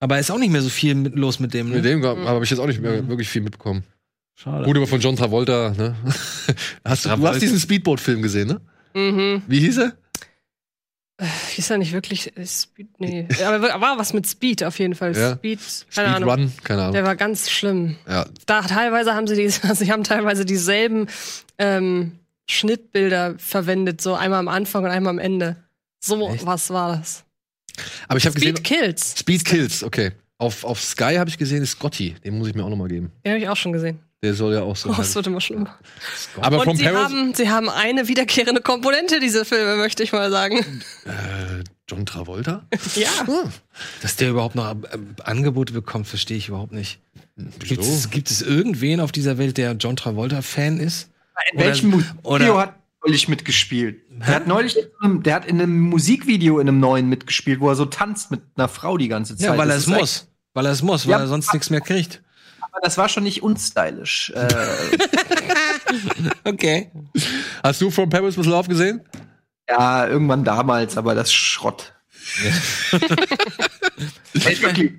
[0.00, 1.68] Aber ist auch nicht mehr so viel mit, los mit dem.
[1.68, 1.76] Ne?
[1.76, 3.84] Mit dem habe ich jetzt auch nicht mehr wirklich viel mitbekommen.
[4.36, 4.64] Schade.
[4.64, 5.94] Gut, aber von John Travolta, ne?
[6.82, 8.60] Hast du, du hast diesen Speedboat-Film gesehen, ne?
[8.94, 9.42] Mhm.
[9.46, 9.92] Wie hieß er?
[11.56, 13.00] Ist ja nicht wirklich äh, Speed.
[13.00, 13.26] Nee.
[13.44, 15.16] Aber war was mit Speed auf jeden Fall.
[15.16, 15.34] Ja.
[15.34, 15.58] Speed,
[15.92, 16.30] keine Ahnung.
[16.30, 16.52] Speedrun?
[16.62, 16.92] Keine Ahnung.
[16.94, 17.96] Der war ganz schlimm.
[18.08, 18.26] Ja.
[18.46, 21.08] Da teilweise haben sie die, sie haben teilweise dieselben
[21.58, 22.12] ähm,
[22.48, 25.56] Schnittbilder verwendet, so einmal am Anfang und einmal am Ende.
[26.00, 26.46] So Echt?
[26.46, 27.24] was war das?
[28.06, 28.56] Aber ich habe gesehen.
[28.56, 29.14] Speed Kills.
[29.18, 30.12] Speed Kills, okay.
[30.38, 32.14] Auf, auf Sky habe ich gesehen, ist Scotty.
[32.24, 33.10] Den muss ich mir auch noch mal geben.
[33.24, 33.98] Den habe ich auch schon gesehen.
[34.22, 34.90] Der soll ja auch so.
[34.90, 35.78] Oh, es wird immer schlimmer.
[36.40, 40.28] aber Und vom sie haben, sie haben eine wiederkehrende Komponente, diese Filme, möchte ich mal
[40.30, 40.56] sagen.
[41.04, 42.66] Äh, John Travolta?
[42.96, 43.08] Ja.
[43.26, 43.50] Hm.
[44.02, 46.98] Dass der überhaupt noch äh, Angebote bekommt, verstehe ich überhaupt nicht.
[47.60, 51.10] Gibt, es, gibt es irgendwen auf dieser Welt, der John Travolta-Fan ist?
[51.52, 52.74] In welchem Musikvideo hat er
[53.06, 54.00] neulich mitgespielt?
[54.10, 57.68] Der hat neulich, in einem- der hat in einem Musikvideo in einem neuen mitgespielt, wo
[57.68, 59.46] er so tanzt mit einer Frau die ganze Zeit.
[59.46, 60.26] Ja, weil er es muss.
[60.54, 61.20] Weil er es muss, weil Ja.
[61.20, 62.20] er sonst nichts mehr kriegt.
[62.72, 64.32] Aber das war schon nicht unstylisch.
[64.34, 64.48] Äh,
[66.44, 66.90] Okay.
[67.62, 69.00] Hast du From Paris with Love gesehen?
[69.68, 71.94] ja, irgendwann damals, aber das Schrott.
[74.32, 74.92] Wirklich.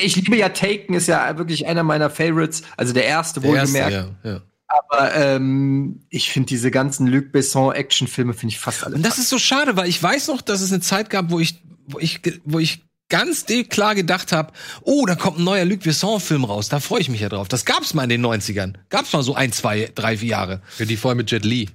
[0.00, 2.62] Ich liebe ja Taken, ist ja wirklich einer meiner Favorites.
[2.76, 3.92] Also der erste, wohlgemerkt.
[3.92, 4.42] ja, ja.
[4.68, 8.96] Aber ähm, ich finde diese ganzen Luc Besson Actionfilme finde ich fast alle.
[8.96, 11.38] Und das ist so schade, weil ich weiß noch, dass es eine Zeit gab, wo
[11.38, 14.52] ich, wo ich, wo ich ganz klar gedacht habe,
[14.82, 16.68] oh, da kommt ein neuer Luc Besson-Film raus.
[16.68, 17.48] Da freue ich mich ja drauf.
[17.48, 18.74] Das gab's mal in den 90ern.
[18.88, 20.62] Gab's mal so ein, zwei, drei, vier Jahre.
[20.78, 21.68] Ja, die vorher mit Jet Li.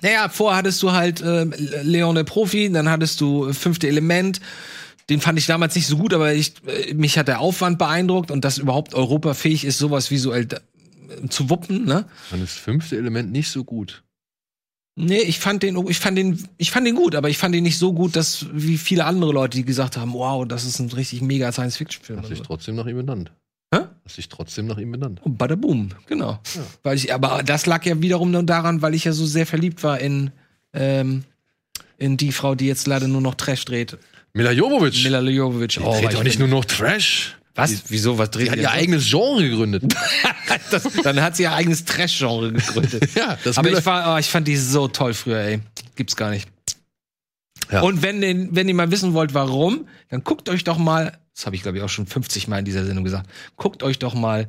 [0.00, 1.44] Naja, vorher hattest du halt äh,
[1.82, 4.40] Leon der Profi, dann hattest du äh, Fünfte Element.
[5.10, 8.30] Den fand ich damals nicht so gut, aber ich, äh, mich hat der Aufwand beeindruckt
[8.30, 10.60] und dass überhaupt Europa fähig ist, sowas visuell da-
[11.28, 12.06] zu wuppen, ne?
[12.30, 14.02] Dann ist fünfte Element nicht so gut.
[14.96, 17.64] Nee, ich fand den, ich fand den, ich fand den gut, aber ich fand den
[17.64, 20.88] nicht so gut, dass wie viele andere Leute, die gesagt haben, wow, das ist ein
[20.90, 22.20] richtig mega Science-Fiction-Film.
[22.20, 22.44] Hast dich so.
[22.44, 23.32] trotzdem nach ihm benannt.
[23.74, 23.80] Hä?
[24.04, 25.20] Hast dich trotzdem nach ihm benannt.
[25.24, 26.38] Und bada boom, genau.
[26.84, 29.82] Weil ich, aber das lag ja wiederum nur daran, weil ich ja so sehr verliebt
[29.82, 30.30] war in,
[30.72, 31.24] ähm,
[31.98, 33.98] in die Frau, die jetzt leider nur noch Trash dreht.
[34.32, 35.02] Mila Jovovich.
[35.02, 35.80] Mila Jovovich.
[35.80, 37.36] oh, dreht doch nicht nur noch Trash.
[37.54, 37.84] Was?
[37.88, 38.18] Wieso?
[38.18, 39.94] Was dreht hat die ihr eigenes Genre gegründet.
[40.70, 43.10] das, Dann hat sie ihr eigenes Trash-Genre gegründet.
[43.14, 45.60] ja, das Aber ich, war, oh, ich fand die so toll früher, ey.
[45.94, 46.48] Gibt's gar nicht.
[47.70, 47.82] Ja.
[47.82, 51.46] Und wenn, den- wenn ihr mal wissen wollt, warum, dann guckt euch doch mal, das
[51.46, 54.14] habe ich glaube ich auch schon 50 Mal in dieser Sendung gesagt, guckt euch doch
[54.14, 54.48] mal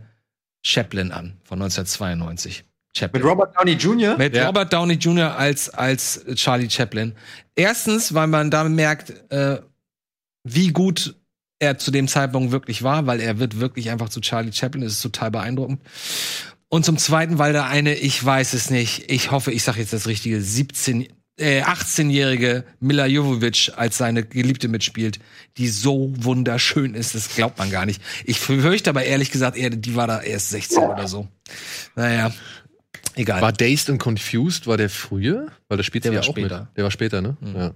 [0.65, 2.63] Chaplin an von 1992.
[2.97, 3.21] Chaplin.
[3.21, 4.17] Mit Robert Downey Jr.
[4.17, 4.47] Mit Ja.
[4.47, 5.35] Robert Downey Jr.
[5.37, 7.13] als, als Charlie Chaplin.
[7.55, 9.59] Erstens, weil man da merkt, äh,
[10.43, 11.15] wie gut
[11.59, 14.93] er zu dem Zeitpunkt wirklich war, weil er wird wirklich einfach zu Charlie Chaplin, das
[14.93, 15.81] ist total beeindruckend.
[16.67, 19.93] Und zum Zweiten, weil da eine, ich weiß es nicht, ich hoffe, ich sage jetzt
[19.93, 21.07] das Richtige, 17,
[21.37, 25.19] äh, 18-jährige Mila Jovovich als seine Geliebte mitspielt,
[25.57, 28.01] die so wunderschön ist, das glaubt man gar nicht.
[28.25, 31.27] Ich fürchte aber ehrlich gesagt, eher, die war da erst 16 oder so.
[31.95, 32.33] Naja,
[33.15, 33.41] egal.
[33.41, 35.47] War Dazed and Confused, war der früher?
[35.69, 36.59] Weil da spielt Der ja war auch später.
[36.61, 36.77] mit.
[36.77, 37.37] Der war später, ne?
[37.55, 37.73] Ja.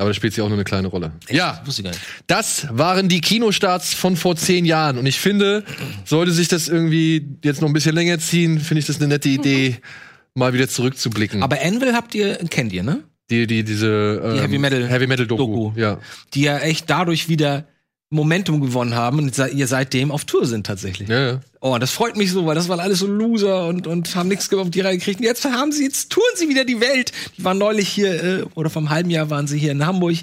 [0.00, 1.12] Aber da spielt sie auch nur eine kleine Rolle.
[1.28, 2.02] Ja, wusste ich gar nicht.
[2.26, 4.96] das waren die Kinostarts von vor zehn Jahren.
[4.98, 5.64] Und ich finde,
[6.04, 9.28] sollte sich das irgendwie jetzt noch ein bisschen länger ziehen, finde ich das eine nette
[9.28, 9.76] Idee,
[10.34, 11.42] mal wieder zurückzublicken.
[11.42, 13.02] Aber Anvil habt ihr, kennt ihr, ne?
[13.30, 15.46] die, die, diese ähm, Die Heavy Metal- Heavy Metal Doku.
[15.68, 15.78] Doku.
[15.80, 15.98] Ja.
[16.34, 17.66] Die ja echt dadurch wieder
[18.10, 21.08] Momentum gewonnen haben und ihr seitdem auf Tour sind tatsächlich.
[21.08, 21.40] Ja, ja.
[21.60, 24.52] Oh, das freut mich so, weil das waren alles so Loser und, und haben nichts
[24.52, 25.20] auf die Reihe gekriegt.
[25.20, 27.12] Und jetzt haben sie, jetzt touren sie wieder die Welt.
[27.38, 30.16] Die waren neulich hier, äh, oder vom halben Jahr waren sie hier in Hamburg,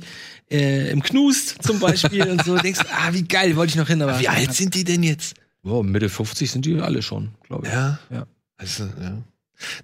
[0.52, 2.58] äh, im Knust zum Beispiel und so.
[2.62, 4.20] Denkst, ah, wie geil, wollte ich noch hin, aber.
[4.20, 5.36] Wie alt sind die denn jetzt?
[5.64, 7.74] Oh, Mitte 50 sind die alle schon, glaube ich.
[7.74, 8.00] Ja.
[8.10, 8.28] Ja.
[8.58, 9.18] Also, ja.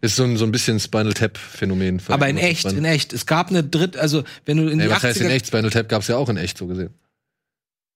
[0.02, 2.02] Das ist so ein, so ein bisschen Spinal Tap-Phänomen.
[2.08, 3.12] Aber in echt, in echt.
[3.14, 5.48] Es gab eine dritte, also wenn du in Nee, die was heißt in 80er echt?
[5.48, 6.92] Spinal Tap gab's ja auch in echt so gesehen.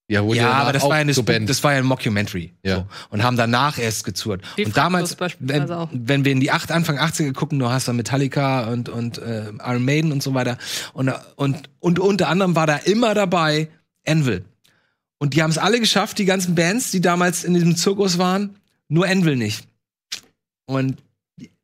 [0.09, 2.53] Ja, Ja, aber das auch war ja eine so das war ja ein Mockumentary.
[2.63, 2.75] Ja.
[2.75, 2.87] So.
[3.09, 4.41] Und haben danach erst gezurrt.
[4.55, 5.89] Wie und damals, wenn, auch.
[5.91, 9.49] wenn wir in die acht, Anfang 80er gucken, du hast da Metallica und, und äh,
[9.59, 10.57] Iron Maiden und so weiter.
[10.93, 13.67] Und, und, und unter anderem war da immer dabei
[14.07, 14.45] Anvil.
[15.17, 18.55] Und die haben es alle geschafft, die ganzen Bands, die damals in diesem Zirkus waren,
[18.87, 19.67] nur Anvil nicht.
[20.67, 20.97] Und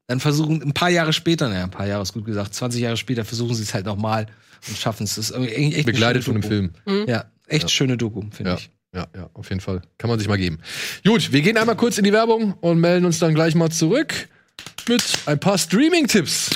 [0.08, 2.98] dann versuchen, ein paar Jahre später, naja, ein paar Jahre ist gut gesagt, 20 Jahre
[2.98, 4.28] später versuchen sie es halt nochmal
[4.68, 5.16] und schaffen es.
[5.16, 6.48] Das ist irgendwie echt eine Begleitet von Doku.
[6.48, 6.72] Film.
[7.08, 7.70] Ja, echt Ja.
[7.70, 8.58] schöne Doku, finde Ja.
[8.58, 8.70] ich.
[8.96, 9.82] Ja, ja, auf jeden Fall.
[9.98, 10.60] Kann man sich mal geben.
[11.04, 14.30] Gut, wir gehen einmal kurz in die Werbung und melden uns dann gleich mal zurück
[14.88, 16.50] mit ein paar Streaming-Tipps.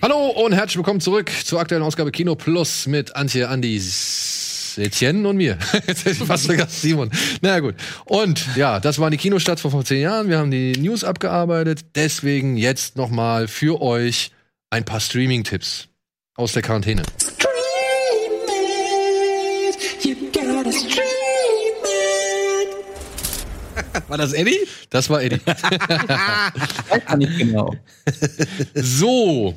[0.00, 3.78] Hallo und herzlich willkommen zurück zur aktuellen Ausgabe Kino Plus mit Antje, Andi,
[4.78, 5.58] Etienne und mir.
[5.86, 7.10] Jetzt hätte ich fast vergessen, Simon.
[7.40, 7.74] Na naja, gut.
[8.04, 10.28] Und ja, das waren die Kinostarts von vor zehn Jahren.
[10.28, 11.80] Wir haben die News abgearbeitet.
[11.94, 14.30] Deswegen jetzt noch mal für euch
[14.70, 15.88] ein paar Streaming-Tipps
[16.36, 17.02] aus der Quarantäne.
[24.08, 24.58] War das Eddie?
[24.90, 25.40] Das war Eddie.
[25.46, 27.74] Weiß man nicht genau.
[28.74, 29.56] So.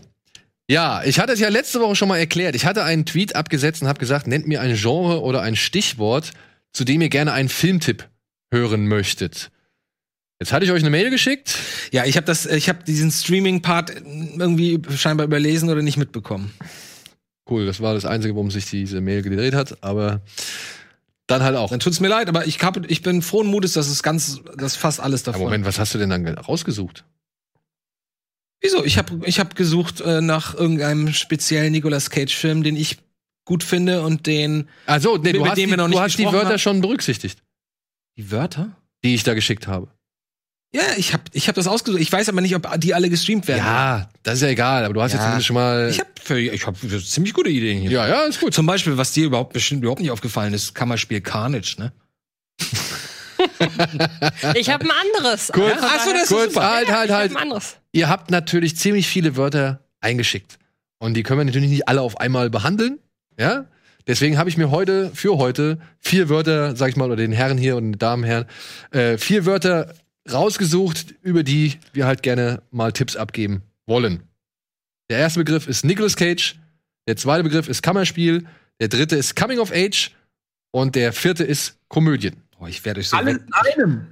[0.68, 2.56] Ja, ich hatte es ja letzte Woche schon mal erklärt.
[2.56, 6.32] Ich hatte einen Tweet abgesetzt und habe gesagt, nennt mir ein Genre oder ein Stichwort,
[6.74, 8.10] zu dem ihr gerne einen Filmtipp
[8.52, 9.52] hören möchtet.
[10.40, 11.58] Jetzt hatte ich euch eine Mail geschickt.
[11.92, 16.52] Ja, ich habe das, ich habe diesen Streaming-Part irgendwie scheinbar überlesen oder nicht mitbekommen.
[17.50, 20.22] Cool, das war das Einzige, worum sich diese Mail gedreht hat, aber
[21.28, 21.70] dann halt auch.
[21.70, 24.76] Dann tut's mir leid, aber ich, hab, ich bin frohen Mutes, dass es ganz, dass
[24.76, 25.46] fast alles Aber davon.
[25.46, 27.06] Moment, was hast du denn dann rausgesucht?
[28.66, 28.84] Wieso?
[28.84, 32.98] Ich habe ich hab gesucht äh, nach irgendeinem speziellen Nicolas Cage-Film, den ich
[33.46, 35.98] gut finde und den Also, nee, Mit- du mit hast, dem die, wir noch nicht
[35.98, 36.60] du hast die Wörter haben.
[36.60, 37.42] schon berücksichtigt,
[38.18, 38.76] die Wörter.
[39.04, 39.88] die ich da geschickt habe.
[40.74, 42.02] Ja, ich habe ich hab das ausgesucht.
[42.02, 43.60] Ich weiß aber nicht, ob die alle gestreamt werden.
[43.60, 45.18] Ja, das ist ja egal, aber du hast Ja.
[45.20, 45.90] jetzt zumindest schon mal.
[45.90, 46.76] Ich habe ich hab
[47.06, 47.92] ziemlich gute Ideen hier.
[47.92, 48.54] ja, ja, ist gut.
[48.54, 51.94] Zum Beispiel, was dir überhaupt bestimmt überhaupt nicht aufgefallen ist, Kammerspiel Carnage, ne?
[54.56, 55.52] Ich habe ein anderes.
[55.54, 56.70] Kurz, Also, Ach so, das ist kurz, super.
[56.70, 57.32] halt, halt, ich hab halt.
[57.32, 57.76] ein anderes.
[57.96, 60.60] Ihr habt natürlich ziemlich viele Wörter eingeschickt.
[61.00, 63.00] Und die können wir natürlich nicht alle auf einmal behandeln.
[63.40, 63.68] Ja?
[64.06, 67.58] Deswegen habe ich mir heute, für heute, vier Wörter, sag ich mal, oder den Herren
[67.58, 68.48] hier und den Damenherren,
[68.92, 69.96] äh, vier Wörter
[70.30, 74.24] rausgesucht, über die wir halt gerne mal Tipps abgeben wollen.
[75.10, 76.60] Der erste Begriff ist Nicolas Cage,
[77.08, 78.46] der zweite Begriff ist Kammerspiel,
[78.82, 80.12] der dritte ist Coming of Age
[80.72, 82.36] und der vierte ist Komödien.
[82.60, 84.08] Oh, ich werde euch so Alles in einem.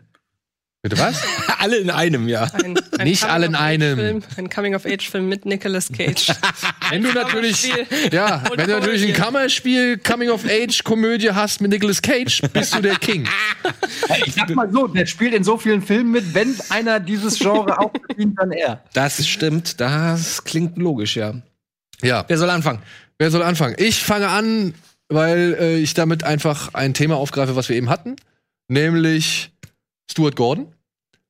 [0.84, 1.22] Bitte was?
[1.60, 2.44] alle in einem, ja.
[2.52, 3.96] Ein, ein Nicht alle in einem.
[3.96, 6.28] Coming-of-Age-Film, Ein Coming-of-Age-Film mit Nicolas Cage.
[6.90, 7.72] Wenn du natürlich,
[8.12, 9.14] ja, wenn du natürlich ein.
[9.14, 13.28] Kammerspiel, Coming of Age, Komödie hast mit Nicolas Cage, bist du der King.
[14.26, 17.80] Ich sag mal so, der spielt in so vielen Filmen mit, wenn einer dieses Genre
[17.80, 18.84] auch bedient, dann er.
[18.94, 21.34] Das stimmt, das klingt logisch, ja.
[22.02, 22.80] Ja, Wer soll anfangen?
[23.18, 23.76] wer soll anfangen?
[23.80, 24.74] Ich fange an,
[25.08, 28.18] weil äh, ich damit einfach ein Thema aufgreife, was wir eben hatten,
[28.68, 29.53] nämlich
[30.14, 30.68] Stuart Gordon,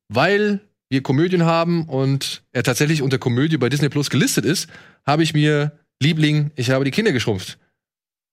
[0.09, 4.67] weil wir Komödien haben und er tatsächlich unter Komödie bei Disney Plus gelistet ist,
[5.07, 7.57] habe ich mir Liebling, ich habe die Kinder geschrumpft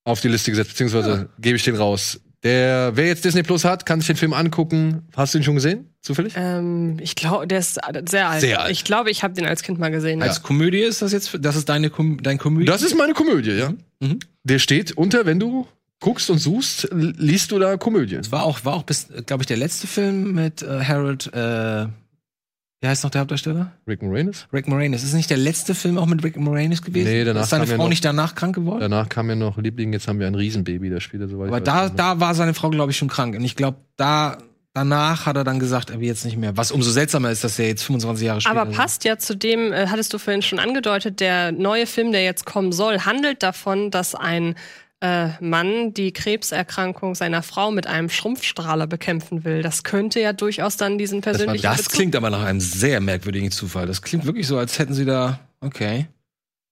[0.03, 2.19] auf die Liste gesetzt, beziehungsweise gebe ich den raus.
[2.43, 5.07] Der, wer jetzt Disney Plus hat, kann sich den Film angucken.
[5.15, 5.93] Hast du ihn schon gesehen?
[6.01, 6.33] Zufällig?
[6.35, 7.79] ähm, ich glaube, der ist
[8.09, 8.41] sehr alt.
[8.41, 8.71] Sehr alt.
[8.71, 10.21] Ich glaube, ich habe den als Kind mal gesehen.
[10.21, 12.65] Als Komödie ist das jetzt, das ist deine Kom dein Komödie?
[12.65, 13.73] Das ist meine Komödie, ja.
[13.99, 14.19] Mhm.
[14.43, 15.67] Der steht unter, wenn du
[16.01, 18.17] guckst und suchst, liest du da Komödie.
[18.17, 21.85] Das war auch, war auch bis, glaube ich, der letzte Film mit äh, Harold, äh,
[22.83, 23.71] wie heißt noch der Hauptdarsteller?
[23.87, 24.47] Rick Moranis.
[24.51, 25.03] Rick Moranis.
[25.03, 27.07] Ist es nicht der letzte Film auch mit Rick Moranis gewesen?
[27.07, 28.79] Nee, danach Ist seine Frau noch- nicht danach krank geworden?
[28.81, 31.49] Danach kam ja noch Liebling, jetzt haben wir ein Riesenbaby, da spielt er so weit.
[31.49, 33.35] Aber da, da war seine Frau, glaube ich, schon krank.
[33.35, 34.39] Und ich glaube, da,
[34.73, 36.57] danach hat er dann gesagt, er will jetzt nicht mehr.
[36.57, 38.59] Was umso seltsamer ist, dass er jetzt 25 Jahre später.
[38.59, 42.23] Aber passt ja zu dem, äh, hattest du vorhin schon angedeutet, der neue Film, der
[42.23, 44.55] jetzt kommen soll, handelt davon, dass ein
[45.01, 49.61] äh, Mann die Krebserkrankung seiner Frau mit einem Schrumpfstrahler bekämpfen will.
[49.61, 53.51] Das könnte ja durchaus dann diesen persönlichen Das Bezug- klingt aber nach einem sehr merkwürdigen
[53.51, 53.87] Zufall.
[53.87, 55.39] Das klingt wirklich so, als hätten sie da.
[55.59, 56.07] Okay.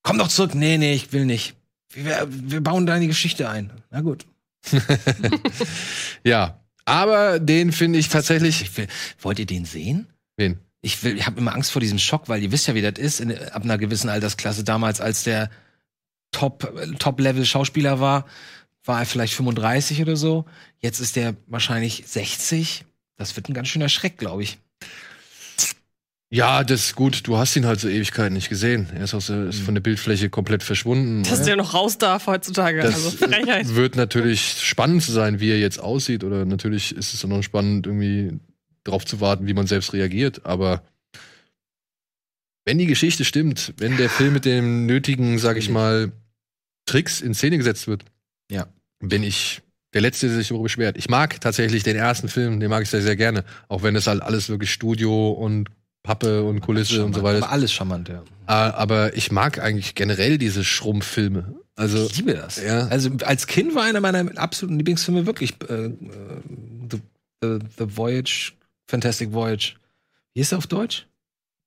[0.04, 0.56] Komm doch zurück.
[0.56, 1.56] Nee, nee, ich will nicht.
[1.94, 3.72] Wir, wir bauen die Geschichte ein.
[3.92, 4.26] Na gut.
[6.24, 6.60] Ja.
[6.86, 8.62] Aber den finde ich tatsächlich.
[8.62, 8.88] Ich will,
[9.22, 10.08] wollt ihr den sehen?
[10.38, 10.58] Wen?
[10.82, 12.94] ich will, ich habe immer Angst vor diesem Schock, weil ihr wisst ja, wie das
[12.98, 14.64] ist in, ab einer gewissen Altersklasse.
[14.64, 15.50] Damals, als der
[16.32, 18.26] Top Top Level Schauspieler war,
[18.86, 20.46] war er vielleicht 35 oder so.
[20.80, 22.86] Jetzt ist der wahrscheinlich 60.
[23.18, 24.58] Das wird ein ganz schöner Schreck, glaube ich.
[26.32, 27.28] Ja, das ist gut.
[27.28, 28.88] Du hast ihn halt so Ewigkeiten nicht gesehen.
[28.96, 31.24] Er ist, aus, der- ist von der Bildfläche komplett verschwunden.
[31.24, 32.82] Dass der noch raus darf heutzutage.
[32.84, 33.74] Das also Frechheit.
[33.74, 36.24] wird natürlich spannend zu sein, wie er jetzt aussieht.
[36.24, 38.40] Oder natürlich ist es auch noch spannend, irgendwie
[38.84, 40.46] drauf zu warten, wie man selbst reagiert.
[40.46, 40.84] Aber
[42.70, 46.12] wenn die Geschichte stimmt, wenn der Film mit den nötigen, sag ich mal,
[46.86, 48.06] Tricks in Szene gesetzt wird,
[48.52, 48.68] Ja.
[49.00, 49.64] bin ich
[49.96, 50.96] der Letzte, der sich darüber beschwert.
[50.96, 53.44] Ich mag tatsächlich den ersten Film, den mag ich sehr, sehr gerne.
[53.70, 55.70] Auch wenn es halt alles wirklich Studio und
[56.04, 57.44] Pappe und Kulisse und so weiter ist.
[57.46, 58.24] Aber alles charmant, ja.
[58.46, 61.56] Ah, Aber ich mag eigentlich generell diese Schrumpffilme.
[61.76, 62.62] Also, Ich liebe das.
[62.64, 62.86] Ja.
[62.88, 65.94] Also als Kind war einer meiner absoluten Lieblingsfilme wirklich äh, äh,
[66.92, 67.00] The,
[67.42, 68.54] The, The Voyage,
[68.88, 69.74] Fantastic Voyage.
[70.36, 71.08] Wie ist er auf Deutsch?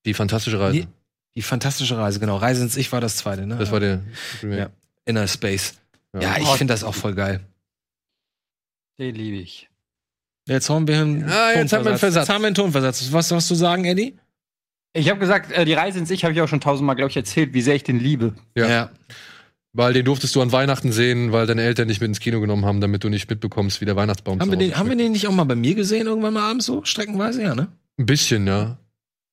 [0.05, 0.81] Die fantastische Reise.
[0.81, 0.89] Die,
[1.35, 2.37] die fantastische Reise, genau.
[2.37, 3.57] Reise ins Ich war das zweite, ne?
[3.57, 4.03] Das war der.
[4.43, 4.71] Ja.
[5.05, 5.75] Inner Space.
[6.13, 6.21] Ja.
[6.21, 7.41] Ja, ich finde das auch voll geil.
[8.99, 9.69] Den liebe ich.
[10.47, 12.27] Jetzt haben wir einen Ah, jetzt haben wir einen Versatz.
[12.27, 13.13] Jetzt haben wir einen Tonversatz.
[13.13, 14.17] Was was du sagen, Eddie?
[14.95, 17.17] Ich habe gesagt, äh, die Reise ins Ich habe ich auch schon tausendmal, glaube ich,
[17.17, 18.35] erzählt, wie sehr ich den liebe.
[18.55, 18.91] Ja.
[19.73, 22.67] Weil den durftest du an Weihnachten sehen, weil deine Eltern dich mit ins Kino genommen
[22.67, 25.13] haben, damit du nicht mitbekommst, wie der Weihnachtsbaum Haben zu wir, den, haben wir den
[25.13, 27.69] nicht auch mal bei mir gesehen, irgendwann mal abends so, streckenweise, ja, ne?
[27.99, 28.77] Ein bisschen, ja.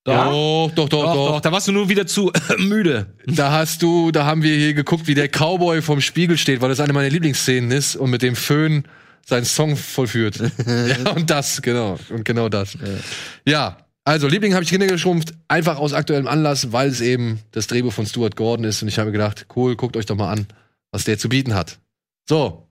[0.10, 0.26] Ja?
[0.26, 1.42] Doch, doch, doch, doch.
[1.42, 3.08] da warst du nur wieder zu müde.
[3.26, 6.70] Da hast du, da haben wir hier geguckt, wie der Cowboy vom Spiegel steht, weil
[6.70, 8.84] das eine meiner Lieblingsszenen ist und mit dem Föhn
[9.26, 10.38] seinen Song vollführt.
[10.68, 11.98] ja, und das, genau.
[12.10, 12.78] Und genau das.
[13.46, 13.78] Ja.
[14.06, 17.94] Also, Liebling habe ich Kinder geschrumpft, einfach aus aktuellem Anlass, weil es eben das Drehbuch
[17.94, 18.82] von Stuart Gordon ist.
[18.82, 20.48] Und ich habe gedacht, cool, guckt euch doch mal an,
[20.92, 21.78] was der zu bieten hat.
[22.28, 22.69] So,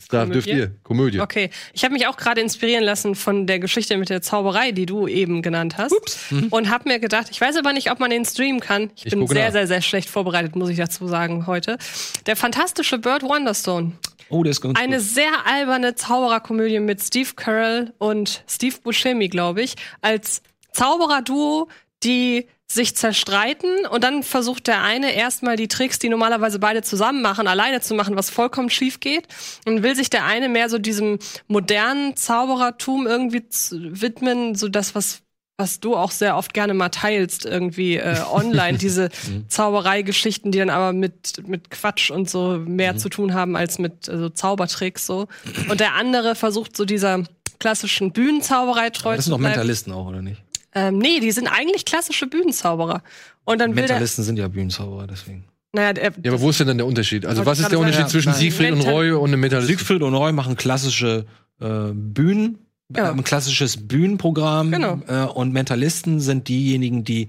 [0.00, 0.62] jetzt darf, dürft Komödie?
[0.62, 0.74] ihr.
[0.82, 1.20] Komödie.
[1.20, 4.86] Okay, ich habe mich auch gerade inspirieren lassen von der Geschichte mit der Zauberei, die
[4.86, 6.18] du eben genannt hast.
[6.50, 8.90] Und habe mir gedacht, ich weiß aber nicht, ob man den streamen kann.
[8.96, 9.52] Ich, Ich bin sehr, nach.
[9.52, 11.78] sehr, sehr schlecht vorbereitet, muss ich dazu sagen heute.
[12.26, 13.92] Der fantastische Bird Wonderstone.
[14.30, 15.04] Oh, der ist ganz Eine gut.
[15.06, 21.68] sehr alberne Zaubererkomödie mit Steve Carell und Steve Buscemi, glaube ich, als Zaubererduo,
[22.04, 27.20] die sich zerstreiten und dann versucht der eine erstmal die Tricks, die normalerweise beide zusammen
[27.20, 29.26] machen, alleine zu machen, was vollkommen schief geht.
[29.66, 31.18] Und will sich der eine mehr so diesem
[31.48, 35.22] modernen Zauberertum irgendwie widmen, so das, was
[35.56, 39.10] was du auch sehr oft gerne mal teilst, irgendwie äh, online, diese
[39.48, 44.06] Zaubereigeschichten, die dann aber mit, mit Quatsch und so mehr zu tun haben als mit
[44.06, 45.28] so Zaubertricks so.
[45.68, 47.24] Und der andere versucht so dieser
[47.58, 49.38] klassischen Bühnenzauberei treu Das zu sind doch.
[49.38, 50.42] Mentalisten auch, oder nicht?
[50.74, 53.02] Ähm, nee, die sind eigentlich klassische Bühnenzauberer.
[53.44, 55.44] Und dann will der, Mentalisten sind ja Bühnenzauberer, deswegen.
[55.72, 57.26] naja, der, Ja, aber wo ist denn dann der Unterschied?
[57.26, 58.10] Also, was ist der Unterschied sagen.
[58.10, 58.40] zwischen Ja, nein.
[58.40, 59.68] Siegfried und Mental- Roy und einem Metallist?
[59.68, 61.26] Siegfried und Roy machen klassische
[61.60, 62.58] äh, Bühnen,
[62.92, 63.08] Genau.
[63.08, 64.70] äh, ein klassisches Bühnenprogramm.
[64.72, 65.00] Genau.
[65.06, 67.28] Äh, und Mentalisten sind diejenigen, die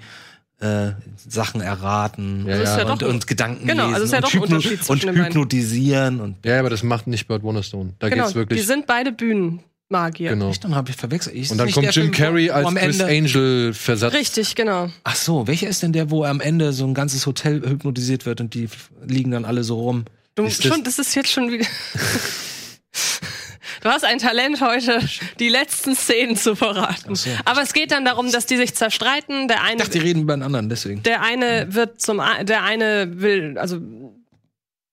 [0.59, 2.61] äh, Sachen erraten Ja, ja.
[2.61, 6.19] ist ja und, ein- und Gedanken Genau, also lesen ist ja und, hypno und hypnotisieren
[6.21, 7.93] und Ja, aber das macht nicht Bird Wonderstone.
[7.99, 8.59] Da genau, geht's wirklich.
[8.59, 9.11] die sind beide
[9.91, 10.29] Bühnenmagier.
[10.31, 10.49] genau.
[10.49, 11.35] Echt, dann habe ich verwechselt.
[11.35, 14.15] Ich, Und dann kommt Jim Film, Carrey als am Chris Ende, Angel versetzt.
[14.15, 14.89] Richtig, genau.
[15.03, 18.41] Ach so, welcher ist denn der, wo am Ende so ein ganzes Hotel hypnotisiert wird
[18.41, 18.69] und die
[19.05, 20.05] liegen dann alle so rum?
[20.35, 21.65] Du, Ist das- schon, das ist jetzt schon wieder.
[23.83, 24.99] Du hast ein Talent heute,
[25.39, 27.15] die letzten Szenen zu verraten.
[27.15, 27.31] so.
[27.45, 29.47] Aber es geht dann darum, dass die sich zerstreiten.
[29.47, 31.01] Der Ich eine, dachte, die reden über einen anderen, deswegen.
[31.01, 33.79] der eine wird zum, der eine will, also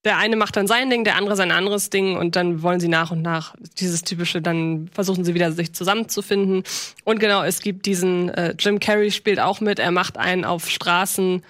[0.09, 2.89] der eine macht dann sein Ding, der andere sein anderes Ding und dann wollen sie
[2.89, 6.63] nach und nach dieses typische, dann versuchen sie wieder sich zusammenzufinden.
[7.05, 9.79] Und genau, es gibt diesen äh, Jim Carrey spielt auch mit.
[9.79, 11.43] Er macht einen auf Straßen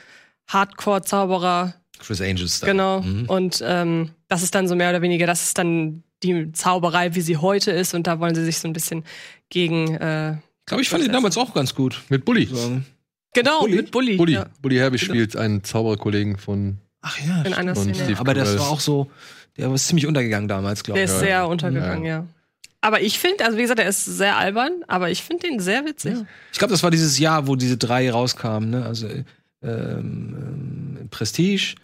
[0.49, 2.61] Hardcore-Zauberer Chris Angels.
[2.61, 3.03] Genau.
[3.03, 3.27] Mhm.
[3.27, 7.21] Und ähm, das ist dann so mehr oder weniger, das ist dann die Zauberei, wie
[7.21, 7.95] sie heute ist.
[7.95, 9.05] Und da wollen sie sich so ein bisschen
[9.51, 9.95] gegen.
[9.95, 12.03] Äh, Ich glaube, ich fand den damals auch ganz gut.
[12.09, 12.49] Mit Bully.
[13.35, 13.77] Genau, Bully?
[13.77, 14.17] mit Bully.
[14.17, 14.33] Bully.
[14.33, 16.79] Ja, Bully Herbig spielt einen Zaubererkollegen von.
[17.01, 17.95] Ach ja, in einer Und Szene.
[17.95, 19.11] Steve Aber das war auch so,
[19.57, 21.11] der war ziemlich untergegangen damals, glaube Der ich.
[21.11, 21.27] ist Ja.
[21.27, 22.27] sehr untergegangen, ja.
[22.81, 25.85] Aber ich finde, also wie gesagt, er ist sehr albern, aber ich finde den sehr
[25.85, 26.15] witzig.
[26.15, 26.27] Ja.
[26.53, 28.85] Ich glaube, das war dieses Jahr, wo diese drei rauskamen, ne?
[28.87, 29.25] Also ähm,
[31.03, 31.75] ähm, Prestige,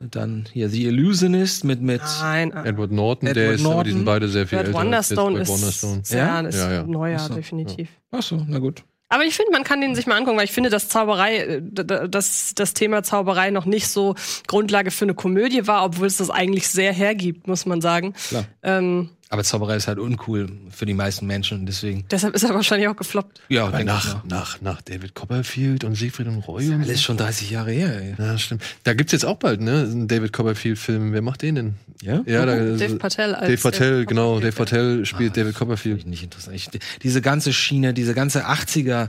[0.00, 3.90] dann hier The Illusionist mit mit Nein, äh, Edward Norton, Edward der ist, aber die
[3.90, 3.92] Norton.
[3.92, 4.78] sind beide sehr viel Bird älter.
[4.80, 6.00] als Wonderstone jetzt ist bei Wonderstone.
[6.02, 6.40] sehr Ja?
[6.40, 6.82] ist Ja, ja.
[6.84, 7.88] neuer, so, definitiv.
[8.10, 8.82] Ach so, na gut.
[9.12, 12.08] Aber ich finde, man kann den sich mal angucken, weil ich finde, dass Zauberei, äh,
[12.08, 14.14] dass das Thema Zauberei noch nicht so
[14.46, 18.14] Grundlage für eine Komödie war, obwohl es das eigentlich sehr hergibt, muss man sagen.
[18.28, 18.46] Klar.
[18.62, 22.04] Ähm, Aber Zauberei ist halt uncool für die meisten Menschen, deswegen.
[22.10, 23.40] deshalb ist er wahrscheinlich auch gefloppt.
[23.48, 26.68] Ja, Aber nach, nach, nach David Copperfield und Siegfried und Roy.
[26.68, 27.04] und Alles so.
[27.04, 28.14] schon 30 Jahre her, ey.
[28.18, 28.62] Ja, stimmt.
[28.84, 29.88] Da gibt's jetzt auch bald, ne?
[29.90, 31.14] Einen David Copperfield-Film.
[31.14, 31.74] Wer macht den denn?
[32.02, 32.20] Ja?
[32.26, 34.38] Ja, da, Dave Patel als Dave Patel, David genau.
[34.38, 35.98] Dave Patel spielt Ah, David Copperfield.
[36.00, 36.54] ich nicht interessant.
[36.54, 36.68] Ich,
[37.02, 39.08] diese ganze Schiene, diese ganze 80er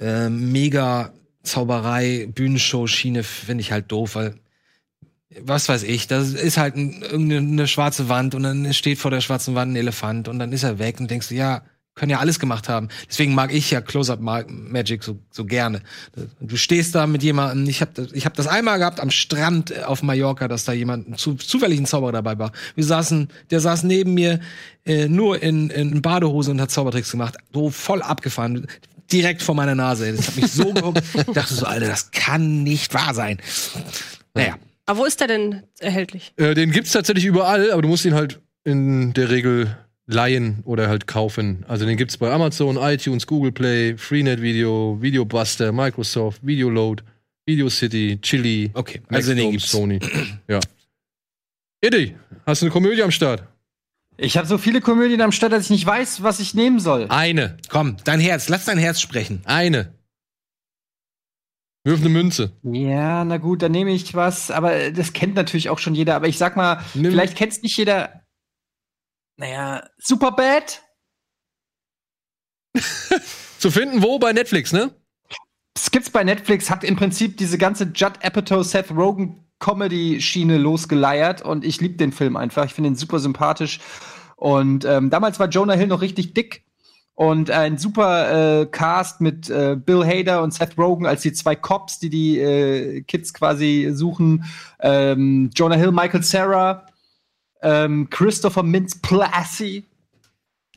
[0.00, 1.12] äh, mega
[1.44, 4.34] Zauberei, Bühnenshow, Schiene finde ich halt doof, weil
[5.42, 9.20] was weiß ich, das ist halt ein, irgendeine schwarze Wand und dann steht vor der
[9.20, 11.62] schwarzen Wand ein Elefant und dann ist er weg und denkst du, ja,
[11.96, 12.88] können ja alles gemacht haben.
[13.08, 15.80] Deswegen mag ich ja Close-Up Ma- Magic so, so gerne.
[16.40, 19.84] Du stehst da mit jemandem, ich habe das, ich hab das einmal gehabt am Strand
[19.84, 22.50] auf Mallorca, dass da jemand zu, zufällig ein Zauberer dabei war.
[22.74, 24.40] Wir saßen, der saß neben mir
[24.84, 27.36] äh, nur in, in Badehose und hat Zaubertricks gemacht.
[27.52, 28.66] So voll abgefahren.
[29.12, 30.12] Direkt vor meiner Nase.
[30.14, 31.00] Das hat mich so gehuckt.
[31.14, 33.38] Ich dachte so, Alter, das kann nicht wahr sein.
[34.34, 34.56] Naja.
[34.86, 36.32] Aber wo ist der denn erhältlich?
[36.36, 40.88] Äh, den gibt's tatsächlich überall, aber du musst ihn halt in der Regel leihen oder
[40.88, 41.64] halt kaufen.
[41.68, 47.02] Also den gibt's bei Amazon, iTunes, Google Play, Freenet Video, Videobuster, Microsoft, Videoload,
[47.46, 49.70] Video City, Chili, Okay, also den Maxdome, gibt's.
[49.70, 50.00] Sony.
[50.48, 50.60] ja.
[51.80, 52.14] Eddie,
[52.46, 53.44] hast du eine Komödie am Start?
[54.16, 57.06] Ich habe so viele Komödien am Start, dass ich nicht weiß, was ich nehmen soll.
[57.08, 57.56] Eine.
[57.68, 59.40] Komm, dein Herz, lass dein Herz sprechen.
[59.44, 59.92] Eine.
[61.84, 62.52] Wirf eine Münze.
[62.62, 66.16] Ja, na gut, dann nehme ich was, aber das kennt natürlich auch schon jeder.
[66.16, 68.22] Aber ich sag mal, Nimm- vielleicht kennt's nicht jeder.
[69.36, 70.82] Naja, Superbad?
[73.58, 74.18] Zu finden wo?
[74.18, 74.94] Bei Netflix, ne?
[75.74, 81.42] Das gibt's bei Netflix, hat im Prinzip diese ganze Judd Apatow, Seth Rogen Comedy-Schiene losgeleiert
[81.42, 82.64] und ich liebe den Film einfach.
[82.66, 83.80] Ich finde ihn super sympathisch.
[84.36, 86.63] Und ähm, damals war Jonah Hill noch richtig dick
[87.14, 91.54] und ein super äh, Cast mit äh, Bill Hader und Seth Rogen als die zwei
[91.54, 94.44] Cops, die die äh, Kids quasi suchen.
[94.80, 96.86] Ähm, Jonah Hill, Michael Sarah,
[97.62, 99.84] ähm, Christopher Mintz-Plasse,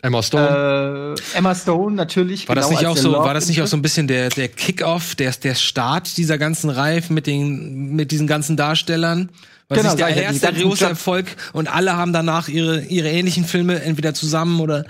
[0.03, 1.15] Emma Stone.
[1.33, 2.47] äh, Emma Stone natürlich.
[2.47, 4.07] War das genau nicht als auch so, Love war das nicht auch so ein bisschen
[4.07, 9.29] der, der Kick-Off, der, der Start dieser ganzen Reihe mit den, mit diesen ganzen Darstellern?
[9.69, 13.43] War Genau, das nicht der erste große Erfolg und alle haben danach ihre, ihre ähnlichen
[13.43, 14.85] Filme entweder zusammen oder,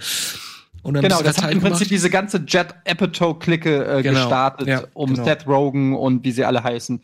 [0.87, 1.91] oder ein Genau, das hat im Prinzip gemacht?
[1.91, 5.23] diese ganze Jet Apatow-Clique äh, Genau, gestartet, ja, um genau.
[5.25, 7.01] Seth Rogen und wie sie alle heißen.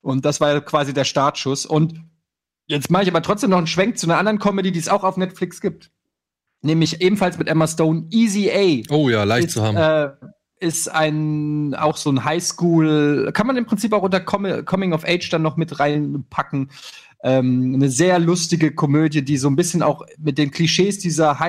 [0.00, 1.66] Und das war quasi der Startschuss.
[1.66, 2.00] Und
[2.66, 5.04] jetzt mache ich aber trotzdem noch einen Schwenk zu einer anderen Comedy, die es auch
[5.04, 5.90] auf Netflix gibt.
[6.62, 8.94] Nämlich ebenfalls mit Emma Stone, Easy A.
[8.94, 9.76] oh ja, leicht ist, zu haben.
[9.76, 10.10] Äh,
[10.60, 15.04] ist ein auch so ein Highschool, kann man im Prinzip auch unter Com Coming of
[15.04, 16.70] Age dann noch mit reinpacken.
[17.24, 21.40] Ähm, eine sehr lustige Komödie, die so ein bisschen auch mit den Klischees dieser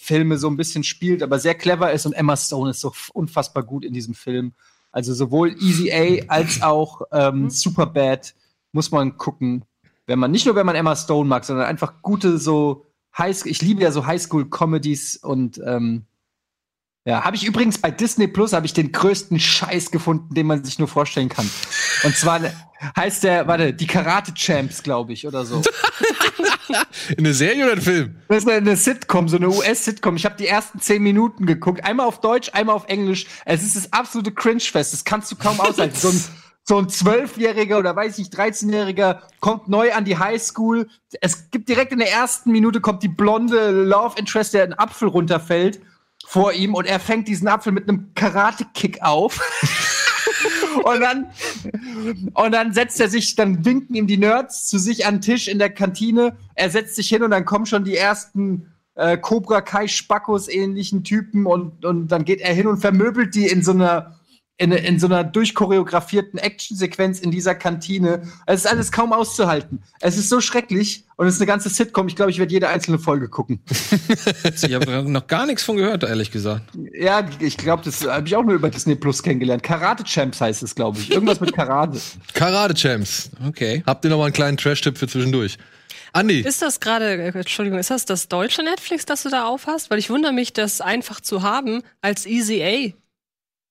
[0.00, 3.62] Highschool-Filme so ein bisschen spielt, aber sehr clever ist und Emma Stone ist so unfassbar
[3.62, 4.52] gut in diesem Film.
[4.92, 8.34] Also sowohl Easy A als auch ähm, Superbad
[8.72, 9.64] muss man gucken,
[10.06, 12.86] wenn man nicht nur wenn man Emma Stone mag, sondern einfach gute so
[13.16, 16.06] High ich liebe ja so Highschool-Comedies und ähm,
[17.04, 20.62] ja, habe ich übrigens bei Disney Plus habe ich den größten Scheiß gefunden, den man
[20.64, 21.48] sich nur vorstellen kann.
[22.04, 22.52] Und zwar ne-
[22.94, 25.62] heißt der, warte, die Karate Champs, glaube ich, oder so.
[27.18, 28.16] Eine Serie oder ein Film?
[28.28, 30.16] Das ist eine Sitcom, so eine US-Sitcom.
[30.16, 31.84] Ich habe die ersten zehn Minuten geguckt.
[31.84, 33.26] Einmal auf Deutsch, einmal auf Englisch.
[33.44, 34.92] Es ist das absolute Cringe-Fest.
[34.92, 35.96] Das kannst du kaum aushalten.
[35.96, 36.24] So ein,
[36.64, 40.88] so ein Zwölfjähriger oder weiß ich, 13-Jähriger kommt neu an die Highschool.
[41.20, 45.08] Es gibt direkt in der ersten Minute kommt die blonde Love Interest, der einen Apfel
[45.08, 45.80] runterfällt
[46.26, 49.40] vor ihm und er fängt diesen Apfel mit einem Karate-Kick auf.
[50.84, 51.26] Und dann,
[52.34, 55.48] und dann setzt er sich, dann winken ihm die Nerds zu sich an den Tisch
[55.48, 56.36] in der Kantine.
[56.54, 61.04] Er setzt sich hin und dann kommen schon die ersten äh, Cobra Kai Spackos ähnlichen
[61.04, 64.19] Typen und, und dann geht er hin und vermöbelt die in so einer
[64.60, 68.22] in, in so einer durchchoreografierten Actionsequenz in dieser Kantine.
[68.44, 69.82] Es ist alles kaum auszuhalten.
[70.00, 72.08] Es ist so schrecklich und es ist eine ganze Sitcom.
[72.08, 73.60] Ich glaube, ich werde jede einzelne Folge gucken.
[74.62, 76.62] Ich habe noch gar nichts von gehört, ehrlich gesagt.
[76.92, 79.62] Ja, ich glaube, das habe ich auch nur über Disney Plus kennengelernt.
[79.62, 81.10] Karate Champs heißt es, glaube ich.
[81.10, 81.98] Irgendwas mit Karate.
[82.34, 83.30] Karate Champs.
[83.46, 83.82] Okay.
[83.86, 85.56] Habt ihr noch mal einen kleinen Trash-Tipp für zwischendurch?
[86.12, 89.90] Andi, Ist das gerade, Entschuldigung, ist das das deutsche Netflix, das du da aufhast?
[89.90, 92.92] Weil ich wundere mich, das einfach zu haben als Easy A.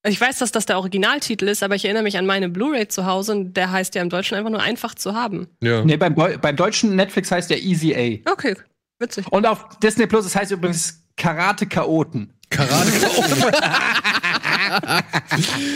[0.07, 3.05] Ich weiß, dass das der Originaltitel ist, aber ich erinnere mich an meine Blu-ray zu
[3.05, 5.47] Hause und der heißt ja im Deutschen einfach nur einfach zu haben.
[5.61, 5.83] ja.
[5.83, 7.93] Nee, beim, beim deutschen Netflix heißt der Easy
[8.25, 8.31] A.
[8.31, 8.55] Okay,
[8.99, 9.27] witzig.
[9.29, 12.33] Und auf Disney Plus, es heißt übrigens Karate Chaoten.
[12.49, 12.91] Karate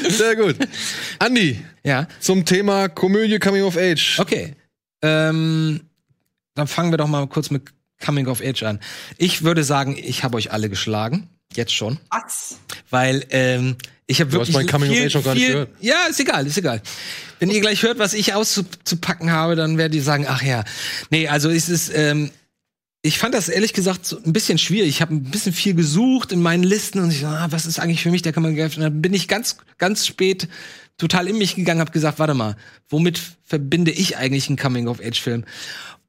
[0.10, 0.56] Sehr gut.
[1.20, 2.08] Andi, Ja.
[2.20, 4.20] zum Thema Komödie Coming of Age.
[4.20, 4.56] Okay.
[5.02, 5.82] Ähm,
[6.56, 7.64] dann fangen wir doch mal kurz mit
[8.04, 8.80] Coming of Age an.
[9.18, 11.30] Ich würde sagen, ich habe euch alle geschlagen.
[11.54, 12.00] Jetzt schon.
[12.10, 12.58] Was?
[12.90, 13.76] Weil ähm,
[14.14, 15.70] ich habe wirklich mein Coming of viel, Age noch gar nicht viel, gehört.
[15.82, 16.82] Ja, ist egal, ist egal.
[17.40, 20.64] Wenn ihr gleich hört, was ich auszupacken habe, dann werdet ihr sagen, ach ja.
[21.10, 22.30] Nee, also es ist, ähm,
[23.02, 24.90] ich fand das ehrlich gesagt so ein bisschen schwierig.
[24.90, 27.80] Ich habe ein bisschen viel gesucht in meinen Listen und ich so, ah, was ist
[27.80, 28.78] eigentlich für mich der Coming of Age?
[28.78, 30.48] Und dann bin ich ganz, ganz spät
[31.00, 32.56] total in mich gegangen, habe gesagt, warte mal,
[32.90, 35.44] womit verbinde ich eigentlich einen Coming of Age Film?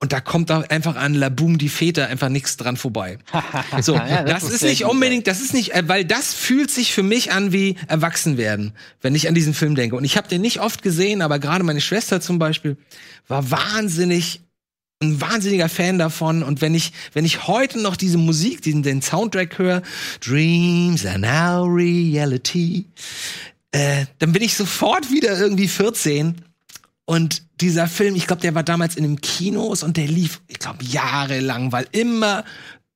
[0.01, 3.19] Und da kommt da einfach an La Boom die Väter einfach nichts dran vorbei.
[3.81, 6.93] So, Ja, das, das ist nicht unbedingt, das ist nicht, äh, weil das fühlt sich
[6.93, 9.97] für mich an wie Erwachsenwerden, wenn ich an diesen Film denke.
[9.97, 12.77] Und ich habe den nicht oft gesehen, aber gerade meine Schwester zum Beispiel
[13.29, 14.41] war wahnsinnig
[15.03, 19.03] ein wahnsinniger Fan davon und wenn ich wenn ich heute noch diese Musik, diesen den
[19.03, 19.83] Soundtrack höre,
[20.21, 22.87] Dreams are now reality,
[23.73, 26.37] äh, dann bin ich sofort wieder irgendwie 14
[27.07, 30.59] und dieser Film, ich glaube, der war damals in den Kinos und der lief, ich
[30.59, 32.45] glaube, jahrelang, weil immer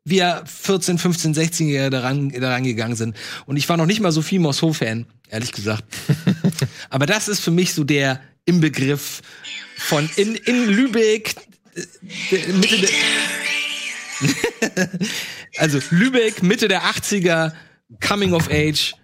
[0.04, 3.14] wir 14, 15, 16-Jährige daran, daran gegangen sind.
[3.44, 5.84] Und ich war noch nicht mal so viel Mosso-Fan, ehrlich gesagt.
[6.90, 9.20] Aber das ist für mich so der Inbegriff
[9.76, 11.34] von in, in Lübeck,
[11.74, 12.90] äh, Mitte der,
[15.58, 17.52] also Lübeck, Mitte der 80er,
[18.00, 18.94] Coming of Age,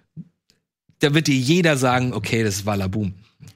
[0.99, 3.13] da wird dir jeder sagen, okay, das war Laboom.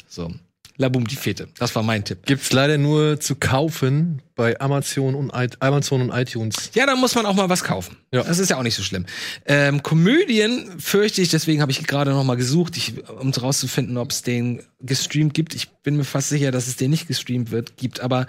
[0.08, 0.32] So.
[0.80, 1.50] Laboom, die Fete.
[1.60, 2.26] Das war mein Tipp.
[2.26, 5.32] Gibt's leider nur zu kaufen bei Amazon und,
[5.62, 6.72] Amazon und iTunes.
[6.74, 7.98] Ja, da muss man auch mal was kaufen.
[8.14, 8.24] Ja.
[8.24, 9.06] Das ist ja auch nicht so schlimm.
[9.46, 14.12] Ähm, Komödien fürchte ich, deswegen habe ich gerade noch mal gesucht, ich, um herauszufinden, ob
[14.12, 15.54] es den gestreamt gibt.
[15.54, 18.00] Ich bin mir fast sicher, dass es den nicht gestreamt wird, gibt.
[18.00, 18.26] Aber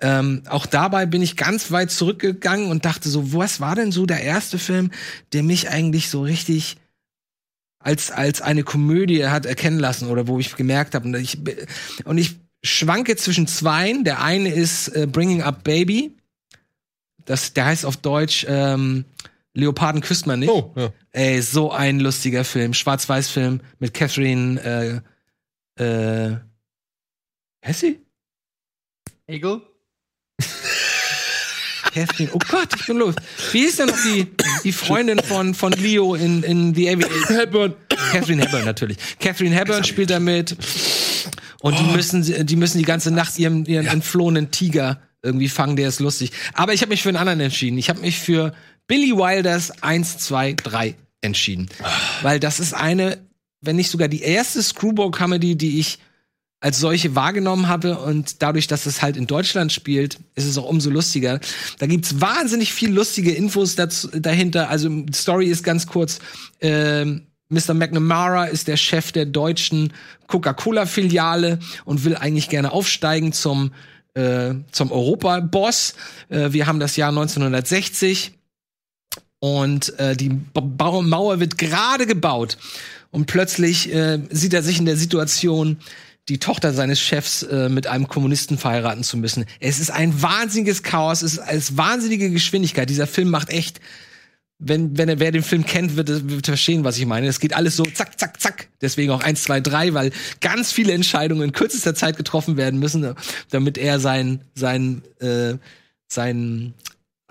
[0.00, 4.06] ähm, auch dabei bin ich ganz weit zurückgegangen und dachte so, was war denn so
[4.06, 4.92] der erste Film,
[5.32, 6.76] der mich eigentlich so richtig
[7.80, 11.38] als als eine Komödie hat erkennen lassen oder wo ich gemerkt habe und ich
[12.04, 14.04] und ich schwanke zwischen zweien.
[14.04, 16.16] Der eine ist äh, Bringing Up Baby.
[17.24, 19.04] Das, der heißt auf Deutsch ähm,
[19.54, 20.50] Leoparden küsst man nicht.
[20.50, 20.92] Oh, ja.
[21.12, 25.02] Ey, so ein lustiger Film, Schwarz-Weiß-Film mit Catherine
[25.76, 26.36] äh, äh,
[27.60, 28.00] Hessi?
[29.26, 29.62] Egel?
[31.92, 33.14] Catherine, oh Gott, ich bin los.
[33.50, 34.24] Wie hieß denn noch die,
[34.62, 37.28] die Freundin von, von Leo in, in The Aviator?
[37.36, 37.74] Hepburn.
[38.12, 38.96] Catherine Hepburn, natürlich.
[39.18, 40.56] Catherine Hepburn spielt da mit.
[41.60, 45.88] Und die müssen, die müssen die ganze Nacht ihren, ihren entflohenen Tiger irgendwie fangen, der
[45.88, 46.32] ist lustig.
[46.54, 47.78] Aber ich habe mich für einen anderen entschieden.
[47.78, 48.54] Ich habe mich für
[48.86, 51.68] Billy Wilders 1, 2, 3 entschieden.
[52.22, 53.18] Weil das ist eine,
[53.60, 55.98] wenn nicht sogar die erste Screwball-Comedy, die ich
[56.60, 60.68] als solche wahrgenommen habe und dadurch, dass es halt in Deutschland spielt, ist es auch
[60.68, 61.40] umso lustiger.
[61.78, 64.68] Da gibt's wahnsinnig viel lustige Infos dazu, dahinter.
[64.68, 66.18] Also die Story ist ganz kurz.
[66.60, 67.74] Ähm, Mr.
[67.74, 69.92] McNamara ist der Chef der deutschen
[70.26, 73.72] Coca-Cola-Filiale und will eigentlich gerne aufsteigen zum
[74.14, 75.94] äh, zum Europa-Boss.
[76.28, 78.32] Äh, wir haben das Jahr 1960
[79.38, 82.58] und äh, die ba Mauer wird gerade gebaut
[83.10, 85.78] und plötzlich äh, sieht er sich in der Situation,
[86.28, 89.46] die Tochter seines Chefs äh, mit einem Kommunisten verheiraten zu müssen.
[89.58, 92.88] Es ist ein wahnsinniges Chaos, es ist als wahnsinnige Geschwindigkeit.
[92.88, 93.80] Dieser Film macht echt,
[94.58, 97.26] wenn, wenn er, wer den Film kennt, wird, wird verstehen, was ich meine.
[97.26, 98.68] Es geht alles so zack, zack, zack.
[98.80, 103.14] Deswegen auch eins, zwei, drei, weil ganz viele Entscheidungen in kürzester Zeit getroffen werden müssen,
[103.50, 105.54] damit er sein, sein, äh,
[106.06, 106.74] seinen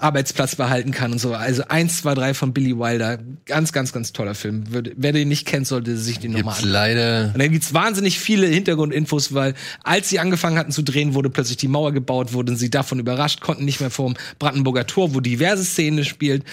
[0.01, 1.33] Arbeitsplatz behalten kann und so.
[1.33, 3.19] Also eins, zwei, drei von Billy Wilder.
[3.45, 4.71] Ganz, ganz, ganz toller Film.
[4.71, 6.71] Würde, wer den nicht kennt, sollte sich den nochmal anschauen.
[6.71, 7.31] leider.
[7.33, 9.53] Und dann gibt's wahnsinnig viele Hintergrundinfos, weil
[9.83, 13.41] als sie angefangen hatten zu drehen, wurde plötzlich die Mauer gebaut, wurden sie davon überrascht,
[13.41, 16.43] konnten nicht mehr vorm Brandenburger Tor, wo diverse Szenen spielt,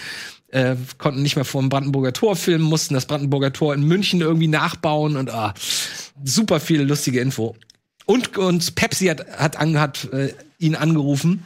[0.49, 4.47] äh, konnten nicht mehr vorm Brandenburger Tor filmen, mussten das Brandenburger Tor in München irgendwie
[4.47, 5.53] nachbauen und ah,
[6.23, 7.55] super viele lustige Info.
[8.05, 11.43] Und, und Pepsi hat, hat, an, hat äh, ihn angerufen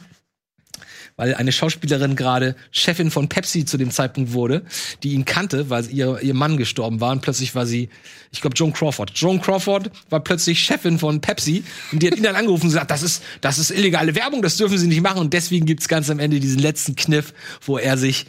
[1.22, 4.62] weil eine Schauspielerin gerade Chefin von Pepsi zu dem Zeitpunkt wurde,
[5.04, 7.90] die ihn kannte, weil ihr, ihr Mann gestorben war und plötzlich war sie,
[8.32, 9.12] ich glaube, Joan Crawford.
[9.14, 11.62] Joan Crawford war plötzlich Chefin von Pepsi
[11.92, 14.56] und die hat ihn dann angerufen und gesagt, das ist, das ist illegale Werbung, das
[14.56, 17.32] dürfen sie nicht machen und deswegen gibt's ganz am Ende diesen letzten Kniff,
[17.64, 18.26] wo er sich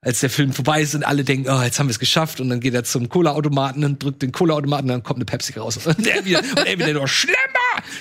[0.00, 2.50] als der Film vorbei ist und alle denken, oh, jetzt haben wir es geschafft und
[2.50, 5.76] dann geht er zum Cola-Automaten und drückt den Cola-Automaten und dann kommt eine Pepsi raus
[5.84, 7.34] und er wieder, und er wieder nur Schlemmer!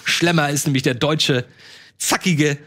[0.04, 1.44] Schlemmer ist nämlich der deutsche,
[1.98, 2.60] zackige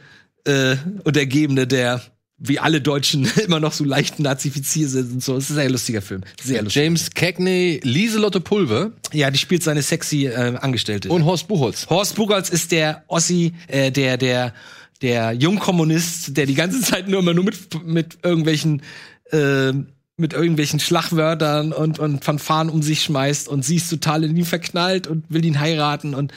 [0.51, 2.03] äh, Untergebene, der
[2.43, 5.37] wie alle Deutschen immer noch so leicht nazifiziert sind und so.
[5.37, 6.23] Es ist ein sehr lustiger Film.
[6.43, 6.83] Sehr lustig.
[6.83, 11.11] James Cagney, Lieselotte Pulver Ja, die spielt seine sexy äh, Angestellte.
[11.11, 11.87] und Horst Buchholz.
[11.91, 14.55] Horst Buchholz ist der Ossi, äh, der, der,
[15.03, 18.83] der Jungkommunist, der die ganze Zeit nur immer nur mit, mit irgendwelchen,
[19.31, 19.73] äh,
[20.17, 24.45] mit irgendwelchen Schlagwörtern und, und Fanfaren um sich schmeißt und sie ist total in ihn
[24.47, 26.33] verknallt und will ihn heiraten und,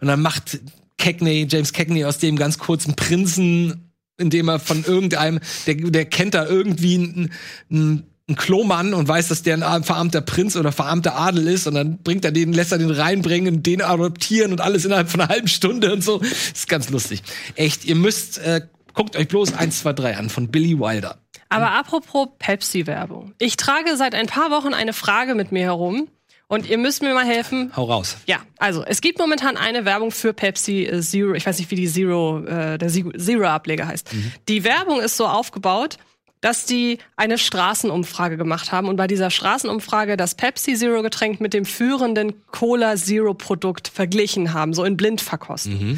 [0.00, 0.58] und dann macht
[0.98, 6.34] Cagney, James Cagney aus dem ganz kurzen Prinzen, indem er von irgendeinem, der, der kennt
[6.34, 7.32] da irgendwie einen,
[7.70, 11.74] einen ein Klomann und weiß, dass der ein verarmter Prinz oder verarmter Adel ist und
[11.74, 15.28] dann bringt er den, lässt er den reinbringen, den adoptieren und alles innerhalb von einer
[15.28, 16.20] halben Stunde und so.
[16.20, 17.22] ist ganz lustig.
[17.54, 18.62] Echt, ihr müsst, äh,
[18.94, 21.18] guckt euch bloß 1, 2, 3 an von Billy Wilder.
[21.50, 23.34] Aber apropos Pepsi-Werbung.
[23.38, 26.08] Ich trage seit ein paar Wochen eine Frage mit mir herum.
[26.46, 27.72] Und ihr müsst mir mal helfen.
[27.74, 28.16] Hau raus.
[28.26, 31.32] Ja, also es gibt momentan eine Werbung für Pepsi äh, Zero.
[31.34, 34.10] Ich weiß nicht, wie die Zero, äh, der Zero- Zero-Ableger heißt.
[34.48, 35.96] Die Werbung ist so aufgebaut,
[36.42, 41.54] dass die eine Straßenumfrage gemacht haben und bei dieser Straßenumfrage das Pepsi Zero Getränk mit
[41.54, 45.96] dem führenden Cola Zero Produkt verglichen haben, so in Blindverkostung.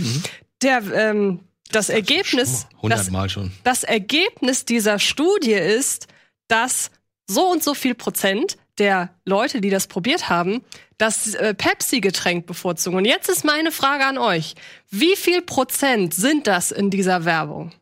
[0.62, 1.40] Der ähm,
[1.72, 3.50] das Ergebnis, das, Hundertmal schon.
[3.64, 6.06] das Ergebnis dieser Studie ist,
[6.46, 6.92] dass
[7.26, 10.62] so und so viel Prozent der Leute, die das probiert haben,
[10.98, 12.96] das äh, Pepsi-Getränk bevorzugen.
[12.96, 14.54] Und jetzt ist meine Frage an euch.
[14.90, 17.72] Wie viel Prozent sind das in dieser Werbung?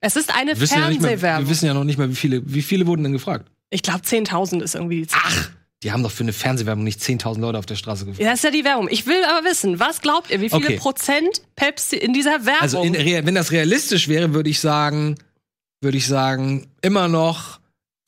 [0.00, 1.44] Es ist eine Wir wissen, ja Fernsehwerbung.
[1.46, 3.50] wir wissen ja noch nicht mal, wie viele, wie viele wurden denn gefragt.
[3.70, 5.20] ich glaube, 10.000 ist irgendwie die Zahl.
[5.24, 5.50] Ach,
[5.82, 8.22] die haben doch für eine Fernsehwerbung nicht 10.000 Leute auf der Straße gefragt.
[8.22, 8.88] Ja, das ist ja die Werbung.
[8.90, 10.76] Ich will aber wissen, was glaubt ihr, wie viele Okay.
[10.78, 12.62] Prozent Pepsi in dieser Werbung?
[12.62, 15.16] Also in, wenn das realistisch wäre, würde ich sagen,
[15.82, 17.59] würde ich sagen, immer noch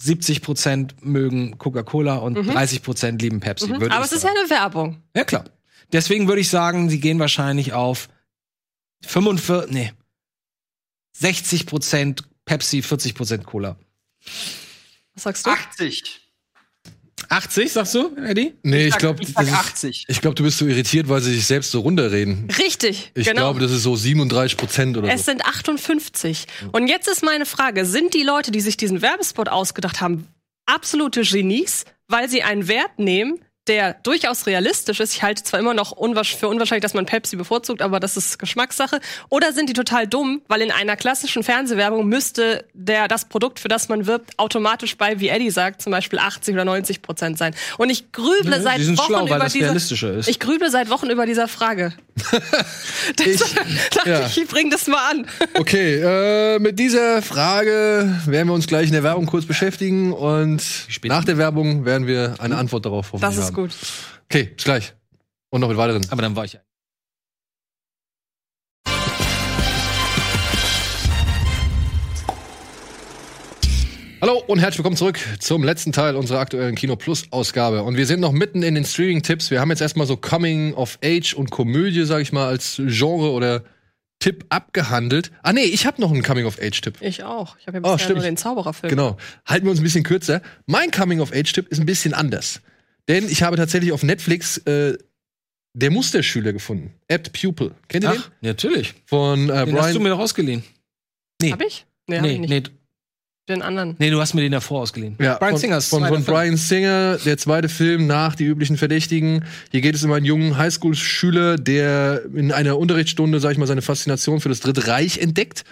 [0.02, 3.68] 70% mögen Coca-Cola und 30% lieben Pepsi.
[3.68, 3.80] Mhm.
[3.80, 5.02] würde Aber es ist ja eine Werbung.
[5.14, 5.44] ja klar.
[5.92, 8.08] Deswegen würde ich sagen, sie gehen wahrscheinlich auf
[9.04, 9.92] 45, nee,
[11.20, 13.76] 60% Pepsi, 40% Cola.
[15.14, 15.50] Was sagst du?
[15.50, 16.21] 80.
[17.30, 18.54] 80, sagst du, Eddie?
[18.62, 20.04] Nee, ich sag- glaube, ich sag 80.
[20.08, 22.48] ich glaub, du bist so irritiert, weil sie sich selbst so runterreden.
[22.58, 23.42] Richtig, Ich genau.
[23.42, 25.32] glaube, das ist so 37 Prozent oder Es so.
[25.32, 26.46] sind 58.
[26.72, 30.26] Und jetzt ist meine Frage, sind die Leute, die sich diesen Werbespot ausgedacht haben,
[30.66, 33.38] absolute Genies, weil sie einen Wert nehmen,
[33.68, 35.14] der durchaus realistisch ist.
[35.14, 38.38] Ich halte zwar immer noch unwahrsch für unwahrscheinlich, dass man Pepsi bevorzugt, aber das ist
[38.38, 39.00] Geschmackssache.
[39.28, 43.68] Oder sind die total dumm, weil in einer klassischen Fernsehwerbung müsste der, das Produkt, für
[43.68, 47.54] das man wirbt, automatisch bei, wie Eddie sagt, zum Beispiel 80 oder 90 Prozent sein.
[47.78, 50.30] Und ich grüble Ja, seit Wochen schlau, über diese.
[50.30, 51.92] Ich grüble seit Wochen über dieser Frage.
[53.18, 54.26] Deshalb dachte ja.
[54.26, 55.26] ich, ich bring das mal an.
[55.54, 60.62] Okay, äh, mit dieser Frage werden wir uns gleich in der Werbung kurz beschäftigen und
[61.04, 63.54] nach der Werbung werden wir eine Antwort darauf Das hoffentlich ist haben.
[63.54, 63.70] gut.
[64.24, 64.94] Okay, bis gleich.
[65.50, 66.06] Und noch mit weiteren.
[66.10, 66.58] Aber dann war ich.
[74.22, 77.82] Hallo und herzlich willkommen zurück zum letzten Teil unserer aktuellen Kino Plus Ausgabe.
[77.82, 79.50] Und wir sind noch mitten in den Streaming-Tipps.
[79.50, 83.32] Wir haben jetzt erstmal so Coming of Age und Komödie, sag ich mal, als Genre
[83.32, 83.64] oder
[84.20, 85.32] Tipp abgehandelt.
[85.42, 86.98] Ah nee, ich habe noch einen Coming of Age-Tipp.
[87.00, 87.56] Ich auch.
[87.58, 88.18] Ich habe ja Oh, bisher stimmt.
[88.18, 88.90] nur den Zaubererfilm.
[88.90, 89.16] Genau.
[89.44, 90.40] Halten wir uns ein bisschen kürzer.
[90.66, 92.60] Mein Coming of Age-Tipp ist ein bisschen anders.
[93.08, 94.96] Denn ich habe tatsächlich auf Netflix äh,
[95.74, 96.94] der Musterschüler gefunden.
[97.10, 97.72] Apt Pupil.
[97.88, 98.92] Kennt ihr Ach, natürlich.
[98.92, 99.00] den?
[99.06, 100.02] Von äh, Den hast du Brian.
[100.04, 100.62] mir doch ausgeliehen.
[101.40, 101.50] Nee.
[101.50, 101.84] Hab ich?
[102.06, 102.50] Nee, hab Nee, ich nicht.
[102.50, 102.62] nee,
[103.48, 103.96] Den anderen.
[103.98, 105.16] nee, du hast mir den davor ausgeliehen.
[105.20, 106.24] Ja, Brian von, Singers Von, von.
[106.24, 109.44] Brian Singer, der zweite Film nach Die üblichen Verdächtigen.
[109.72, 113.82] Hier geht es um einen jungen Highschool-Schüler, der in einer Unterrichtsstunde, sag ich mal, seine
[113.82, 115.64] Faszination für das Dritte Reich entdeckt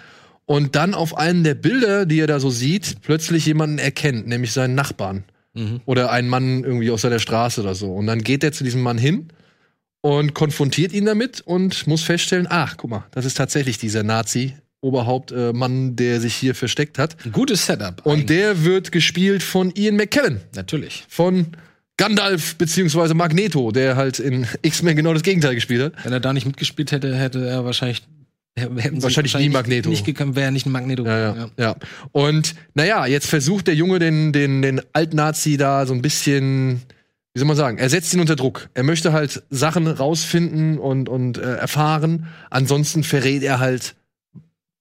[0.45, 4.51] und dann auf einen der Bilder, die er da so sieht, plötzlich jemanden erkennt, nämlich
[4.51, 5.23] seinen Nachbarn.
[5.53, 5.79] Mhm.
[5.85, 7.93] Oder einen Mann irgendwie aus seiner Straße oder so.
[7.93, 9.29] Und dann geht er zu diesem Mann hin
[10.01, 14.55] und konfrontiert ihn damit und muss feststellen, ach, guck mal, das ist tatsächlich dieser Nazi.
[14.81, 17.15] Oberhauptmann, der sich hier versteckt hat.
[17.23, 18.05] Ein gutes Setup.
[18.05, 18.25] Und eigentlich.
[18.25, 21.05] der wird gespielt von Ian McKellen Natürlich.
[21.07, 21.47] von
[21.97, 26.05] Gandalf beziehungsweise Magneto, der halt in X-Men genau das Gegenteil gespielt hat.
[26.05, 28.01] Wenn er da nicht mitgespielt hätte, hätte er wahrscheinlich.
[28.57, 29.89] Sie Wahrscheinlich nie Magneto.
[29.89, 31.05] Nicht gekommen, wäre nicht ein Magneto.
[31.05, 31.75] Ja, ja, gekommen, ja.
[32.11, 36.81] Und naja, jetzt versucht der Junge den, den, den Altnazi da so ein bisschen,
[37.33, 38.69] wie soll man sagen, er setzt ihn unter Druck.
[38.73, 42.27] Er möchte halt Sachen rausfinden und, und äh, erfahren.
[42.49, 43.95] Ansonsten verrät er halt,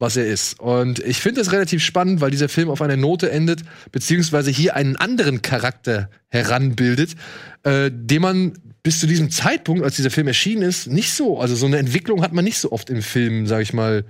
[0.00, 0.58] was er ist.
[0.58, 3.62] Und ich finde das relativ spannend, weil dieser Film auf einer Note endet,
[3.92, 7.14] beziehungsweise hier einen anderen Charakter heranbildet,
[7.62, 11.54] äh, den man bis zu diesem Zeitpunkt, als dieser Film erschienen ist, nicht so, also
[11.54, 14.06] so eine Entwicklung hat man nicht so oft im Film, sag ich mal,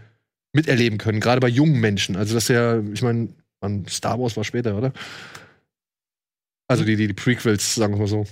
[0.53, 2.17] miterleben können, gerade bei jungen Menschen.
[2.17, 3.29] Also das ist ja, ich meine,
[3.89, 4.93] Star Wars war später, oder?
[6.69, 8.27] Also die, die, die Prequels, sagen wir mal so.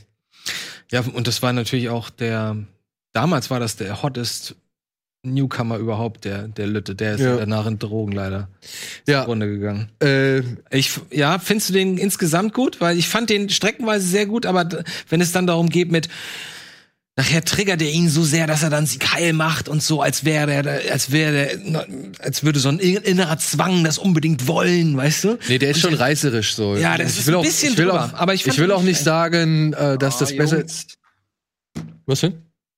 [0.92, 2.56] Ja, und das war natürlich auch der.
[3.12, 4.54] Damals war das der hottest
[5.24, 6.94] Newcomer überhaupt, der, der Lütte.
[6.94, 7.36] Der ist Ja.
[7.36, 8.48] danach in Drogen leider
[9.06, 9.90] Ja, Runde gegangen.
[10.02, 12.80] äh, Ich, ja, findest du den insgesamt gut?
[12.80, 14.68] Weil ich fand den streckenweise sehr gut, aber
[15.08, 16.08] wenn es dann darum geht mit,
[17.16, 20.24] nachher triggert er ihn so sehr, dass er dann sich heil macht und so, als
[20.24, 21.86] wäre der, als wäre der,
[22.20, 25.38] als würde so ein in- innerer Zwang das unbedingt wollen, weißt du?
[25.48, 26.76] nee, der ist Und schon der- reißerisch so.
[26.76, 28.56] Ja, das ich ist will ein auch, bisschen ich will drüber, auch, aber ich ich,
[28.58, 30.86] will auch nicht sagen, äh, dass das Ah, besser Jungs,
[32.06, 32.34] Was denn?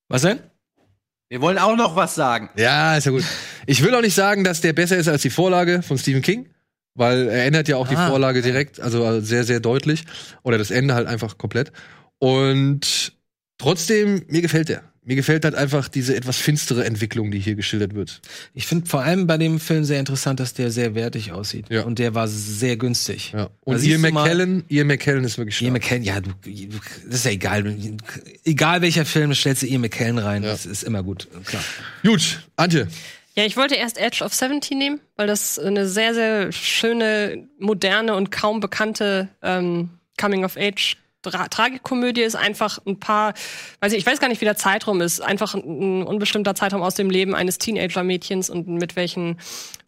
[0.09, 0.41] Was denn?
[1.31, 2.51] Wir wollen auch noch was sagen.
[2.57, 3.23] Ja, ist ja gut.
[3.67, 6.49] Ich will auch nicht sagen, dass der besser ist als die Vorlage von Stephen King,
[6.95, 10.05] weil er ändert ja auch die Ah, Vorlage direkt, also äh, sehr, sehr deutlich.
[10.43, 11.71] Oder das Ende halt einfach komplett.
[12.19, 13.13] Und
[13.59, 14.83] trotzdem, mir gefällt der.
[15.03, 18.21] Mir gefällt halt einfach diese etwas finstere Entwicklung, die hier geschildert wird.
[18.53, 21.67] Ich finde vor allem bei dem Film sehr interessant, dass der sehr wertig aussieht.
[21.71, 21.85] Ja.
[21.85, 23.33] Und der war sehr günstig.
[23.33, 23.49] Ja.
[23.61, 25.83] Und Ian McKellen, Ian McKellen ist wirklich Ian stark.
[25.83, 27.75] McKellen, ja, du, du, das ist ja egal.
[28.45, 30.43] Egal welcher Film, stellst du Ian McKellen rein.
[30.43, 30.51] Ja.
[30.51, 31.29] Das ist immer gut.
[31.47, 31.65] Klar.
[32.05, 32.87] Gut, Antje.
[33.37, 38.15] Ja, ich wollte erst Edge of 70 nehmen, weil das eine sehr, sehr schöne, moderne
[38.17, 43.35] und kaum bekannte ähm, Coming-of-Age Tra Tragikomödie ist einfach ein paar,
[43.81, 46.95] weiß ich, ich weiß gar nicht, wie der Zeitraum ist, einfach ein, unbestimmter Zeitraum aus
[46.95, 49.39] dem Leben eines Teenager-Mädchens und mit welchen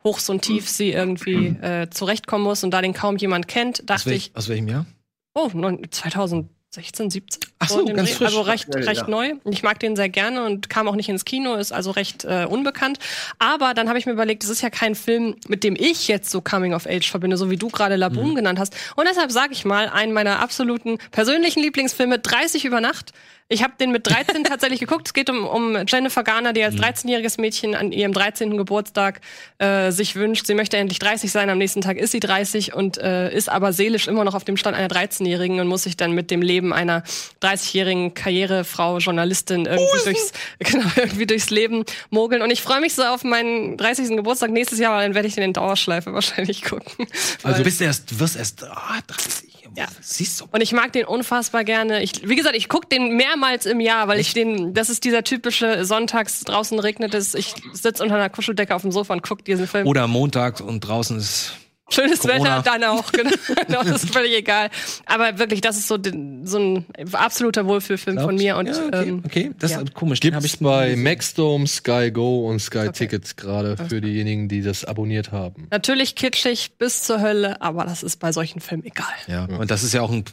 [0.04, 3.94] Hochs und Tiefs sie irgendwie äh, zurechtkommen muss und da den kaum jemand kennt, dachte
[3.94, 4.36] aus welch, ich.
[4.36, 4.86] Aus welchem Jahr?
[5.34, 6.48] Oh, 2000.
[6.74, 7.40] 16, 17.
[7.59, 8.28] Ach so, ganz frisch.
[8.28, 9.07] Also recht, recht ja.
[9.07, 9.35] neu.
[9.44, 12.47] Ich mag den sehr gerne und kam auch nicht ins Kino, ist also recht äh,
[12.49, 12.99] unbekannt.
[13.39, 16.31] Aber dann habe ich mir überlegt, das ist ja kein Film, mit dem ich jetzt
[16.31, 18.36] so Coming of Age verbinde, so wie du gerade Laboom mhm.
[18.36, 18.74] genannt hast.
[18.97, 23.12] Und deshalb sage ich mal, einen meiner absoluten persönlichen Lieblingsfilme, 30 über Nacht,
[23.48, 25.06] ich habe den mit 13 tatsächlich geguckt.
[25.09, 26.81] Es geht um, um Jennifer Garner, die als Mhm.
[26.81, 28.56] 13-jähriges Mädchen an ihrem 13.
[28.56, 29.20] Geburtstag
[29.59, 31.51] äh, sich wünscht, sie möchte endlich 30 sein.
[31.51, 34.56] Am nächsten Tag ist sie 30 und äh, ist aber seelisch immer noch auf dem
[34.56, 37.02] Stand einer 13-Jährigen und muss sich dann mit dem Leben einer
[37.43, 42.40] 30-jährigen Karrierefrau, Journalistin irgendwie durchs, genau, irgendwie durchs Leben mogeln.
[42.40, 44.16] Und ich freue mich so auf meinen 30.
[44.16, 47.06] Geburtstag nächstes Jahr, weil dann werde ich den in Dauerschleife wahrscheinlich gucken.
[47.43, 49.52] Also Weil- du bist erst, wirst erst ah, 30.
[49.77, 49.86] Ja.
[50.01, 50.44] Siehst du.
[50.51, 52.03] und ich mag den unfassbar gerne.
[52.03, 55.24] Ich, wie gesagt, ich gucke den mehrmals im Jahr, weil ich den, das ist dieser
[55.24, 59.43] typische Sonntags draußen regnet es, ich sitze unter einer Kuscheldecke auf dem Sofa und gucke
[59.43, 59.86] diesen Film.
[59.86, 61.55] Oder Montag und draußen ist.
[61.93, 62.59] Schönes Corona.
[62.59, 63.31] Wetter dann auch, genau.
[63.66, 64.70] genau, das ist völlig egal.
[65.06, 65.98] Aber wirklich, das ist so,
[66.44, 69.51] so ein absoluter Wohlfühlfilm von mir und ja, okay, ähm, okay.
[69.59, 69.81] das ja.
[69.81, 70.20] ist komisch.
[70.20, 72.93] Den hab Gibt's ich bei Maxdome, Sky Go und Sky Okay.
[72.93, 75.69] Tickets gerade für diejenigen, die das abonniert haben.
[75.70, 79.06] natürlich kitschig bis zur Hölle, aber das ist bei solchen Filmen egal.
[79.28, 80.24] Ja, und das ist ja auch ein,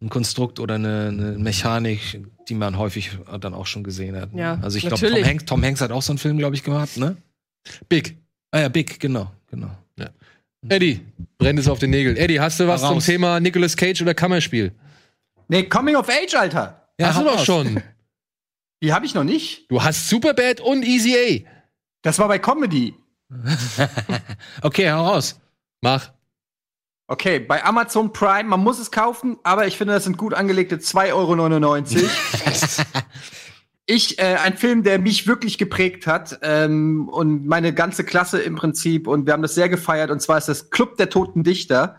[0.00, 4.30] ein Konstrukt oder eine, eine Mechanik, die man häufig dann auch schon gesehen hat.
[4.34, 6.96] Ja, also ich glaube, Tom Tom Hanks hat auch so einen Film, glaube ich, gemacht,
[6.96, 7.16] ne?
[7.88, 8.16] Big.
[8.50, 9.70] Ah ja, Big, genau, genau.
[10.68, 11.00] Eddie,
[11.38, 12.16] brennt es auf den Nägeln.
[12.16, 13.00] Eddie, hast du was zum.
[13.00, 14.72] Thema Nicolas Cage oder Kammerspiel?
[15.48, 16.88] Nee, Coming of Age, Alter.
[17.00, 17.82] hast du doch schon.
[18.82, 19.70] Die habe ich noch nicht.
[19.70, 21.48] Du hast Superbad und Easy A.
[22.02, 22.94] Das war bei Comedy.
[24.60, 25.40] Okay, hau raus.
[25.80, 26.10] Mach.
[27.06, 30.76] Okay, bei Amazon Prime, man muss es kaufen, aber ich finde, das sind gut angelegte
[30.76, 32.96] 2,99 Euro.
[33.92, 38.56] ich, äh, ein Film, der mich wirklich geprägt hat ähm, und meine ganze Klasse im
[38.56, 41.96] Prinzip und wir haben das sehr gefeiert und zwar ist das Club der Toten Dichter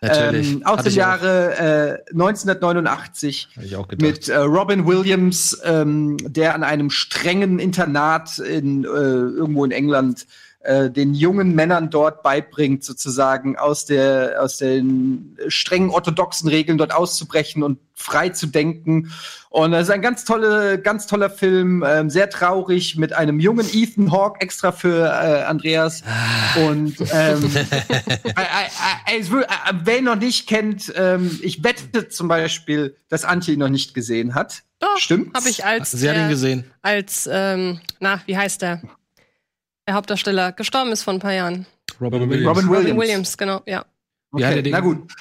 [0.00, 0.52] Natürlich.
[0.52, 4.08] ähm, aus dem Jahre äh, 1989 Hab ich auch gedacht.
[4.08, 10.26] mit äh, Robin Williams, ähm, der an einem strengen Internat in äh, irgendwo in England
[10.64, 16.94] äh, den jungen Männern dort beibringt, sozusagen aus der aus den strengen orthodoxen Regeln dort
[16.94, 19.12] auszubrechen und frei zu denken.
[19.50, 23.66] Und das ist ein ganz tolle, ganz toller Film, ähm, sehr traurig mit einem jungen
[23.72, 26.02] Ethan Hawke extra für äh, Andreas.
[26.56, 27.50] Und ähm,
[28.24, 29.20] äh,
[29.84, 33.94] wer ihn noch nicht kennt, ähm, ich wette zum Beispiel, dass Antje ihn noch nicht
[33.94, 34.62] gesehen hat.
[34.78, 35.38] Doch, Stimmt's?
[35.38, 36.64] Habe ich als Sie hat ihn gesehen.
[36.82, 38.80] als ähm, na, wie heißt der?
[39.88, 41.66] Der Hauptdarsteller gestorben ist vor ein paar Jahren.
[42.00, 42.48] Robin Williams.
[42.48, 42.86] Robin Williams.
[42.86, 43.84] Robin Williams, genau, ja.
[44.38, 45.12] Er den- na gut.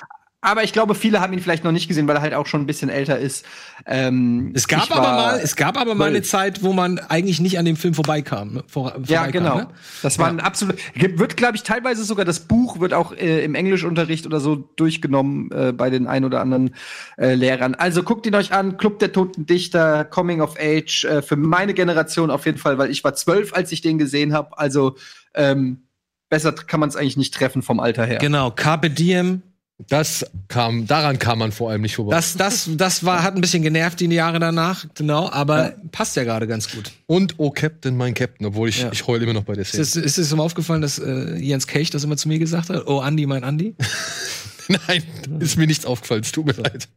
[0.43, 2.61] Aber ich glaube, viele haben ihn vielleicht noch nicht gesehen, weil er halt auch schon
[2.61, 3.45] ein bisschen älter ist.
[3.85, 6.23] Ähm, Es gab aber mal, es gab aber mal eine.
[6.23, 8.53] Zeit, wo man eigentlich nicht an dem Film vorbeikam.
[8.53, 8.63] Ne?
[8.65, 9.55] Vor, Ja, vorbeikam, genau.
[9.57, 9.67] Ne?
[10.01, 10.77] Das war ein absolut.
[10.95, 15.51] Wird, glaube ich, teilweise sogar das Buch wird auch äh, im Englischunterricht oder so durchgenommen
[15.51, 16.73] äh, bei den ein oder anderen
[17.19, 17.75] äh, Lehrern.
[17.75, 18.77] Also guckt ihn euch an.
[18.77, 21.05] Club der Toten Dichter, Coming of Age.
[21.05, 24.33] Äh, für meine Generation auf jeden Fall, weil ich war zwölf, als ich den gesehen
[24.33, 24.57] habe.
[24.57, 24.95] Also
[25.35, 25.83] ähm,
[26.29, 28.17] besser kann man es eigentlich nicht treffen vom Alter her.
[28.17, 29.43] Genau, Carpe Diem.
[29.89, 32.15] Das kam, daran kam man vor allem nicht vorbei.
[32.15, 36.23] Das, das, das war, hat ein bisschen genervt die Jahre danach, genau, aber passt ja
[36.23, 36.91] gerade ganz gut.
[37.07, 38.89] und Oh Captain, mein Captain, obwohl ich, Ja.
[38.91, 39.83] ich heule immer noch bei der Ist Szene.
[39.83, 42.87] es, ist es ihm aufgefallen, dass äh, Jens Cage das immer zu mir gesagt hat?
[42.87, 43.75] Oh, Andi, mein Andi?
[44.87, 45.03] Nein,
[45.39, 46.87] ist mir nichts aufgefallen, es tut mir leid.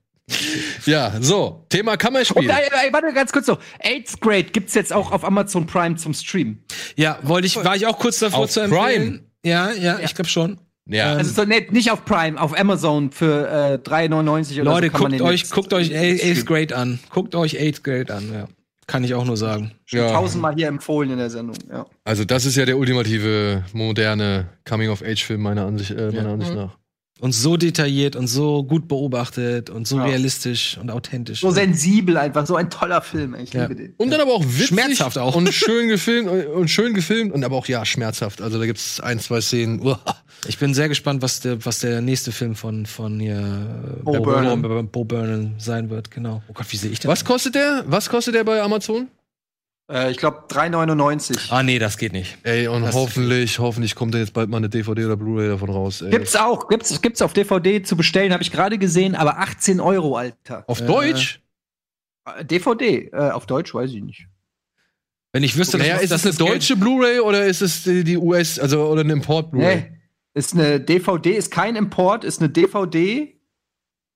[0.87, 2.49] Ja, so, Thema Und Kammerspiel.
[2.49, 2.53] äh,
[2.89, 3.59] äh, warte ganz kurz noch.
[3.83, 6.59] Eighth Grade gibt's jetzt auch auf Amazon Prime zum Stream.
[6.97, 8.85] Ja, wollte ich, war ich auch kurz davor Auf zu empfehlen.
[8.85, 9.21] Prime?
[9.45, 10.59] Ja, ja, ich glaube schon.
[10.87, 14.93] Ja, Also so, nee, nicht auf Prime, auf Amazon für äh, 3,99 oder Leute, so
[14.93, 16.21] kann man guckt euch, guckt euch streamen.
[16.21, 16.99] Eighth Grade an.
[17.11, 18.49] Guckt euch Eighth Grade an, ja.
[18.87, 19.73] Kann ich auch nur sagen.
[19.87, 20.13] ja.
[20.13, 21.57] tausendmal hier empfohlen in der Sendung.
[21.71, 21.87] Ja.
[22.05, 26.77] Also das ist ja der ultimative moderne Coming-of-Age-Film meiner Ansicht, äh, meiner Ansicht nach.
[27.25, 30.05] Und so detailliert und so gut beobachtet und so Ja.
[30.05, 31.41] realistisch und authentisch.
[31.41, 33.35] So sensibel einfach, so ein toller Film.
[33.35, 33.63] Ich Ja.
[33.63, 33.95] liebe den.
[33.97, 35.35] Und dann aber auch witzig Schmerzhaft auch.
[35.35, 38.43] und schön gefilmt und schön gefilmt und aber auch ja schmerzhaft.
[38.43, 39.81] Also da gibt's ein, zwei Szenen.
[39.81, 39.99] Uah.
[40.47, 43.41] Ich bin sehr gespannt, was der, was der nächste Film von, von hier,
[44.03, 44.61] Bo äh, Burnham.
[44.61, 46.11] Bo, Bo Burnham sein wird.
[46.11, 46.43] Genau.
[46.49, 47.11] Oh Gott, wie sehe ich das?
[47.11, 47.85] Was kostet der?
[47.87, 49.09] Was kostet der bei Amazon?
[49.91, 51.51] Äh, ich glaube 3,99.
[51.51, 52.39] Ah, nee, das geht nicht.
[52.43, 55.69] Ey, und Das- hoffentlich, hoffentlich kommt da jetzt bald mal eine DVD oder Blu-ray davon
[55.71, 56.01] raus.
[56.03, 56.11] Ey.
[56.11, 60.17] Gibt's auch, gibt's, gibt's auf DVD zu bestellen, habe ich gerade gesehen, aber 18 Euro,
[60.17, 60.65] Alter.
[60.69, 61.43] Auf Deutsch?
[62.25, 64.27] Äh, DVD, äh, auf Deutsch weiß ich nicht.
[65.33, 68.17] Wenn ich wüsste, Naja, dass ist das eine deutsche Blu-ray oder ist es die, die
[68.17, 69.77] US, also oder eine Import-Blu-ray?
[69.77, 70.01] Nee.
[70.33, 73.39] Ist eine DVD, ist kein Import, ist eine DVD,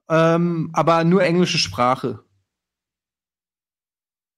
[0.09, 2.25] ähm, aber nur englische Sprache.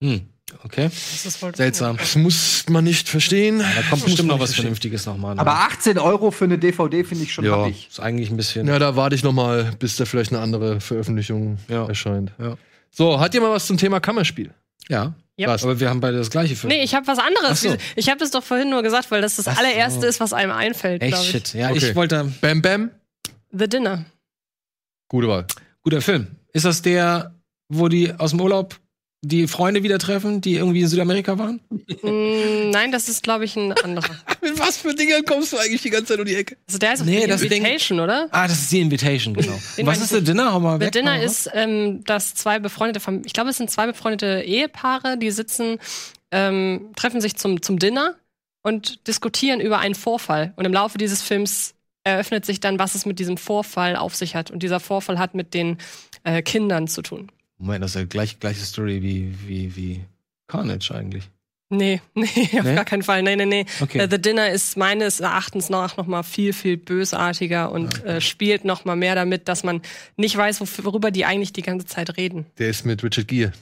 [0.03, 0.30] Hm,
[0.65, 0.91] okay.
[1.25, 1.97] Das Seltsam.
[1.97, 3.59] Das muss man nicht verstehen.
[3.59, 4.55] Da kommt Das bestimmt noch was.
[4.55, 5.39] Vernünftiges nochmal.
[5.39, 7.59] Aber 18 Euro für eine DVD finde ich schon Ja.
[7.59, 7.89] happig.
[7.91, 8.67] ist eigentlich ein bisschen.
[8.67, 11.87] Ja, da warte ich noch mal, bis da vielleicht eine andere Veröffentlichung Ja.
[11.87, 12.33] erscheint.
[12.39, 12.57] Ja.
[12.91, 14.53] So, hat jemand was zum Thema Kammerspiel?
[14.89, 15.15] ja.
[15.37, 15.49] Ja.
[15.49, 15.63] Was?
[15.65, 16.71] Aber wir haben beide das gleiche Film.
[16.71, 17.65] Nee, ich habe was anderes.
[17.65, 17.77] Ach so.
[17.97, 19.61] Ich habe das doch vorhin nur gesagt, weil das das Ach so.
[19.65, 21.31] allererste ist, was einem einfällt, Echt ich.
[21.31, 21.55] shit.
[21.55, 21.79] Ja, Okay.
[21.89, 22.31] ich wollte.
[22.43, 22.91] Bam Bam?
[23.51, 24.05] The Dinner.
[25.09, 25.47] Gute Wahl.
[25.83, 26.27] Guter Film.
[26.53, 27.35] Ist das der,
[27.71, 28.79] wo die aus dem Urlaub
[29.23, 31.61] die Freunde wieder treffen, die irgendwie in Südamerika waren?
[32.03, 34.09] Mm, nein, das ist, glaube ich, ein anderer.
[34.43, 36.57] Mit was für Dingern kommst du eigentlich die ganze Zeit um die Ecke?
[36.67, 38.29] Also der ist Nee, nee, Ding- Invitation, oder?
[38.31, 39.59] Ah, das ist die Invitation, genau.
[39.83, 40.53] Was ist der Dinner?
[40.55, 40.93] Hau mal The weg.
[40.93, 44.43] Dinner hau mal ist, ähm, dass zwei befreundete, Fam ich glaube, es sind zwei befreundete
[44.43, 45.77] Ehepaare, die sitzen,
[46.31, 48.15] ähm, treffen sich zum, zum Dinner
[48.63, 50.55] und diskutieren über einen Vorfall.
[50.57, 51.75] Und im Laufe dieses Films
[52.05, 54.51] eröffnet sich dann, was es mit diesem Vorfall auf sich hat.
[54.51, 55.77] Und dieser Vorfall hat mit den
[56.25, 57.31] äh, Kindern zu tun.
[57.61, 60.01] Moment, das ist ja gleich, gleiche Story wie, wie, wie
[60.49, 61.29] Carnage eigentlich.
[61.73, 62.75] Nee, nee, auf Nee?
[62.75, 63.23] gar keinen Fall.
[63.23, 63.67] Nee, nee, nee.
[63.81, 63.99] Okay.
[63.99, 68.65] Äh, The Dinner ist meines Erachtens nach noch mal viel, viel bösartiger und äh, spielt
[68.65, 69.81] noch mal mehr damit, dass man
[70.17, 72.47] nicht weiß, worüber die eigentlich die ganze Zeit reden.
[72.59, 73.53] Der ist mit Richard Gere.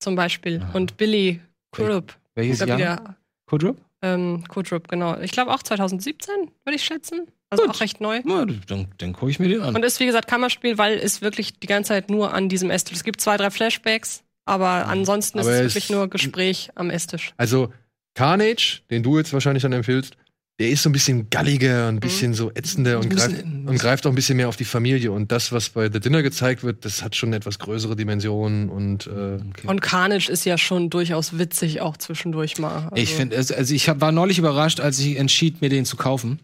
[0.00, 0.60] Zum Beispiel.
[0.62, 0.72] Aha.
[0.72, 1.40] Und Billy
[1.70, 2.16] Crudup.
[2.34, 3.16] Welches Jahr?
[3.46, 3.76] Kudrup?
[4.00, 5.18] ähm, Crudup, genau.
[5.20, 6.34] Ich glaube auch 2017,
[6.64, 7.28] würde ich schätzen.
[7.52, 7.74] Also Gut.
[7.76, 8.20] auch recht neu.
[8.24, 9.74] Na, dann, dann gucke ich mir den an.
[9.76, 12.96] Und ist, wie gesagt, Kammerspiel, weil es wirklich die ganze Zeit nur an diesem Esstisch.
[12.96, 17.34] Es gibt zwei, drei Flashbacks, aber ansonsten Aber ist es- wirklich nur Gespräch am Esstisch.
[17.36, 17.70] Also
[18.14, 20.14] Carnage, den du jetzt wahrscheinlich dann empfiehlst,
[20.60, 24.10] der ist so ein bisschen galliger, ein bisschen so ätzender und greift, und greift auch
[24.12, 25.10] ein bisschen mehr auf die Familie.
[25.10, 28.68] Und das, was bei The Dinner gezeigt wird, das hat schon eine etwas größere Dimensionen
[28.68, 32.88] und äh, Und Carnage ist ja schon durchaus witzig, auch zwischendurch mal.
[32.90, 35.96] Also, Ich finde, also ich hab, war neulich überrascht, als ich entschied, mir den zu
[35.96, 36.38] kaufen.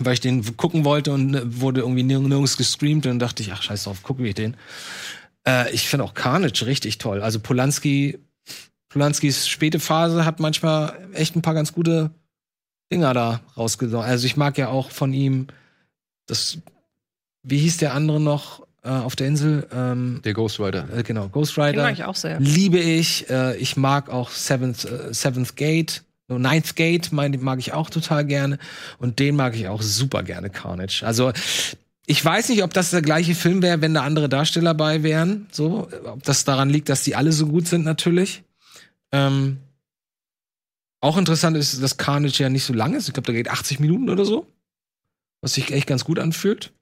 [0.00, 3.42] Weil ich den gucken wollte und äh, wurde irgendwie nirg nirgends gestreamt und dann dachte
[3.42, 4.56] ich, ach scheiß drauf, gucke ich den.
[5.46, 7.22] Äh, ich finde auch Carnage richtig toll.
[7.22, 8.18] Also Polanski,
[8.88, 12.10] Polanskis späte Phase hat manchmal echt ein paar ganz gute
[12.92, 14.06] Dinger da rausgenommen.
[14.06, 15.48] Also ich mag ja auch von ihm
[16.26, 16.58] das,
[17.42, 19.66] wie hieß der andere noch äh, auf der Insel?
[19.72, 20.88] Ähm, der Ghost Rider.
[20.94, 22.38] äh, genau, Ghost den Rider mag ich auch sehr.
[22.40, 23.28] liebe ich.
[23.30, 26.02] Äh, ich mag auch Seventh, äh, Seventh Gate.
[26.38, 28.58] No, Ninth Gate mein, mag ich auch total gerne.
[28.98, 31.02] Und den mag ich auch super gerne, Carnage.
[31.04, 31.32] Also,
[32.06, 35.46] ich weiß nicht, ob das der gleiche Film wäre, wenn da andere Darsteller bei wären.
[35.52, 38.42] So, ob das daran liegt, dass die alle so gut sind, natürlich.
[39.12, 39.58] Ähm,
[41.00, 43.08] auch interessant ist, dass Carnage ja nicht so lang ist.
[43.08, 44.46] Ich glaube, da geht 80 Minuten oder so.
[45.40, 46.72] Was sich echt ganz gut anfühlt.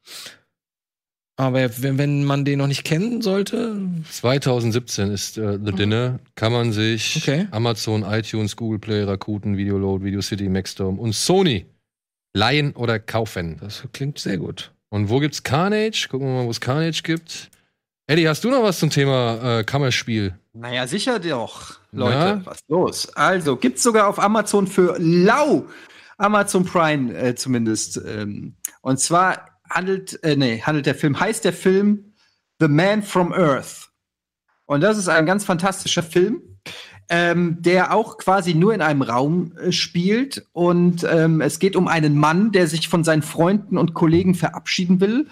[1.41, 3.75] Aber wenn, wenn man den noch nicht kennen sollte,
[4.11, 6.19] 2017 ist äh, The Dinner.
[6.35, 7.49] Kann man sich Okay.
[7.51, 11.65] Amazon, iTunes, Google Play, Rakuten, Videoload, Video City, Maxdome und Sony
[12.35, 13.57] leihen oder kaufen.
[13.59, 14.71] das klingt sehr gut.
[14.91, 16.09] Und wo gibt's Carnage?
[16.11, 17.51] Gucken wir mal, wo es Carnage gibt.
[18.07, 20.35] Eddie, hast du noch was zum Thema äh, Kammerspiel?
[20.53, 22.19] Naja, sicher doch, Leute.
[22.19, 22.43] Na?
[22.45, 23.09] Was los?
[23.17, 25.65] Also, gibt's sogar auf Amazon für lau.
[26.19, 27.99] Amazon Prime äh, zumindest.
[28.07, 32.13] Ähm, und zwar handelt, äh, nee, handelt der Film, heißt der Film
[32.59, 33.91] The Man from Earth.
[34.67, 36.43] Und das ist ein ganz fantastischer Film,
[37.09, 40.47] ähm, der auch quasi nur in einem Raum äh, spielt.
[40.53, 45.01] Und ähm, es geht um einen Mann, der sich von seinen Freunden und Kollegen verabschieden
[45.01, 45.27] will.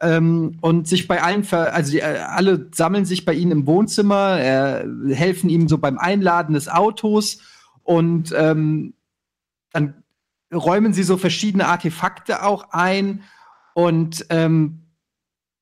[0.00, 4.40] Ähm, und sich bei allen, also die, äh, alle sammeln sich bei ihm im Wohnzimmer,
[4.40, 7.38] äh, helfen ihm so beim Einladen des Autos
[7.84, 8.94] und ähm,
[9.72, 10.02] dann
[10.52, 13.22] räumen sie so verschiedene Artefakte auch ein
[13.74, 14.78] und ähm,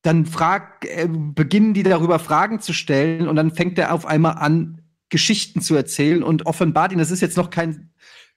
[0.03, 4.33] dann frag, äh, beginnen die darüber Fragen zu stellen und dann fängt er auf einmal
[4.37, 7.91] an, Geschichten zu erzählen und offenbart ihn, das ist jetzt noch kein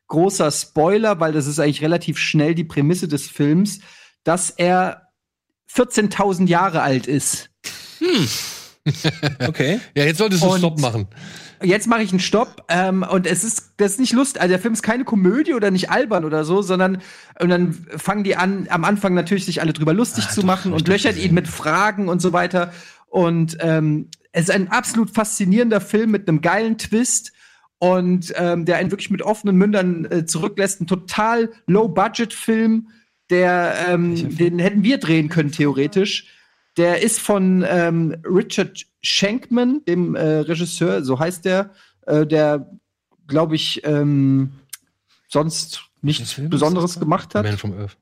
[0.08, 3.78] großer Spoiler, weil das ist eigentlich relativ schnell die Prämisse des Films,
[4.24, 5.08] dass er
[5.72, 7.50] 14.000 Jahre alt ist.
[9.38, 9.80] Okay.
[9.96, 11.06] Ja, jetzt solltest du Und- Stopp machen.
[11.62, 14.40] Jetzt mache ich einen Stopp ähm, und es ist das ist nicht lustig.
[14.40, 17.02] Also der Film ist keine Komödie oder nicht albern oder so, sondern
[17.40, 20.86] und dann fangen die an am Anfang natürlich sich alle drüber lustig zu machen und
[20.88, 22.72] löchern ihn mit Fragen und so weiter.
[23.06, 27.32] Und ähm, es ist ein absolut faszinierender Film mit einem geilen Twist
[27.78, 30.80] und ähm, der einen wirklich mit offenen Mündern äh, zurücklässt.
[30.80, 32.88] Ein total Low-Budget-Film,
[33.30, 36.33] der ähm, den hätten wir drehen können theoretisch.
[36.76, 41.70] Der ist von ähm, Richard Shankman, dem äh, Regisseur, so heißt der,
[42.06, 42.68] äh, der,
[43.28, 44.52] glaube ich, ähm,
[45.28, 47.44] sonst nichts Besonderes gemacht hat.
[47.44, 47.96] Man from Earth.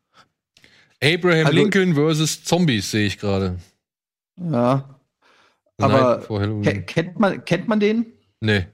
[1.03, 3.59] Abraham Also- Lincoln versus Zombies sehe ich gerade.
[4.37, 4.99] Ja.
[5.79, 6.23] Aber
[6.87, 8.07] kennt, man, kennt man den?
[8.41, 8.67] Nee.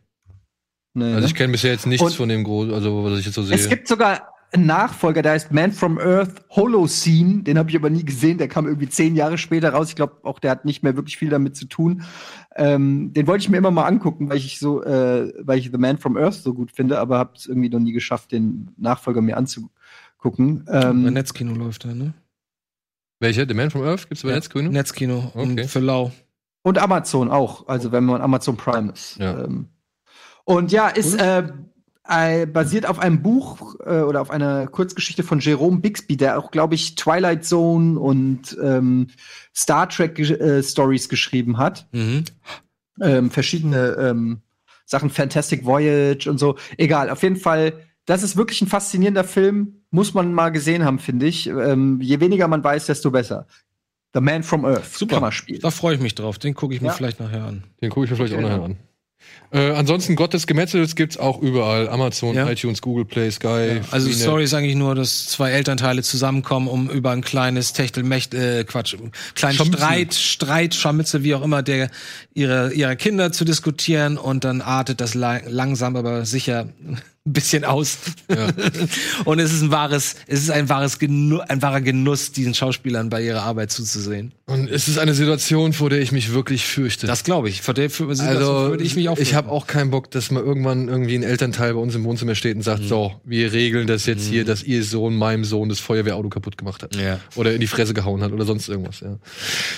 [0.94, 1.26] Nee, Also ne?
[1.26, 3.56] ich kenne bisher jetzt nichts von dem Groß, also was ich jetzt so sehe.
[3.56, 7.42] Es gibt sogar einen Nachfolger, der heißt Man from Earth Holocene.
[7.42, 8.38] Den habe ich aber nie gesehen.
[8.38, 9.90] Der kam irgendwie zehn Jahre später raus.
[9.90, 12.02] Ich glaube, auch der hat nicht mehr wirklich viel damit zu tun.
[12.56, 15.78] Ähm, den wollte ich mir immer mal angucken, weil ich so, äh, weil ich The
[15.78, 19.20] Man from Earth so gut finde, aber habe es irgendwie noch nie geschafft, den Nachfolger
[19.20, 20.64] mir anzugucken.
[20.64, 22.14] Bei Ähm, Netzkino läuft er, ne?
[23.20, 23.46] Welche?
[23.46, 24.08] The Man from Earth?
[24.08, 24.36] Gibt's bei Ja.
[24.36, 24.70] Netzkino?
[24.70, 25.68] Netzkino und Okay.
[25.68, 26.12] für Lau.
[26.62, 29.16] Und Amazon auch, also wenn man Amazon Prime ist.
[29.18, 29.44] Ja.
[29.44, 29.68] Ähm,
[30.44, 31.48] und ja, ist äh,
[32.08, 36.74] basiert auf einem Buch äh, oder auf einer Kurzgeschichte von Jerome Bixby, der auch, glaube
[36.74, 39.08] ich, Twilight Zone und ähm,
[39.54, 41.86] Star Trek äh, Stories geschrieben hat.
[41.92, 42.24] Mhm.
[43.00, 44.40] Ähm, verschiedene ähm,
[44.86, 46.56] Sachen, Fantastic Voyage und so.
[46.78, 47.74] Egal, auf jeden Fall,
[48.06, 49.82] das ist wirklich ein faszinierender Film.
[49.90, 51.46] Muss man mal gesehen haben, finde ich.
[51.46, 53.46] Ähm, je weniger man weiß, desto besser.
[54.14, 54.86] The Man from Earth.
[54.96, 55.16] Super.
[55.16, 55.58] Kammerspiel.
[55.58, 56.38] Da freue ich mich drauf.
[56.38, 56.92] Den gucke ich mir Ja.
[56.94, 57.64] vielleicht nachher an.
[57.82, 58.48] Den gucke ich mir vielleicht auch Genau.
[58.48, 58.76] nachher an.
[59.50, 61.88] Äh, ansonsten Gott des Gemetzels gibt's auch überall.
[61.88, 62.50] Amazon, Ja.
[62.50, 63.80] iTunes, Google Play, Sky.
[63.90, 64.16] Also die Freenet.
[64.16, 68.94] Story ist eigentlich nur, dass zwei Elternteile zusammenkommen, um über ein kleines Techtelmecht, äh, Quatsch,
[68.94, 69.78] einen kleinen Scharmützel.
[69.80, 71.90] Streit, Streit, Scharmützel, wie auch immer, der
[72.34, 76.68] ihre ihrer Kinder zu diskutieren und dann artet das la langsam, aber sicher
[77.28, 77.98] ein bisschen aus.
[78.30, 78.48] Ja.
[79.24, 83.08] und es ist ein wahres, es ist ein wahres Genu ein wahrer Genuss, diesen Schauspielern
[83.10, 84.32] bei ihrer Arbeit zuzusehen.
[84.46, 87.06] Und es ist eine Situation, vor der ich mich wirklich fürchte.
[87.06, 87.60] Das glaube ich.
[87.62, 88.24] Vor der für, also,
[88.70, 89.18] würde ich mich auch.
[89.18, 92.34] ich habe auch keinen Bock, dass mal irgendwann irgendwie ein Elternteil bei uns im Wohnzimmer
[92.34, 92.62] steht und Mhm.
[92.64, 96.56] sagt, so, wir regeln das jetzt hier, dass ihr Sohn meinem Sohn das Feuerwehrauto kaputt
[96.56, 96.96] gemacht hat.
[96.96, 97.20] Ja.
[97.36, 99.18] Oder in die Fresse gehauen hat oder sonst irgendwas, ja.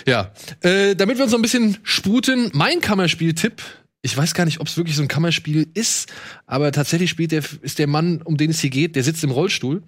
[0.06, 0.30] Ja.
[0.68, 3.62] Äh, damit wir uns noch ein bisschen sputen, mein Kammerspiel-Tipp.
[4.02, 6.10] Ich weiß gar nicht, ob es wirklich so ein Kammerspiel ist,
[6.46, 9.30] aber tatsächlich spielt der, ist der Mann, um den es hier geht, der sitzt im
[9.30, 9.82] Rollstuhl.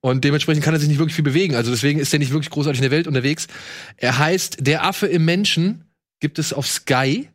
[0.00, 1.54] Und dementsprechend kann er sich nicht wirklich viel bewegen.
[1.54, 3.48] Also deswegen ist er nicht wirklich großartig in der Welt unterwegs.
[3.96, 5.84] Er heißt Der Affe im Menschen,
[6.20, 7.28] gibt es auf Sky.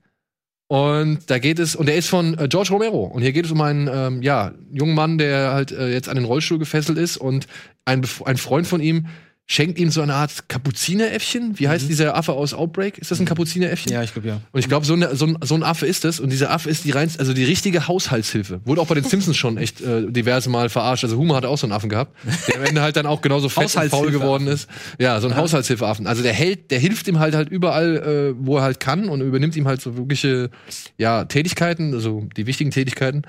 [0.67, 3.03] Und da geht es, und er ist von äh, George Romero.
[3.03, 6.15] Und hier geht es um einen ähm, ja, jungen Mann, der halt äh, jetzt an
[6.15, 7.45] den Rollstuhl gefesselt ist und
[7.85, 9.05] ein, ein Freund von ihm
[9.47, 11.59] schenkt ihm so eine Art Kapuzineräffchen.
[11.59, 12.97] Wie heißt dieser Affe aus Outbreak?
[12.97, 13.91] Ist das ein Kapuzineräffchen?
[13.91, 14.41] Ja, ich glaube ja.
[14.51, 16.19] Und ich glaube, so, eine- so, ein, so ein Affe ist das.
[16.19, 18.61] Und dieser Affe ist die rein, also die richtige Haushaltshilfe.
[18.65, 21.03] Wurde auch bei den Simpsons schon echt äh, diverse Mal verarscht.
[21.03, 22.15] Also Homer hat auch so einen Affen gehabt,
[22.47, 24.67] der am Ende halt dann auch genauso fett und faul geworden ist.
[24.99, 26.07] Ja, so ein Haushaltshilfeaffen.
[26.07, 29.21] Also der hält, der hilft ihm halt halt überall, äh, wo er halt kann und
[29.21, 30.49] übernimmt ihm halt so wirkliche
[30.97, 33.21] ja, Tätigkeiten, also die wichtigen Tätigkeiten.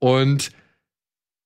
[0.00, 0.50] Und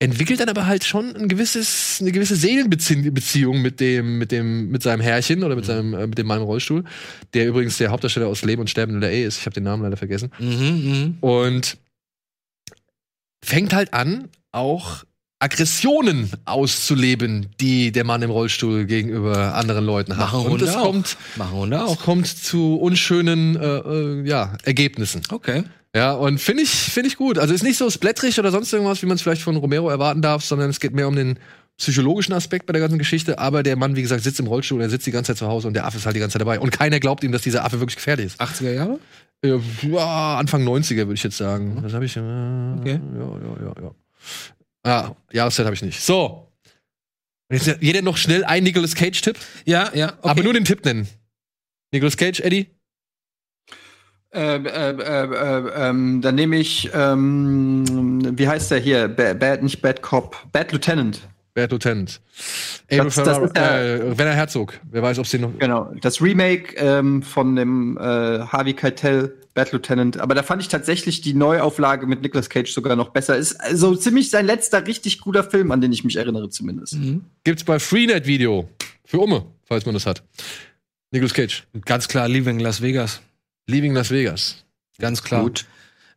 [0.04, 4.82] entwickelt dann aber halt schon ein gewisses, eine gewisse Seelenbeziehung mit dem, mit dem, mit
[4.82, 6.84] seinem Herrchen oder mit seinem, äh, mit dem Mann im Rollstuhl,
[7.32, 9.38] der übrigens der Hauptdarsteller aus Leben und Sterben in der ist.
[9.38, 10.30] Ich habe den Namen leider vergessen.
[10.38, 11.16] Mhm, mhm.
[11.20, 11.78] Und
[13.42, 15.04] fängt halt an, auch
[15.38, 20.32] Aggressionen auszuleben, die der Mann im Rollstuhl gegenüber anderen Leuten hat.
[20.32, 21.98] Machen und es kommt, Machen Hunde auch.
[22.00, 25.22] kommt zu unschönen äh, äh, ja, Ergebnissen.
[25.30, 25.64] Okay.
[25.94, 27.38] Ja, und finde ich, finde ich gut.
[27.38, 30.22] Also ist nicht so splättrig oder sonst irgendwas, wie man es vielleicht von Romero erwarten
[30.22, 31.38] darf, sondern es geht mehr um den
[31.76, 33.38] psychologischen Aspekt bei der ganzen Geschichte.
[33.38, 35.68] Aber der Mann, wie gesagt, sitzt im Rollstuhl, er sitzt die ganze Zeit zu Hause
[35.68, 36.58] und der Affe ist halt die ganze Zeit dabei.
[36.58, 38.40] Und keiner glaubt ihm, dass dieser Affe wirklich gefährlich ist.
[38.40, 38.98] 80er Jahre?
[39.44, 41.78] Äh, ja, Anfang 90er würde ich jetzt sagen.
[41.82, 42.16] Das habe ich.
[42.16, 43.00] Äh, Okay.
[43.16, 43.94] Ja, ja, ja, ja.
[44.86, 46.00] Ja, Jahreszeit habe ich nicht.
[46.00, 46.48] So.
[47.52, 50.08] Jetzt jeder noch schnell ein Nicolas Cage-Tipp, Ja, ja.
[50.18, 50.28] Okay.
[50.28, 51.06] aber nur den Tipp nennen.
[51.92, 52.66] Nicolas Cage, Eddie?
[54.34, 59.08] Ähm, ähm, ähm, ähm, ähm, dann nehme ich, ähm, wie heißt der hier?
[59.08, 61.20] Ba Bad, nicht Bad Cop, Bad Lieutenant.
[61.54, 62.20] Bad Lieutenant.
[62.90, 64.80] Abel Das- das äh, Werner Herzog.
[64.90, 65.56] Wer weiß, ob es den noch.
[65.58, 70.18] Genau, das Remake ähm, von dem äh, Harvey Keitel, Bad Lieutenant.
[70.18, 73.36] Aber da fand ich tatsächlich die Neuauflage mit Nicolas Cage sogar noch besser.
[73.36, 76.96] Ist also ziemlich sein letzter richtig guter Film, an den ich mich erinnere zumindest.
[77.44, 78.68] Gibt's bei Freenet Video.
[79.04, 80.24] Für Umme, falls man das hat.
[81.12, 81.62] Nicolas Cage.
[81.84, 83.20] Ganz klar, Leaving Las Vegas.
[83.66, 84.64] Leaving Las Vegas.
[84.98, 85.42] Ganz klar.
[85.42, 85.66] Gut.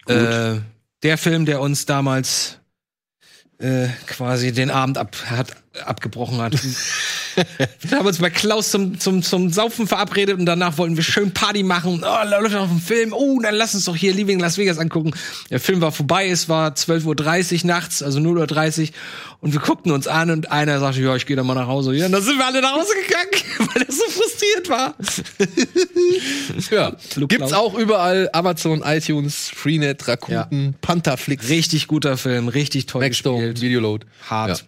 [0.08, 0.60] Äh,
[1.04, 2.60] der Film, der uns damals
[3.60, 5.56] äh, quasi den Abend ab hat
[5.86, 6.54] abgebrochen hat.
[7.82, 11.34] wir haben uns bei Klaus zum, zum, zum Saufen verabredet und danach wollten wir schön
[11.34, 12.00] Party machen.
[12.00, 13.14] Oh, da läuft noch ein Film.
[13.14, 15.12] Oh, dann lass uns doch hier Leaving Las Vegas angucken.
[15.50, 18.88] Der Film war vorbei, es war 12.30 Uhr nachts, also 0.30 Uhr.
[19.40, 21.94] Und wir guckten uns an und einer sagte, ja, ich gehe dann mal nach Hause.
[21.94, 24.96] Ja, und dann sind wir alle nach Hause gegangen, weil er so frustriert war.
[26.72, 26.94] Ja.
[27.16, 33.38] Luke Gibt's auch überall Amazon, iTunes, Freenet, Rakuten, Pantherflix, Richtig guter Film, richtig toll Maxdome,
[33.40, 33.62] gespielt.
[33.62, 34.06] Videoload.
[34.30, 34.60] Hart.
[34.60, 34.68] Ja.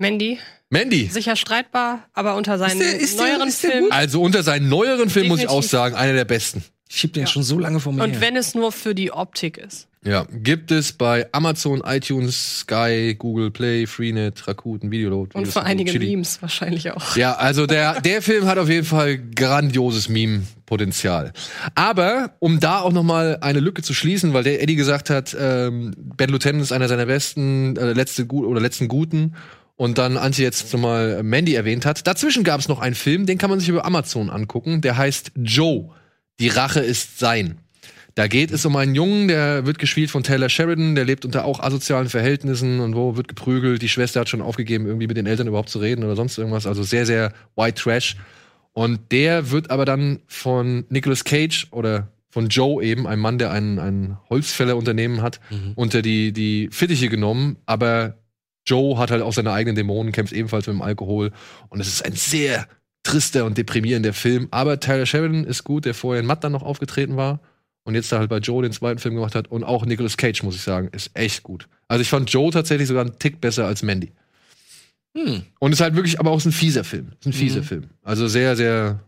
[0.00, 0.38] Mandy,
[0.70, 1.06] Mandy.
[1.12, 3.92] sicher streitbar, aber unter seinen der- ist der- neueren ist der Filmen.
[3.92, 6.64] Also unter seinen neueren Filmen muss ich auch sagen, einer der besten.
[6.88, 8.20] Ich schieb den schon so lange vor mir Und her.
[8.20, 9.86] wenn es nur für die Optik ist.
[10.02, 15.34] Ja, gibt es bei Amazon, iTunes, Sky, Google Play, Freenet, Rakuten, Videoload.
[15.34, 16.06] Und Videos- für einige Chili.
[16.06, 17.14] Memes wahrscheinlich auch.
[17.16, 21.32] Ja, also der, der Film hat auf jeden Fall grandioses Meme-Potenzial.
[21.74, 25.36] Aber um da auch noch mal eine Lücke zu schließen, weil der Eddie gesagt hat,
[25.38, 29.34] ähm, Ben Lieutenant ist einer seiner besten, äh, letzte gut oder letzten guten.
[29.80, 32.06] Und dann Antje jetzt nochmal Mandy erwähnt hat.
[32.06, 34.82] Dazwischen gab es noch einen Film, den kann man sich über Amazon angucken.
[34.82, 35.88] Der heißt Joe.
[36.38, 37.60] Die Rache ist sein.
[38.14, 41.46] Da geht es um einen Jungen, der wird gespielt von Taylor Sheridan, der lebt unter
[41.46, 43.80] auch asozialen Verhältnissen und wo wird geprügelt.
[43.80, 46.66] Die Schwester hat schon aufgegeben, irgendwie mit den Eltern überhaupt zu reden oder sonst irgendwas.
[46.66, 48.18] Also sehr, sehr white trash.
[48.74, 53.50] Und der wird aber dann von Nicolas Cage oder von Joe eben, einem Mann, der
[53.50, 55.40] ein, ein Holzfällerunternehmen hat,
[55.74, 57.56] unter die, die Fittiche genommen.
[57.64, 58.19] Aber
[58.66, 61.32] Joe hat halt auch seine eigenen Dämonen, kämpft ebenfalls mit dem Alkohol.
[61.68, 62.66] Und es ist ein sehr
[63.02, 64.48] trister und deprimierender Film.
[64.50, 67.40] Aber Tyler Sheridan ist gut, der vorher in Matt dann noch aufgetreten war.
[67.84, 69.48] Und jetzt da halt bei Joe den zweiten Film gemacht hat.
[69.48, 71.68] Und auch Nicolas Cage, muss ich sagen, ist echt gut.
[71.88, 74.12] Also ich fand Joe tatsächlich sogar einen Tick besser als Mandy.
[75.16, 75.42] Hm.
[75.58, 77.12] Und ist halt wirklich, aber auch ein fieser Film.
[77.18, 77.88] Ist ein fieser Film.
[78.02, 79.00] Also sehr, sehr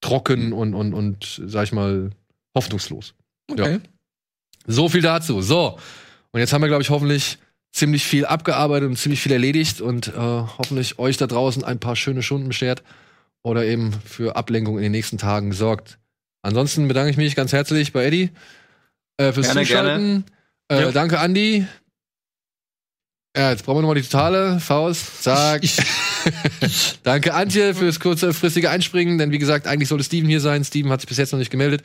[0.00, 2.10] trocken und, und, und, sag ich mal,
[2.54, 3.14] hoffnungslos.
[3.50, 3.80] Okay.
[4.66, 5.40] So viel dazu.
[5.40, 5.78] So.
[6.32, 7.38] Und jetzt haben wir, glaube ich, hoffentlich
[7.76, 11.94] ziemlich viel abgearbeitet und ziemlich viel erledigt und äh, hoffentlich euch da draußen ein paar
[11.94, 12.82] schöne Stunden beschert
[13.42, 15.98] oder eben für Ablenkung in den nächsten Tagen gesorgt.
[16.42, 18.30] Ansonsten bedanke ich mich ganz herzlich bei Eddie
[19.18, 20.24] äh, fürs Gerne, Zuschalten.
[20.68, 20.90] Äh, Ja.
[20.90, 21.66] Danke, Andi.
[23.36, 25.22] Ja, jetzt brauchen wir nochmal die totale Faust.
[25.22, 25.62] Zack.
[27.02, 30.64] Danke, Antje, fürs kurzfristige Einspringen, denn wie gesagt, eigentlich sollte Steven hier sein.
[30.64, 31.82] Steven hat sich bis jetzt noch nicht gemeldet.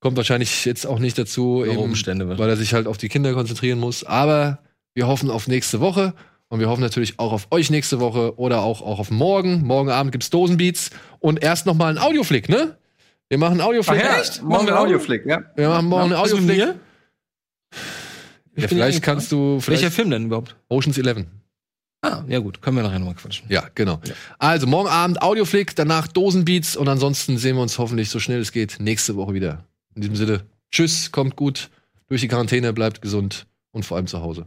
[0.00, 2.38] Kommt wahrscheinlich jetzt auch nicht dazu, eben, Umstände.
[2.38, 4.04] weil er sich halt auf die Kinder konzentrieren muss.
[4.04, 4.58] Aber
[4.94, 6.14] wir hoffen auf nächste Woche
[6.48, 9.62] und wir hoffen natürlich auch auf euch nächste Woche oder auch, auch auf morgen.
[9.66, 10.90] Morgen Abend gibt's Dosenbeats
[11.20, 12.76] und erst noch mal ein Audioflick, ne?
[13.28, 14.02] Wir machen einen Audioflick.
[14.42, 15.42] Morgen ein Audioflick, ja.
[15.54, 16.76] Wir machen morgen einen Was mit Audioflick.
[18.56, 20.56] Ja, vielleicht ja kannst du vielleicht Welcher Film denn überhaupt?
[20.68, 21.26] Ocean's 11.
[22.00, 23.46] Ah, ja gut, können wir nachher nochmal quatschen.
[23.48, 24.00] Ja, genau.
[24.38, 28.52] Also morgen Abend Audioflick, danach Dosenbeats und ansonsten sehen wir uns hoffentlich so schnell es
[28.52, 29.64] geht nächste Woche wieder.
[29.94, 31.70] In diesem Sinne, tschüss, kommt gut
[32.08, 34.46] durch die Quarantäne, bleibt gesund und vor allem zu Hause.